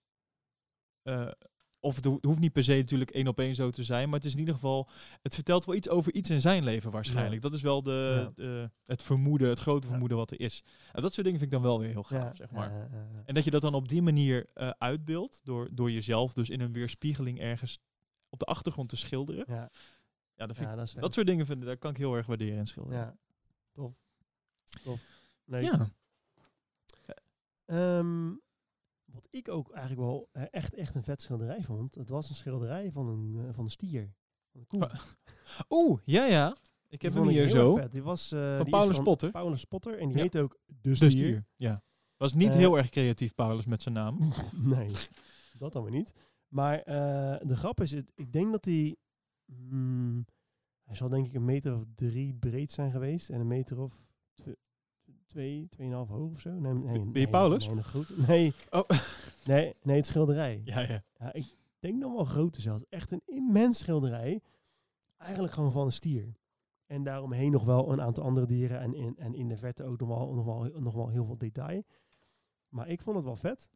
[1.80, 4.08] of het, ho- het hoeft niet per se natuurlijk één op één zo te zijn,
[4.08, 4.88] maar het is in ieder geval,
[5.22, 7.42] het vertelt wel iets over iets in zijn leven waarschijnlijk.
[7.42, 8.42] Dat is wel de, Ja.
[8.42, 10.62] de- het vermoeden, het grote vermoeden wat er is.
[10.92, 12.90] En dat soort dingen vind ik dan wel weer heel gaaf, Ja, zeg maar.
[13.24, 16.60] En dat je dat dan op die manier eh uitbeeldt, door, door jezelf dus in
[16.60, 17.80] een weerspiegeling ergens
[18.28, 19.44] op de achtergrond te schilderen.
[19.48, 19.70] Ja.
[20.34, 22.66] Ja, dat, vind ik, dat soort dingen vind, daar kan ik heel erg waarderen in
[22.66, 22.98] schilderen.
[22.98, 23.16] Ja,
[23.72, 23.92] tof.
[24.82, 25.00] Tof.
[25.44, 25.62] Leuk.
[25.62, 25.88] Ja.
[27.66, 28.30] Ehm,
[29.12, 32.90] wat ik ook eigenlijk wel echt, echt een vet schilderij vond, het was een schilderij
[32.92, 34.14] van een, eh, van een stier.
[34.52, 34.90] Van een koe.
[35.78, 36.56] Oeh, ja, ja.
[36.88, 37.76] Ik Die heb hem hier zo.
[37.76, 37.92] vet.
[37.92, 39.30] Die was, eh, Van die Paulus van Potter.
[39.30, 39.98] Paulus Potter.
[39.98, 40.22] En die Ja.
[40.22, 41.10] heet ook De De Stier.
[41.10, 41.46] stier.
[41.56, 41.82] Ja.
[42.16, 44.32] Was niet Eh, heel erg creatief, Paulus, met zijn naam.
[44.74, 44.90] nee,
[45.58, 46.12] dat dan weer niet.
[46.48, 46.84] Maar
[47.46, 48.96] de grap is, ik denk dat hij...
[49.44, 50.24] mm,
[50.82, 53.28] hij zal denk ik een meter of drie breed zijn geweest.
[53.30, 54.06] En een meter of
[55.28, 56.50] twee, tweeënhalf hoog of zo.
[56.50, 57.66] Nee, nee, Ben je nee, Paulus?
[57.66, 58.08] Nee, nog groot.
[58.26, 58.88] Nee, Oh.
[59.46, 60.60] nee, nee, het schilderij.
[60.64, 61.02] Ja, ja.
[61.18, 62.84] Ja, ik denk dan wel groter zelfs.
[62.88, 64.40] Echt een immens schilderij.
[65.16, 66.36] Eigenlijk gewoon van een stier.
[66.86, 68.80] En daaromheen nog wel een aantal andere dieren.
[68.80, 71.38] En in, en in de verte ook nog wel, nog, wel, nog wel heel veel
[71.38, 71.82] detail.
[72.68, 73.70] Maar ik vond het wel vet.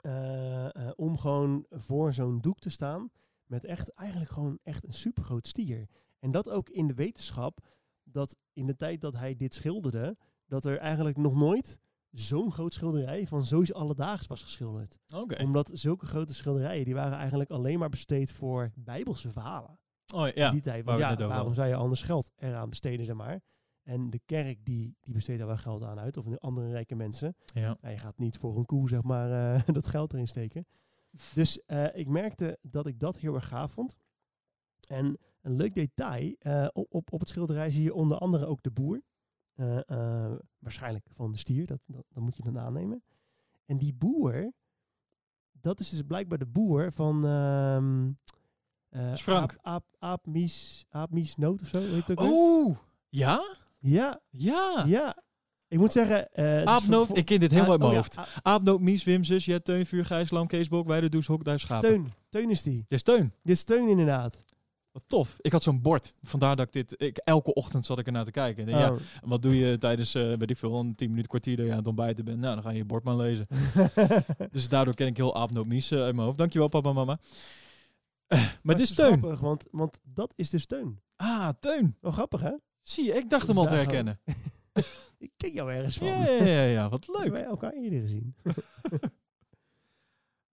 [0.00, 3.10] eh, eh, om gewoon voor zo'n doek te staan.
[3.46, 5.88] Met echt eigenlijk gewoon echt een supergroot stier.
[6.18, 7.66] En dat ook in de wetenschap.
[8.04, 10.16] Dat in de tijd dat hij dit schilderde.
[10.52, 11.80] Dat er eigenlijk nog nooit
[12.10, 14.98] zo'n groot schilderij van zoiets alledaags was geschilderd.
[15.40, 19.78] Omdat zulke grote schilderijen, die waren eigenlijk alleen maar besteed voor bijbelse verhalen.
[20.14, 20.84] Oh ja, in die tijd.
[20.84, 23.40] Want ja, waarom zou je anders geld eraan besteden, zeg maar.
[23.82, 26.16] En de kerk, die, die besteedt daar wel geld aan uit.
[26.16, 27.36] Of de andere rijke mensen.
[27.54, 27.76] Ja.
[27.80, 30.66] Je gaat niet voor een koe, zeg maar, eh, dat geld erin steken.
[31.34, 33.96] Dus eh, ik merkte dat ik dat heel erg gaaf vond.
[34.88, 38.62] En een leuk detail, eh, op, op, op het schilderij zie je onder andere ook
[38.62, 39.02] de boer.
[39.54, 43.02] Eh, eh, waarschijnlijk van de stier, dat, dat, dat moet je dan aannemen.
[43.66, 44.52] En die boer,
[45.52, 47.16] dat is dus blijkbaar de boer van...
[48.90, 49.50] is Frank.
[49.50, 52.30] Aap, aap, aap, mies, aap, mies noot of zo, heet ook weer?
[52.30, 52.76] Oeh,
[53.08, 53.56] ja?
[53.78, 54.84] Ja, Ja.
[54.86, 55.16] ja.
[55.68, 56.32] Ik moet zeggen...
[56.32, 58.42] is Aapnoot, ik ken dit helemaal uit mijn oh ja, hoofd.
[58.42, 61.60] Aapnoot, Mies, Wim, Zus, Jet, Teun, Vuur, Gijs, Lam, Kees, Bok, Weide, Does, Hok, Duif,
[61.60, 61.90] Schapen.
[61.90, 62.12] Teun.
[62.28, 62.84] Teun is die.
[62.88, 63.32] Dit is Teun.
[63.44, 64.44] Is Teun inderdaad.
[64.92, 65.36] Wat tof.
[65.40, 66.14] Ik had zo'n bord.
[66.22, 66.94] Vandaar dat ik dit...
[67.02, 68.68] Ik, elke ochtend zat ik ernaar te kijken.
[68.68, 68.98] En ja, Oh.
[69.20, 71.78] wat doe je tijdens, eh weet ik veel, een tien minuten, kwartier dat je aan
[71.78, 72.38] het ontbijten bent?
[72.38, 73.46] Nou, dan ga je je bord maar lezen.
[74.52, 76.38] dus daardoor ken ik heel Aapnoot, Mies eh, uit mijn hoofd.
[76.38, 77.18] Dankjewel, papa en mama.
[78.26, 79.18] Eh, maar Maar dit is Teun.
[79.18, 81.00] grappig, want, want dat is dus Teun.
[81.16, 81.96] Ah, Teun.
[82.00, 82.52] Wel grappig, hè?
[82.82, 83.76] Zie je, ik dacht hem al te we.
[83.76, 84.20] herkennen.
[85.18, 86.06] Ik ken jou ergens van.
[86.06, 87.32] Ja, ja, ja, ja, wat Hebben leuk.
[87.32, 88.34] wij elkaar eerder gezien.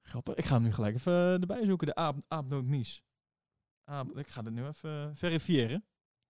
[0.02, 0.36] Grappig.
[0.36, 1.88] Ik ga hem nu gelijk even erbij zoeken.
[1.88, 2.66] De aap, aapnoot
[3.90, 3.98] Mies.
[3.98, 5.84] Aap, ik ga dit nu even verifiëren.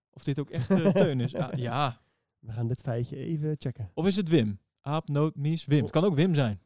[0.10, 1.36] Of dit ook echt eh, Teun is.
[1.36, 2.01] Ah, ja.
[2.39, 3.91] We gaan dit feitje even checken.
[3.93, 4.60] Of is het Wim?
[4.82, 5.82] Aapnoot Mies Wim.
[5.82, 6.62] Het kan ook Wim zijn.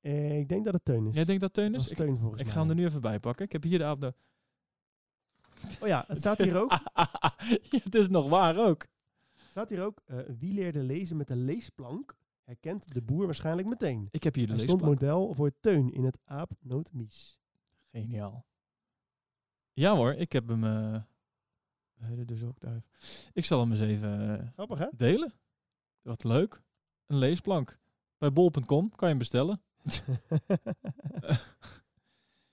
[0.00, 1.14] Eh, ik denk dat het Teun is.
[1.14, 1.88] Jij denkt dat Teun Dat is?
[1.90, 2.54] Ik, Teun volgens ik mij.
[2.54, 3.44] ga hem er nu even bij pakken.
[3.44, 4.16] Ik heb hier de aapnoot.
[5.80, 6.70] Oh ja, het staat hier ook.
[7.70, 8.86] ja, het is nog waar ook.
[9.50, 10.02] staat hier ook.
[10.06, 14.08] eh, wie leerde lezen met een leesplank, herkent de boer waarschijnlijk meteen.
[14.10, 15.00] Ik heb hier de Hij stond leesplank.
[15.10, 17.38] model voor Teun in het aapnootmies.
[17.92, 18.44] Geniaal.
[19.72, 20.64] Ja hoor, ik heb hem...
[20.64, 20.94] eh
[22.02, 22.84] eh, dus ook duif.
[23.32, 24.86] Ik zal hem eens even eh, Grappig, hè?
[24.92, 25.32] delen.
[26.02, 26.62] Wat leuk.
[27.06, 27.78] Een leesplank.
[28.18, 29.62] Bij bol.com kan je hem bestellen.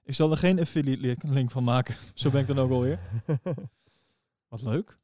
[0.04, 1.96] ik zal er geen affiliate link- van maken.
[2.14, 3.00] Zo ben ik dan ook alweer.
[4.48, 4.98] Wat leuk.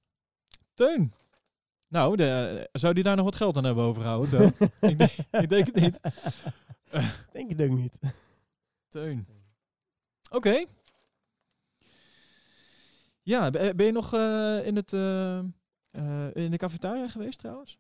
[0.73, 1.13] Teun.
[1.87, 4.29] Nou, de, zou die daar nog wat geld aan hebben overgehouden?
[4.29, 4.69] Teun?
[4.91, 5.99] ik, denk, ik denk het niet.
[7.31, 7.97] denk het ook niet.
[8.87, 9.27] Teun.
[10.31, 10.65] Oké.
[13.25, 15.45] Ja, ben ben je nog eh, in, het, eh, eh,
[16.33, 17.77] in de cafetaria geweest trouwens?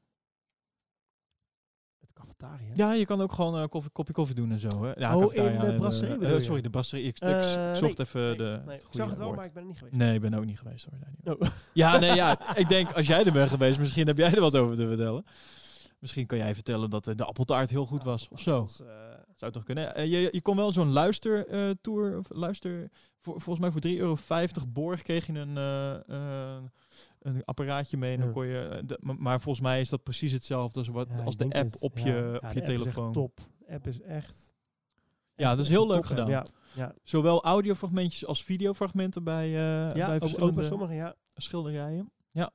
[1.99, 2.73] Het cafetaria.
[2.75, 4.83] Ja, je kan ook gewoon een koffie, kopje koffie doen en zo.
[4.83, 4.91] Hè?
[4.95, 7.05] Ja, Oh, in de brasserie eh, eh, sorry, de brasserie.
[7.05, 8.77] Ik, ik, Eh, zocht nee, even nee, de nee.
[8.77, 9.37] Ik zag het wel, woord.
[9.37, 9.95] maar ik ben er niet geweest.
[9.95, 10.87] Nee, ik ben ook niet geweest
[11.23, 11.33] hoor.
[11.35, 11.41] Oh.
[11.73, 12.55] Ja, nee, ja.
[12.57, 15.25] Ik denk, als jij er bent geweest, misschien heb jij er wat over te vertellen.
[16.05, 18.59] Misschien kan jij vertellen dat eh, de appeltaart heel goed was, of zo.
[18.59, 19.95] Dat eh, Zou toch kunnen.
[19.95, 22.89] Eh, je, je kon wel zo'n luistertour, of luister,
[23.19, 25.55] voor, volgens mij voor 3,50 euro borg kreeg je een,
[27.19, 28.13] een apparaatje mee.
[28.13, 31.23] En dan kon je, de- maar, volgens mij is dat precies hetzelfde als, wat, ja,
[31.23, 31.79] als de app het.
[31.79, 33.11] op je, ja, op je telefoon.
[33.13, 33.39] top.
[33.69, 34.53] App is echt...
[35.35, 36.29] Ja, dat is heel leuk gedaan.
[36.29, 36.93] Ja, ja.
[37.03, 41.15] Zowel audiofragmentjes als videofragmenten bij, eh bij ja ook, bij sommigen, ja.
[41.35, 42.11] schilderijen.
[42.31, 42.51] Ja.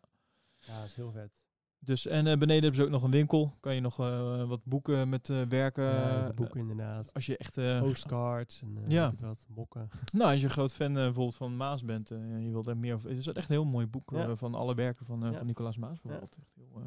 [0.58, 1.38] Ja, dat is heel vet.
[1.82, 3.56] Dus, en eh, beneden hebben ze ook nog een winkel.
[3.60, 5.84] Kan je nog eh, wat boeken met eh, werken.
[5.84, 7.14] Ja, boeken inderdaad.
[7.14, 7.54] Als je echt...
[7.80, 9.12] Postcards en Ja.
[9.20, 9.88] wat, mokken.
[10.12, 12.10] nou, als je een groot fan bijvoorbeeld van Maas bent.
[12.10, 13.08] en je wilt er meer over...
[13.08, 14.36] Het is echt een heel mooi boek Ja.
[14.36, 15.32] van alle werken van, Ja.
[15.32, 16.36] van Nicolaas Maas bijvoorbeeld.
[16.36, 16.82] Echt heel.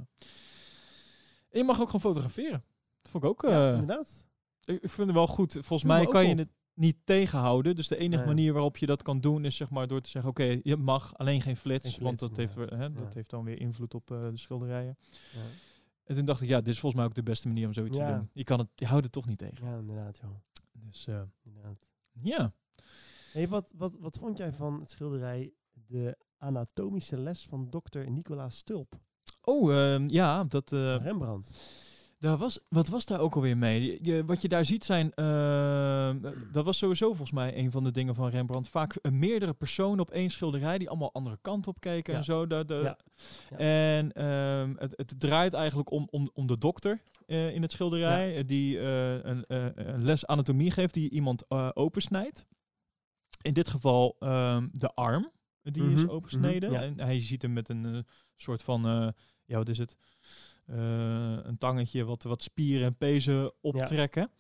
[1.49, 2.63] En je mag ook gewoon fotograferen.
[3.01, 3.43] Dat vond ik ook...
[3.43, 4.27] inderdaad.
[4.63, 5.51] ik, ik vind het wel goed.
[5.51, 7.75] Volgens mij kan je het niet tegenhouden.
[7.75, 10.29] Dus de enige manier waarop je dat kan doen is zeg maar door te zeggen:
[10.31, 13.93] oké, je mag alleen geen flits, want dat heeft, hè, dat heeft dan weer invloed
[13.93, 14.97] op eh, de schilderijen.
[15.33, 15.39] Ja.
[16.03, 17.97] En toen dacht ik, ja, dit is volgens mij ook de beste manier om zoiets
[17.97, 18.29] te doen.
[18.33, 19.65] Je kan het, je houdt het toch niet tegen.
[19.67, 20.31] ja, inderdaad, joh.
[20.71, 21.89] Dus eh, Inderdaad.
[22.21, 22.53] ja,
[23.31, 25.53] Hey, wat, wat, wat vond jij van het schilderij
[25.87, 28.99] De Anatomische Les van dokter Nicolaas Stulp?
[29.41, 30.71] oh ehm, ja, dat.
[30.71, 31.51] eh, Rembrandt.
[32.23, 33.81] Daar was, wat was daar ook alweer mee?
[33.83, 36.19] Je, je- wat je daar ziet zijn, ehm,
[36.51, 38.67] dat was sowieso volgens mij een van de dingen van Rembrandt.
[38.69, 42.19] Vaak eh, meerdere personen op één schilderij die allemaal andere kant op keken Ja.
[42.19, 42.47] en zo.
[42.47, 42.97] De, de, Ja.
[43.49, 43.57] Ja.
[43.57, 48.35] En ehm, het, het draait eigenlijk om, om, om de dokter eh, in het schilderij,
[48.37, 52.45] eh, die eh, een, eh, een les anatomie geeft, die iemand eh, opensnijdt.
[53.41, 56.71] In dit geval ehm, de arm, die is Mhm, opensneden.
[56.71, 56.81] mhm.
[56.81, 57.99] En hij ziet hem met een eh,
[58.35, 59.07] soort van, eh,
[59.45, 59.95] ja wat is het?
[60.65, 64.31] Eh, een tangetje wat, wat spieren en pezen optrekken.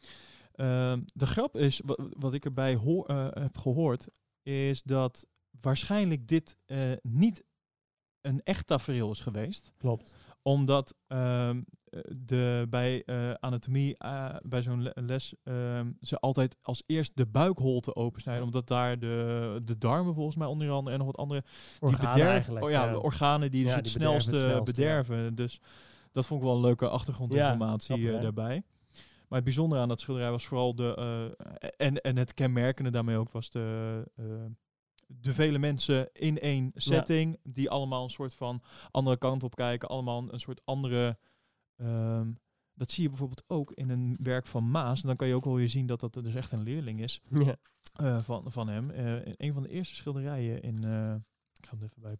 [0.53, 4.07] Ehm, de grap is, wat, wat ik erbij hoor, eh, heb gehoord,
[4.43, 5.25] is dat
[5.61, 7.43] waarschijnlijk dit eh, niet
[8.21, 9.71] een echt tafereel is geweest.
[9.77, 10.15] Klopt.
[10.41, 13.05] Omdat ehm, eh, de, bij
[13.39, 13.97] anatomie,
[14.43, 18.43] bij zo'n le- les, ehm, ze altijd als eerst de buikholte opensnijden.
[18.43, 22.09] Omdat daar de, de darmen volgens mij onder andere en nog wat andere die Organen
[22.13, 24.87] bederven- eigenlijk, Oh ja, organen die dus het die bederven snelste het snelste, ja.
[25.03, 25.35] bederven.
[25.35, 25.59] Dus
[26.13, 28.63] dat vond ik wel een leuke achtergrondinformatie grappig, eh, daarbij.
[29.27, 30.95] Maar het bijzondere aan dat schilderij was vooral de...
[31.59, 34.03] eh, en, en het kenmerkende daarmee ook was de...
[34.15, 34.25] eh,
[35.07, 38.61] de vele mensen in één setting, die allemaal een soort van
[38.91, 41.17] andere kant op kijken, allemaal een soort andere.
[41.77, 42.31] ehm,
[42.75, 45.01] dat zie je bijvoorbeeld ook in een werk van Maas.
[45.01, 47.21] En dan kan je ook wel weer zien dat dat dus echt een leerling is
[47.95, 48.21] Ja.
[48.21, 48.89] van, van hem.
[48.91, 50.83] Eh, een van de eerste schilderijen in.
[50.83, 51.13] eh,
[51.59, 52.15] ik ga hem even bij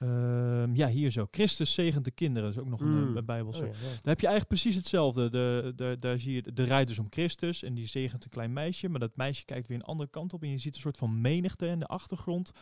[0.00, 1.26] Ehm, ja, hier zo.
[1.30, 2.48] Christus zegent de kinderen.
[2.48, 3.16] Dat is ook nog een Mm.
[3.16, 3.60] eh, Bijbelse.
[3.62, 3.78] Oh ja, ja.
[3.80, 5.30] Daar heb je eigenlijk precies hetzelfde.
[5.30, 8.52] De, de, daar zie je, de rijdt dus om Christus en die zegent een klein
[8.52, 8.88] meisje.
[8.88, 10.42] Maar dat meisje kijkt weer een andere kant op.
[10.42, 12.52] En je ziet een soort van menigte in de achtergrond.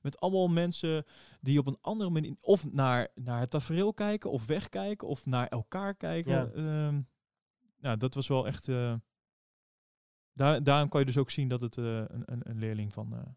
[0.00, 1.04] Met allemaal mensen
[1.40, 5.48] die op een andere manier of naar, naar het tafereel kijken, of wegkijken, of naar
[5.48, 6.32] elkaar kijken.
[6.54, 6.90] Ja.
[7.80, 8.68] Nou, dat was wel echt.
[8.68, 8.94] eh,
[10.32, 13.36] daar, daarom kan je dus ook zien dat het eh, een, een, een leerling van,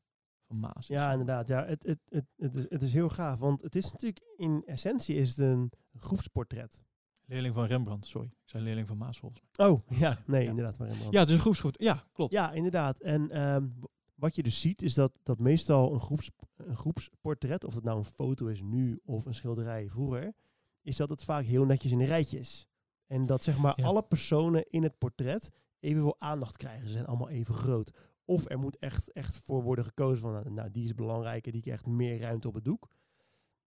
[0.59, 0.87] van Maas.
[0.87, 1.47] Ja, inderdaad.
[1.47, 4.63] Ja, het, het, het, het, is, het is heel gaaf, want het is natuurlijk in
[4.65, 6.83] essentie is het een groepsportret.
[7.25, 8.27] Leerling van Rembrandt, sorry.
[8.27, 9.67] Ik zei leerling van Maas volgens mij.
[9.67, 10.49] Oh, ja, nee, Ja.
[10.49, 10.77] inderdaad.
[10.77, 11.13] Maar Rembrandt.
[11.13, 11.75] Ja, het is een groepsgroep.
[11.77, 12.31] Ja, klopt.
[12.31, 12.99] Ja, inderdaad.
[13.01, 13.67] En ehm,
[14.15, 17.97] wat je dus ziet is dat, dat meestal een, groeps, een groepsportret, of het nou
[17.97, 20.33] een foto is nu of een schilderij vroeger,
[20.81, 22.67] is dat het vaak heel netjes in een rijtje is.
[23.07, 23.85] En dat zeg maar Ja.
[23.85, 26.87] alle personen in het portret evenveel aandacht krijgen.
[26.87, 27.91] Ze zijn allemaal even groot.
[28.25, 31.61] Of er moet echt, echt voor worden gekozen van, nou, nou, die is belangrijker, die
[31.61, 32.89] krijgt meer ruimte op het doek.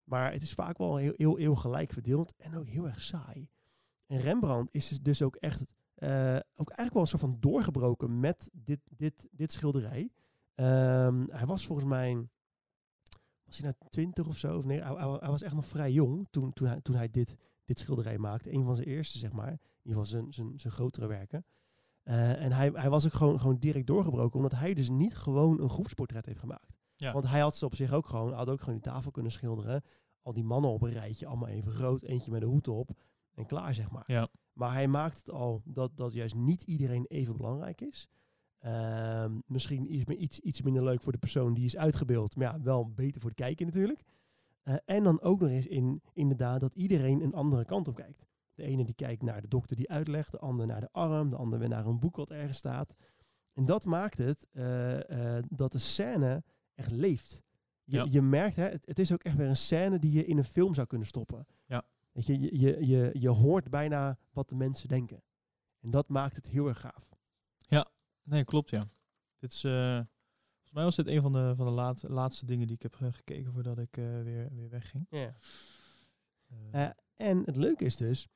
[0.05, 3.49] Maar het is vaak wel heel, heel, heel gelijk verdeeld en ook heel erg saai.
[4.07, 5.65] En Rembrandt is dus- dus ook echt
[5.99, 10.11] eh, ook eigenlijk wel een soort van doorgebroken met dit, dit, dit schilderij.
[10.55, 12.29] Ehm, hij was volgens mij,
[13.45, 14.59] was hij nou twintig of zo?
[14.59, 17.79] Of nee, hij, was echt nog vrij jong toen, toen, hij, toen hij dit, dit
[17.79, 18.53] schilderij maakte.
[18.53, 19.51] Een van zijn eerste, zeg maar.
[19.51, 21.45] In ieder geval zijn, zijn, zijn grotere werken.
[22.09, 25.61] Eh, en hij, hij was ook gewoon, gewoon direct doorgebroken, omdat hij dus niet gewoon
[25.61, 26.77] een groepsportret heeft gemaakt.
[26.97, 27.13] Ja.
[27.13, 29.83] Want hij had ze op zich ook gewoon, had ook gewoon die tafel kunnen schilderen.
[30.23, 32.91] Al die mannen op een rijtje, allemaal even groot, eentje met een hoed op
[33.35, 34.05] en klaar, zeg maar.
[34.07, 34.29] Ja.
[34.53, 38.09] Maar hij maakt het al dat, dat juist niet iedereen even belangrijk is.
[38.59, 42.37] Ehm, misschien iets, iets, iets minder leuk voor de persoon die is uitgebeeld.
[42.37, 44.03] Maar ja, wel beter voor de kijker natuurlijk.
[44.63, 48.27] Eh, en dan ook nog eens in, inderdaad dat iedereen een andere kant op kijkt.
[48.59, 50.31] De ene die kijkt naar de dokter die uitlegt.
[50.31, 51.31] De ander naar de arm.
[51.31, 52.97] De ander weer naar een boek wat ergens staat.
[53.53, 56.45] En dat maakt het eh, eh, dat de scène
[56.75, 57.43] echt leeft.
[57.85, 58.07] Je, Ja.
[58.11, 60.45] je merkt, hè, het, het is ook echt weer een scène die je in een
[60.45, 61.47] film zou kunnen stoppen.
[61.67, 61.85] Ja.
[62.13, 65.23] Weet je, je, je, je, je hoort bijna wat de mensen denken.
[65.81, 67.07] En dat maakt het heel erg gaaf.
[68.23, 68.89] Nee, klopt ja.
[69.39, 69.73] Dit is, eh,
[70.53, 72.95] volgens mij was dit een van de, van de laat, laatste dingen die ik heb
[72.95, 75.07] gekeken voordat ik weer, weer wegging.
[75.11, 75.35] Ja.
[77.17, 78.29] En het leuke is dus,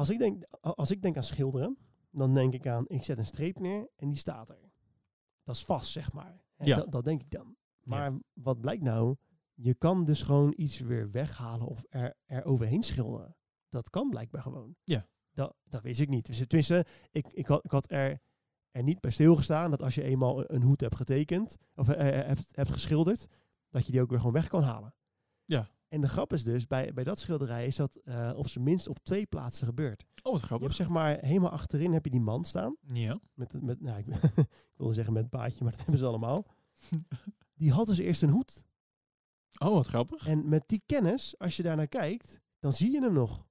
[0.00, 1.78] als ik, denk, als ik denk aan schilderen,
[2.10, 4.70] dan denk ik aan, ik zet een streep neer en die staat er.
[5.44, 6.44] Dat is vast, zeg maar.
[6.56, 6.76] En Ja.
[6.76, 7.56] dat, dat denk ik dan.
[7.82, 9.16] Maar wat blijkt nou?
[9.54, 13.36] Je kan dus gewoon iets weer weghalen of er, er overheen schilderen.
[13.68, 14.76] Dat kan blijkbaar gewoon.
[14.84, 15.06] Ja.
[15.32, 16.26] Dat, dat wist ik niet.
[16.26, 18.20] Dus tenminste, ik, ik, had, ik had er
[18.70, 22.18] er niet bij stilgestaan dat als je eenmaal een, een hoed hebt getekend, of eh,
[22.20, 23.26] eh, hebt, hebt geschilderd,
[23.70, 24.94] dat je die ook weer gewoon weg kan halen.
[25.44, 25.70] Ja.
[25.90, 28.88] En de grap is dus, bij, bij dat schilderij is dat eh, op zijn minst
[28.88, 30.04] op twee plaatsen gebeurd.
[30.22, 30.66] Oh, wat Je grappig.
[30.66, 32.76] hebt zeg maar helemaal achterin heb je die man staan.
[32.92, 33.20] Ja.
[33.34, 36.46] Met, met, nou, ik, ik wilde zeggen met baadje, maar dat hebben ze allemaal.
[37.54, 38.62] Die had dus eerst een hoed.
[39.58, 40.26] Oh, wat grappig.
[40.26, 43.46] En met die kennis, als je daarnaar kijkt, dan zie je hem nog.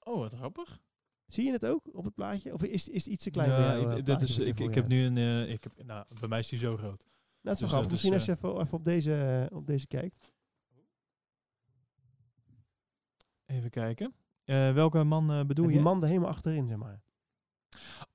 [0.00, 0.80] Oh, wat grappig.
[1.26, 2.52] Zie je het ook op het plaatje?
[2.52, 4.60] Of is, is het iets te klein Ja, jou, ik- eh, dat is, je ik,
[4.60, 5.16] ik je heb nu een...
[5.16, 6.82] eh, ik heb, nou, bij mij is die zo groot.
[6.82, 7.06] Nou,
[7.40, 7.90] dat is wel Dus, grappig.
[7.90, 10.32] Misschien dus, als je even, even op, deze, op deze kijkt.
[13.46, 14.14] Even kijken.
[14.44, 15.72] Eh, welke man eh, bedoel je?
[15.72, 17.02] die man er helemaal achterin, zeg maar.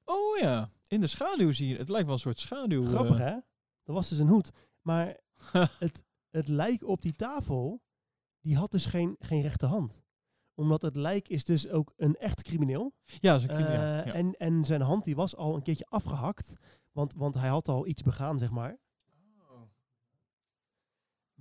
[0.05, 1.75] Oh ja, in de schaduw zie je.
[1.77, 2.84] Het lijkt wel een soort schaduw.
[2.84, 2.89] eh.
[2.89, 3.32] Grappig, hè?
[3.84, 4.51] Dat was dus een hoed.
[4.82, 5.17] Maar
[5.80, 7.82] het, het lijk op die tafel,
[8.41, 10.01] die had dus geen, geen rechterhand.
[10.53, 12.93] Omdat het lijk is dus ook een echt crimineel.
[13.05, 14.03] Ja, dat is een crimineel, ja.
[14.03, 16.53] en, en zijn hand die was al een keertje afgehakt.
[16.91, 18.77] Want, want hij had al iets begaan, zeg maar.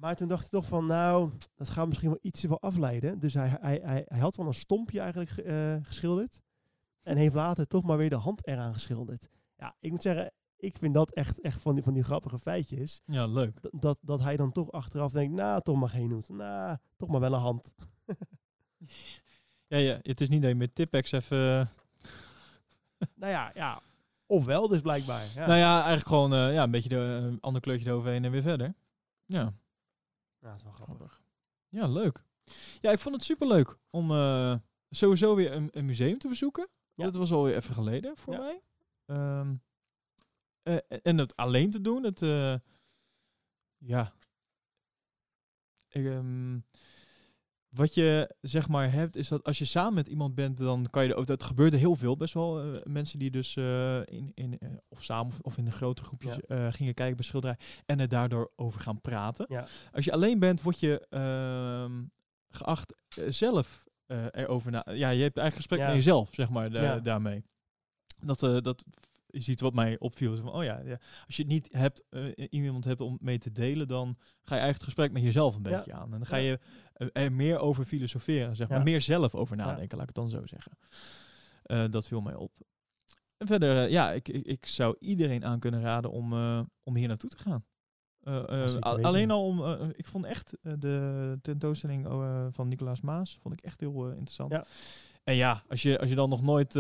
[0.01, 3.19] Maar toen dacht hij toch van, nou, dat gaat misschien wel iets te veel afleiden.
[3.19, 6.41] Dus hij, hij, hij, hij had wel een stompje eigenlijk ge- eh, geschilderd.
[7.03, 9.29] En heeft later toch maar weer de hand eraan geschilderd.
[9.57, 13.01] Ja, ik moet zeggen, ik vind dat echt, echt van, die, van die grappige feitjes.
[13.05, 13.63] Ja, leuk.
[13.63, 16.29] Dat, dat, dat hij dan toch achteraf denkt, nou, toch maar geen hoed.
[16.29, 17.75] Nou, toch maar wel een hand.
[19.67, 21.61] Ja, ja, het is niet dat je met Tipex even...
[22.99, 23.81] eh, nou ja, ja.
[24.27, 25.25] Ofwel dus blijkbaar.
[25.35, 25.47] Ja.
[25.47, 28.43] Nou ja, eigenlijk gewoon eh, ja, een beetje de, eh, ander kleurtje eroverheen en weer
[28.43, 28.75] verder.
[29.27, 29.53] Ja.
[30.41, 31.23] Ja, dat is wel grappig.
[31.69, 32.25] Ja, leuk.
[32.81, 34.57] Ja, ik vond het superleuk om eh,
[34.91, 36.69] sowieso weer een, een museum te bezoeken.
[36.95, 38.39] Dat was alweer even geleden voor Ja.
[38.41, 38.63] mij.
[39.07, 39.55] Ehm,
[40.63, 42.23] eh, en het alleen te doen, het...
[42.23, 42.55] eh,
[43.79, 44.13] ja.
[45.89, 46.59] Ik, ehm,
[47.69, 51.05] wat je zeg maar hebt, is dat als je samen met iemand bent, dan kan
[51.05, 51.11] je...
[51.11, 52.61] er ook- Dat gebeurt er heel veel, best wel.
[52.63, 56.39] eh, mensen die dus eh, in, in, eh, of samen of, in de grote groepjes
[56.49, 56.71] Ja.
[56.71, 57.57] gingen kijken bij schilderij.
[57.87, 59.47] En er daardoor over gaan praten.
[59.49, 59.67] Ja.
[59.93, 62.03] Als je alleen bent, word je ehm,
[62.49, 62.95] geacht
[63.29, 63.85] zelf
[64.31, 64.85] erover na...
[64.93, 65.87] Ja, je hebt eigen gesprek Ja.
[65.87, 67.45] met jezelf, zeg maar, da- daarmee.
[68.21, 68.85] Dat, dat
[69.31, 70.37] is iets wat mij opviel.
[70.37, 73.53] Van, oh ja, ja, als je het niet hebt, eh, iemand hebt om mee te
[73.53, 75.77] delen, dan ga je eigenlijk het gesprek met jezelf een Ja.
[75.77, 76.05] beetje aan.
[76.13, 76.59] En dan ga je
[76.93, 78.83] eh, er meer over filosoferen, zeg maar.
[78.83, 80.73] Meer zelf over nadenken, laat ik het dan zo zeggen.
[81.63, 82.53] Eh, dat viel mij op.
[83.37, 86.33] En verder, ja, ik, ik, ik zou iedereen aan kunnen raden om,
[86.83, 87.65] om hier naartoe te gaan.
[89.05, 89.63] Alleen al om,
[89.97, 94.51] ik vond echt de tentoonstelling eh, van Nicolaas Maas, vond ik echt heel interessant.
[95.25, 96.73] En ja, als je, als je dan nog nooit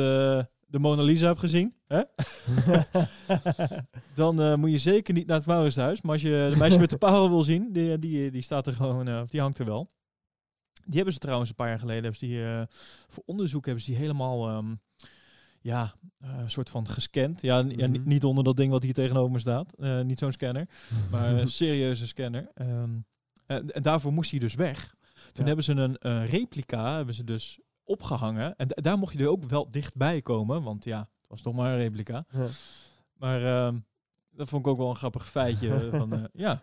[0.70, 2.02] de Mona Lisa hebt gezien, hè?
[4.14, 6.02] dan eh, moet je zeker niet naar het Mauritshuis.
[6.02, 8.74] Maar als je de meisje met de parel wil zien, die, die, die staat er
[8.74, 9.90] gewoon, eh, of die hangt er wel.
[10.84, 12.62] Die hebben ze trouwens een paar jaar geleden, hebben ze die, eh,
[13.08, 14.74] voor onderzoek hebben ze die helemaal, ehm,
[15.60, 17.40] ja, eh, een soort van gescand.
[17.42, 18.00] Ja, ja, Mhm.
[18.08, 19.72] niet onder dat ding wat hier tegenover me staat.
[19.78, 20.68] Eh, niet zo'n scanner,
[21.10, 22.50] maar een serieuze scanner.
[22.54, 22.90] Ehm,
[23.46, 24.94] en, en daarvoor moest hij dus weg.
[25.12, 25.44] Toen Ja.
[25.46, 28.56] hebben ze een eh, replica, hebben ze dus opgehangen.
[28.56, 31.54] En da- daar mocht je er ook wel dichtbij komen, want ja, het was toch
[31.54, 32.24] maar een replica.
[32.30, 32.46] Ja.
[33.12, 33.78] Maar ehm,
[34.30, 35.88] dat vond ik ook wel een grappig feitje.
[35.98, 36.62] van, eh, ja,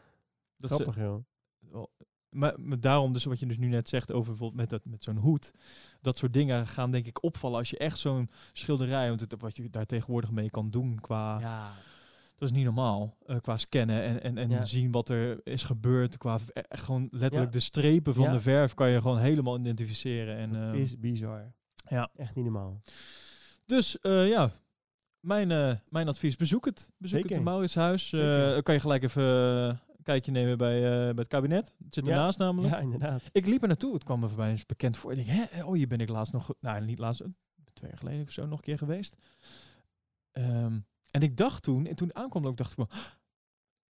[0.57, 0.95] dat ze- Grappig,
[1.59, 1.89] wel-
[2.29, 5.03] maar, maar daarom, dus wat je dus nu net zegt over bijvoorbeeld met, dat, met
[5.03, 5.51] zo'n hoed.
[6.01, 9.55] Dat soort dingen gaan denk ik opvallen als je echt zo'n schilderij, want het, wat
[9.55, 11.39] je daar tegenwoordig mee kan doen qua...
[11.39, 11.71] Ja.
[12.37, 14.65] Dat is niet normaal, eh, qua scannen en, en, en Ja.
[14.65, 16.17] zien wat er is gebeurd.
[16.17, 17.57] Qua echt gewoon letterlijk Ja.
[17.57, 18.31] de strepen van Ja.
[18.31, 20.37] de verf kan je gewoon helemaal identificeren.
[20.37, 21.53] En, Dat ehm, is bizar.
[21.89, 22.09] Ja.
[22.15, 22.81] Echt niet normaal.
[23.65, 24.51] Dus eh, ja,
[25.19, 26.89] mijn, eh, mijn advies, bezoek het.
[26.97, 27.35] Bezoek Zeker.
[27.35, 28.09] het Mauritshuis.
[28.09, 31.73] Dan kan je gelijk even een kijke nemen bij, bij het kabinet.
[31.83, 32.11] Het zit Ja.
[32.11, 32.73] ernaast namelijk.
[32.73, 33.21] Ja, inderdaad.
[33.31, 33.93] Ik liep er naartoe.
[33.93, 35.11] Het kwam me voorbij eens bekend voor.
[35.13, 36.53] Ik denk, hè, oh, hier ben ik laatst nog...
[36.59, 37.23] Nou, niet laatst,
[37.73, 39.15] twee jaar geleden of zo nog een keer geweest.
[40.31, 40.79] Ehm,
[41.15, 42.89] en ik dacht toen, en toen aankwam, ook dacht ik van...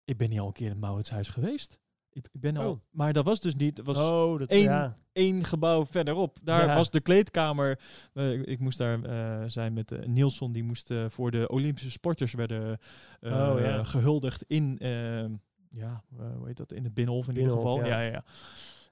[0.03, 1.80] Ik ben hier al een keer in het Mauritshuis geweest.
[2.10, 2.72] Ik, ik ben al...
[2.72, 2.80] Oh.
[2.89, 3.77] Maar dat was dus niet...
[3.77, 4.93] Het was Oh, dat- één, ja.
[5.11, 6.38] één gebouw verderop.
[6.43, 6.76] Daar Ja.
[6.76, 7.80] was de kleedkamer.
[8.14, 10.52] Eh, ik, ik moest daar eh, zijn met uh, Nielsen.
[10.52, 12.80] Die moest voor de Olympische sporters werden
[13.22, 13.84] Oh, ja.
[13.84, 14.77] gehuldigd in...
[14.77, 15.34] ehm,
[15.69, 16.03] ja,
[16.38, 16.72] hoe heet dat?
[16.72, 17.77] In het Binnenhof in ieder geval.
[17.80, 17.85] ja.
[18.02, 18.23] Ja, ja.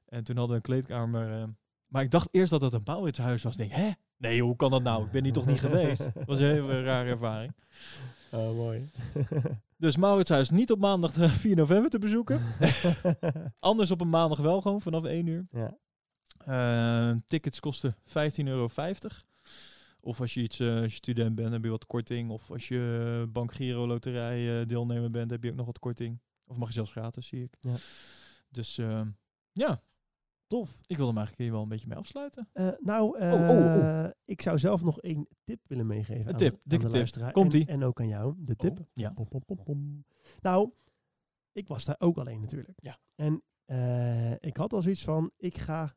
[0.06, 1.50] En toen hadden we een kleedkamer...
[1.88, 3.54] maar ik dacht eerst dat het een Mauritshuis was.
[3.58, 3.90] Ik denk, hè?
[4.24, 5.06] Nee, hoe kan dat nou?
[5.06, 6.14] Ik ben hier toch niet geweest?
[6.14, 7.54] Dat was een hele rare ervaring.
[8.32, 8.90] Oh, mooi.
[9.78, 12.42] Dus Mauritshuis niet op maandag eh, 4 november te bezoeken.
[13.60, 15.48] Anders op een maandag wel gewoon vanaf 1 uur.
[15.52, 15.78] Ja.
[16.46, 18.70] Eh, tickets kosten 15,50 euro.
[20.00, 22.30] Of als je iets eh, als je student bent, heb je wat korting.
[22.30, 25.80] Of als je eh, Bank Giro Loterij eh, deelnemer bent, heb je ook nog wat
[25.80, 26.20] korting.
[26.46, 27.58] Of mag je zelfs gratis, zie ik.
[27.60, 27.76] Ja.
[28.50, 29.02] Dus eh,
[29.52, 29.82] ja,
[30.60, 30.82] tof.
[30.88, 32.50] Ik wil hem eigenlijk hier wel een beetje mee afsluiten.
[32.54, 36.30] Eh, nou, eh, Oh, oh, ik zou zelf nog één tip willen meegeven.
[36.32, 36.96] Een tip, aan dikke de tip.
[36.98, 37.32] luisteraar.
[37.32, 37.66] Komt-ie.
[37.66, 38.80] En, en ook aan jou, de tip.
[38.80, 39.10] Oh, ja.
[39.10, 40.06] Pom, pom, pom, pom.
[40.42, 40.72] Nou,
[41.52, 42.78] ik was daar ook alleen natuurlijk.
[42.82, 42.98] Ja.
[43.16, 45.96] En eh, ik had al zoiets van, ik ga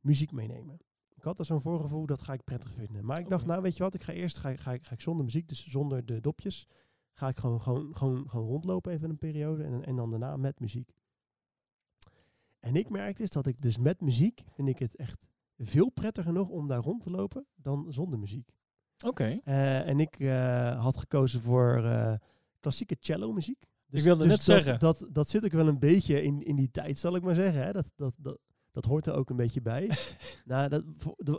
[0.00, 0.78] muziek meenemen.
[1.14, 3.04] Ik had al zo'n voorgevoel, dat ga ik prettig vinden.
[3.04, 5.00] Maar ik dacht, nou weet je wat, ik ga eerst ga, ga, ik- ga ik
[5.00, 6.66] zonder muziek, dus zonder de dopjes,
[7.12, 10.60] ga ik gewoon, gewoon, gewoon, gewoon rondlopen even een periode en, en dan daarna met
[10.60, 10.92] muziek.
[12.60, 15.26] En ik merkte is dat ik dus met muziek, vind ik het echt
[15.58, 18.50] veel prettiger nog om daar rond te lopen dan zonder muziek.
[19.06, 19.40] Oké.
[19.44, 22.14] Eh, en ik eh, had gekozen voor eh,
[22.60, 23.64] klassieke cello muziek.
[23.86, 24.78] Dus, wilde dus net dat, zeggen.
[24.78, 27.62] Dat, dat zit ook wel een beetje in, in die tijd, zal ik maar zeggen.
[27.62, 27.72] Hè?
[27.72, 28.38] Dat, dat, dat,
[28.70, 29.90] dat hoort er ook een beetje bij.
[30.44, 30.84] nou, dat,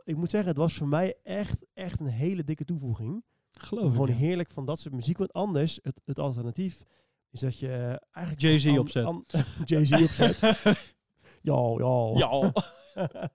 [0.03, 3.23] ik moet zeggen, het was voor mij echt, echt een hele dikke toevoeging.
[3.51, 4.13] Geloof ik, Gewoon ja.
[4.13, 5.17] heerlijk van dat soort muziek.
[5.17, 6.83] Want anders, het, het alternatief
[7.29, 8.61] is dat je eigenlijk...
[8.61, 9.23] Jay-Z opzet.
[9.69, 10.39] Jay-Z opzet.
[11.41, 12.17] ja, ja.
[12.17, 12.53] Ja.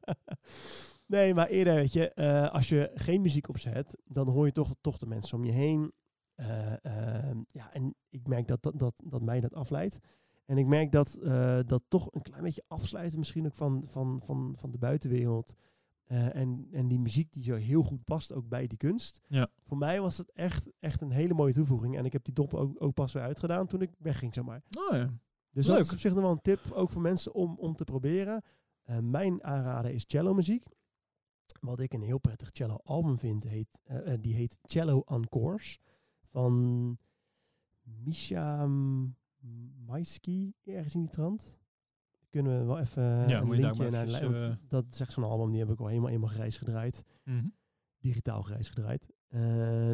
[1.07, 4.75] nee, maar eerder, weet je, eh, als je geen muziek opzet, dan hoor je toch,
[4.81, 5.93] toch de mensen om je heen.
[6.35, 9.99] Eh, ehm, ja, en ik merk dat, dat, dat, dat mij dat afleidt.
[10.45, 14.21] En ik merk dat eh, dat toch een klein beetje afsluiten misschien ook van, van,
[14.25, 15.55] van, van de buitenwereld.
[16.07, 19.21] En, en die muziek die zo heel goed past ook bij die kunst.
[19.29, 19.49] Ja.
[19.63, 21.97] Voor mij was het echt, echt een hele mooie toevoeging.
[21.97, 24.63] En ik heb die dop ook, ook pas weer uitgedaan toen ik wegging, zeg maar.
[24.79, 25.11] Oh ja.
[25.57, 25.77] Dus Leuk.
[25.77, 28.43] dat is op zich nog wel een tip, ook voor mensen om, om te proberen.
[28.83, 30.65] Eh, mijn aanrader is cello muziek.
[31.61, 35.79] Wat ik een heel prettig cello album vind, heet, eh, eh, die heet Cello Encores.
[36.31, 36.99] Van
[37.83, 38.67] Misha
[39.87, 41.59] Maisky, ergens in die trant.
[42.31, 44.07] Kunnen we wel even Ja, een linkje naar...
[44.09, 47.03] eh, Dat is echt zo'n album, die heb ik al helemaal, helemaal grijs gedraaid.
[47.25, 47.47] Mhm.
[47.99, 49.11] Digitaal grijs gedraaid.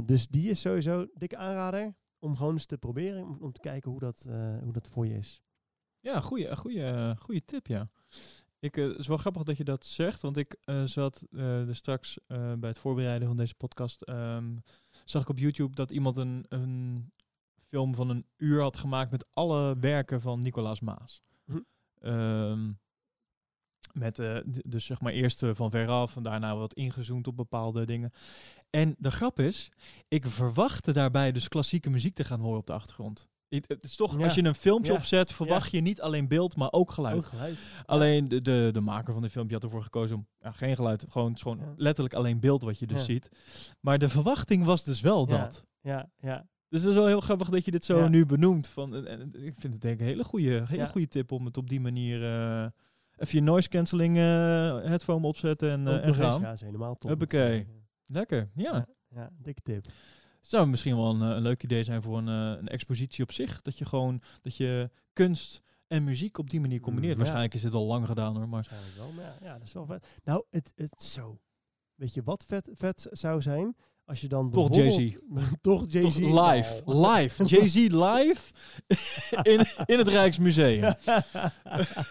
[0.06, 3.24] Dus die is sowieso dikke aanrader om gewoon eens te proberen.
[3.24, 4.22] Om, om te kijken hoe dat,
[4.62, 5.42] hoe dat voor je is.
[6.02, 7.90] Ja, goede, goede, goede tip, ja.
[8.58, 11.68] Ik, eh, het is wel grappig dat je dat zegt, want ik eh, zat eh,
[11.68, 14.56] er straks eh, bij het voorbereiden van deze podcast, ehm,
[15.04, 17.12] zag ik op YouTube dat iemand een, een
[17.68, 21.22] film van een uur had gemaakt met alle werken van Nicolaas Maas.
[21.44, 21.60] Hm.
[21.98, 22.70] Ehm,
[23.92, 27.86] met eh, dus zeg maar eerst eh, van veraf en daarna wat ingezoomd op bepaalde
[27.86, 28.12] dingen.
[28.70, 29.70] En de grap is,
[30.08, 33.28] ik verwachtte daarbij dus klassieke muziek te gaan horen op de achtergrond.
[33.56, 34.24] Het is toch, Ja.
[34.24, 34.98] als je een filmpje Ja.
[34.98, 37.16] opzet, verwacht je niet alleen beeld, maar ook geluid.
[37.16, 37.56] Ook geluid.
[37.86, 41.04] Alleen de, de, de maker van dit filmpje had ervoor gekozen om ja, geen geluid,
[41.08, 43.28] gewoon, gewoon letterlijk alleen beeld wat je dus ziet.
[43.80, 45.64] Maar de verwachting was dus wel dat.
[45.80, 46.46] Ja, ja.
[46.68, 48.68] Dus het is wel heel grappig dat je dit zo nu benoemt.
[48.68, 51.56] Van, en- ik vind het denk ik een hele goede, hele goede tip om het
[51.56, 52.66] op die manier eh,
[53.16, 54.22] even je noise cancelling eh
[54.84, 56.40] headphone opzetten en, Ook en eens, gaan.
[56.40, 57.10] ja, dat is helemaal top.
[57.10, 57.66] Huppakee.
[58.06, 58.72] Lekker, ja.
[58.74, 59.86] Ja, ja, dikke tip.
[60.42, 63.32] Zou misschien wel een, eh, een leuk idee zijn voor een, eh, een expositie op
[63.32, 63.62] zich.
[63.62, 67.16] Dat je gewoon, dat je kunst en muziek op die manier combineert.
[67.16, 67.24] Mm, ja.
[67.24, 68.50] Waarschijnlijk is dit al lang gedaan hoor, maar...
[68.50, 70.06] Waarschijnlijk wel, maar ja, ja, dat is wel vet.
[70.24, 71.38] Nou, het, het zo.
[71.94, 73.76] Weet je wat vet, vet zou zijn?
[74.04, 75.16] Als je dan Toch bijvoorbeeld-
[75.60, 76.16] toch Jay-Z.
[76.18, 77.44] live, live.
[77.54, 78.52] Jay-Z live
[79.42, 80.92] in, in het Rijksmuseum.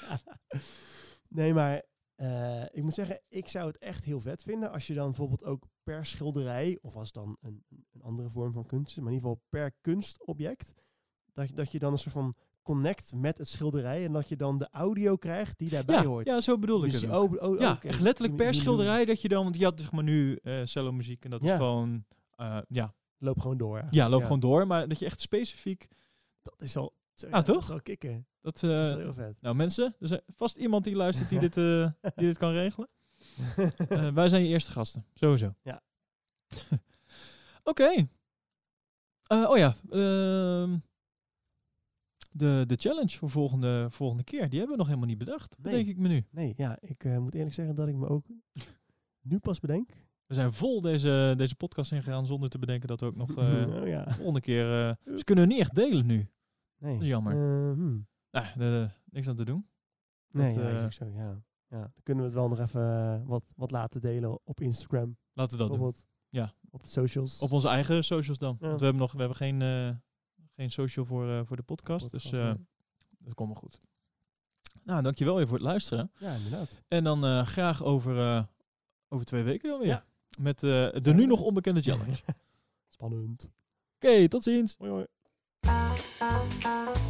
[1.30, 1.82] nee, maar
[2.22, 5.44] eh, ik moet zeggen, ik zou het echt heel vet vinden als je dan bijvoorbeeld
[5.44, 9.30] ook per schilderij, of als dan een, een andere vorm van kunst maar in ieder
[9.30, 10.74] geval per kunstobject,
[11.34, 14.36] dat, je- dat je dan een soort van connect met het schilderij en dat je
[14.36, 16.26] dan de audio krijgt die daarbij Ja, hoort.
[16.28, 17.42] ja, zo bedoel ik Dus het ook.
[17.42, 19.44] oh, oh, ja, echt letterlijk per schilderij dat je dan...
[19.44, 21.52] Want je had zeg maar nu eh cello muziek en dat Ja.
[21.52, 22.06] is gewoon...
[22.36, 23.78] eh, ja, Loop gewoon door.
[23.80, 23.88] hè.
[23.90, 24.68] ja, loop gewoon door.
[24.68, 25.88] Maar dat je echt specifiek...
[26.42, 26.94] Dat is al,
[27.30, 27.66] Ah, toch?
[27.66, 28.28] Dat is kicken.
[28.42, 29.42] Dat, Dat is eh, wel heel vet.
[29.42, 32.90] nou mensen, er is vast iemand die luistert die dit, eh, die dit kan regelen.
[33.90, 35.56] Eh, wij zijn je eerste gasten, sowieso.
[35.62, 35.82] Ja.
[37.64, 38.08] Oké.
[39.28, 40.78] Oh ja, ehm,
[42.32, 45.56] de, de challenge voor volgende, volgende keer, die hebben we nog helemaal niet bedacht.
[45.58, 45.74] Nee.
[45.74, 46.26] Denk ik me nu.
[46.30, 48.26] Nee, ja, ik moet eerlijk zeggen dat ik me ook
[49.22, 49.90] nu pas bedenk.
[50.26, 53.82] We zijn vol deze, deze podcast ingegaan zonder te bedenken dat we ook nog eh
[53.82, 54.04] oh ja.
[54.04, 54.66] de volgende keer...
[55.18, 56.30] ze kunnen we niet echt delen nu.
[56.82, 56.98] Nee.
[56.98, 57.34] Jammer.
[57.34, 58.08] Eh, hmm.
[58.32, 59.68] Nou, eh, niks aan te doen.
[60.32, 61.44] Nee, Dat, ja, is eh, zo, ja.
[61.68, 61.80] ja.
[61.80, 65.18] Dan kunnen we het wel nog even eh, wat, wat laten delen op Instagram.
[65.34, 65.94] Laten we dat doen.
[66.30, 66.54] Ja.
[66.70, 67.40] Op de socials.
[67.40, 68.58] Op onze eigen socials dan.
[68.60, 68.68] Ja.
[68.68, 69.60] Want we hebben nog we hebben geen,
[70.56, 72.04] geen social voor, voor de podcast.
[72.04, 72.56] Podcast, dus nee.
[73.20, 73.80] dat komt wel goed.
[74.84, 76.12] Nou, dankjewel weer voor het luisteren.
[76.18, 76.82] Ja, inderdaad.
[76.88, 78.48] En dan graag over,
[79.08, 79.88] over twee weken dan weer.
[79.88, 80.06] Ja.
[80.40, 82.18] Met de nu nog onbekende challenge.
[82.90, 83.52] Spannend.
[83.96, 84.76] Oké, tot ziens.
[84.78, 85.06] Hoi hoi.
[86.32, 87.01] Música